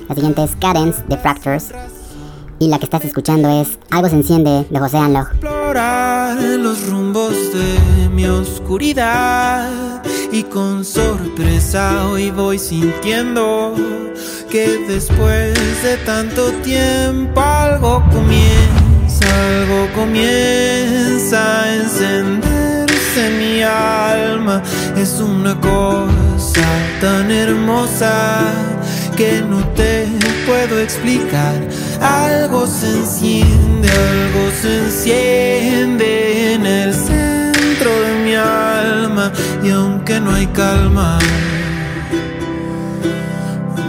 La 0.09 0.15
siguiente 0.15 0.43
es 0.43 0.55
Cadence 0.57 1.01
de 1.07 1.17
Fractures. 1.17 1.71
Y 2.59 2.67
la 2.67 2.79
que 2.79 2.85
estás 2.85 3.05
escuchando 3.05 3.49
es 3.61 3.79
Algo 3.89 4.09
se 4.09 4.15
enciende 4.15 4.65
de 4.69 4.79
José 4.79 4.97
Anlog. 4.97 5.27
explorar 5.31 6.37
los 6.37 6.89
rumbos 6.89 7.33
de 7.53 8.09
mi 8.09 8.25
oscuridad 8.25 9.69
y 10.31 10.43
con 10.43 10.83
sorpresa 10.83 12.09
hoy 12.09 12.31
voy 12.31 12.59
sintiendo 12.59 13.73
que 14.49 14.85
después 14.87 15.83
de 15.83 15.97
tanto 16.05 16.51
tiempo 16.63 17.39
algo 17.39 18.03
comienza, 18.11 19.59
algo 19.59 19.87
comienza 19.95 21.63
a 21.63 21.75
encenderse 21.75 22.56
mi 23.17 23.61
alma. 23.63 24.61
Es 24.95 25.19
una 25.19 25.59
cosa 25.59 26.67
tan 27.01 27.31
hermosa 27.31 28.13
que 29.15 29.41
no 29.41 29.59
te 29.69 30.07
puedo 30.45 30.79
explicar. 30.79 31.55
Algo 32.01 32.67
se 32.67 32.87
enciende, 32.99 33.89
algo 33.89 34.51
se 34.61 34.77
enciende 34.85 36.53
en 36.53 36.65
el 36.65 36.93
centro 36.93 37.91
de 38.01 38.13
mi 38.23 38.35
alma. 38.35 39.31
Y 39.63 39.71
aunque 39.71 40.19
no 40.19 40.31
hay 40.31 40.47
calma, 40.47 41.17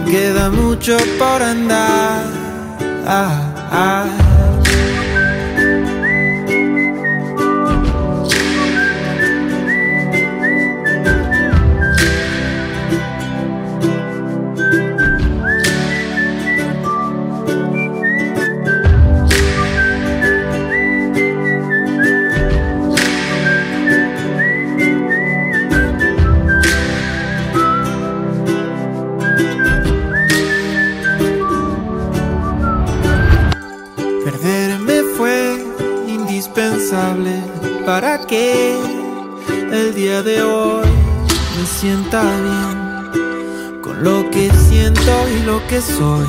queda 0.09 0.49
mucho 0.49 0.97
por 1.19 1.41
andar. 1.43 2.23
Ah, 3.05 3.53
ah. 3.71 4.48
Que 38.29 38.75
el 39.71 39.95
día 39.95 40.21
de 40.21 40.43
hoy 40.43 40.87
me 41.57 41.65
sienta 41.65 42.21
bien 42.21 43.81
con 43.81 44.03
lo 44.03 44.29
que 44.29 44.51
siento 44.69 45.11
y 45.35 45.45
lo 45.45 45.65
que 45.67 45.81
soy. 45.81 46.27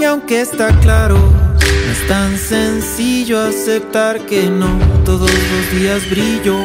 Y 0.00 0.04
aunque 0.04 0.40
está 0.40 0.68
claro, 0.80 1.18
no 1.18 1.92
es 1.92 2.08
tan 2.08 2.38
sencillo 2.38 3.40
aceptar 3.40 4.24
que 4.24 4.48
no 4.48 4.78
todos 5.04 5.30
los 5.30 5.78
días 5.78 6.08
brillo 6.08 6.56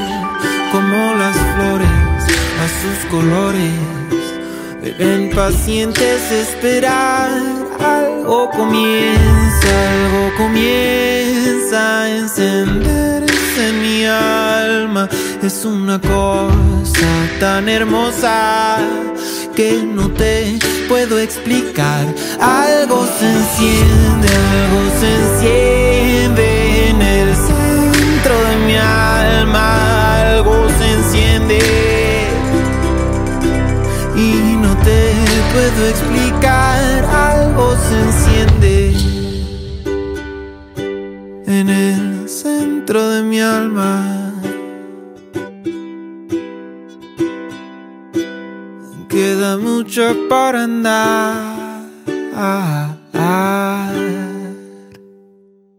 como 0.72 1.14
las 1.16 1.36
flores 1.56 1.90
a 2.64 2.68
sus 2.80 3.12
colores. 3.12 3.74
Deben 4.82 5.30
pacientes 5.32 6.32
esperar, 6.32 7.32
algo 7.82 8.50
comienza, 8.52 9.72
algo 9.92 10.38
comienza 10.38 12.04
a 12.04 12.10
encenderse 12.10 13.33
en 13.58 13.82
mi 13.82 14.06
alma. 14.06 15.08
Es 15.42 15.66
una 15.66 16.00
cosa 16.00 17.12
tan 17.40 17.70
hermosa 17.70 18.78
que 19.56 19.84
no 19.84 20.10
te 20.10 20.58
puedo 20.88 21.20
explicar. 21.20 22.06
Algo 22.40 23.06
se 23.20 23.26
enciende, 23.26 24.28
algo 24.54 24.82
se 25.00 25.10
enciende 25.24 26.90
en 26.90 27.02
el 27.02 27.36
centro 27.36 28.36
de 28.50 28.56
mi 28.66 28.76
alma. 28.76 30.22
Algo 30.22 30.68
se 30.80 30.94
enciende 30.94 31.60
y 34.16 34.56
no 34.62 34.76
te 34.78 35.14
puedo 35.54 35.88
explicar, 35.90 37.06
algo 37.06 37.76
se 37.88 38.00
enciende 38.00 38.73
centro 42.94 43.10
de 43.10 43.24
mi 43.24 43.42
alma. 43.42 44.32
Queda 49.10 49.58
mucho 49.58 50.16
por 50.30 50.56
andar. 50.56 51.54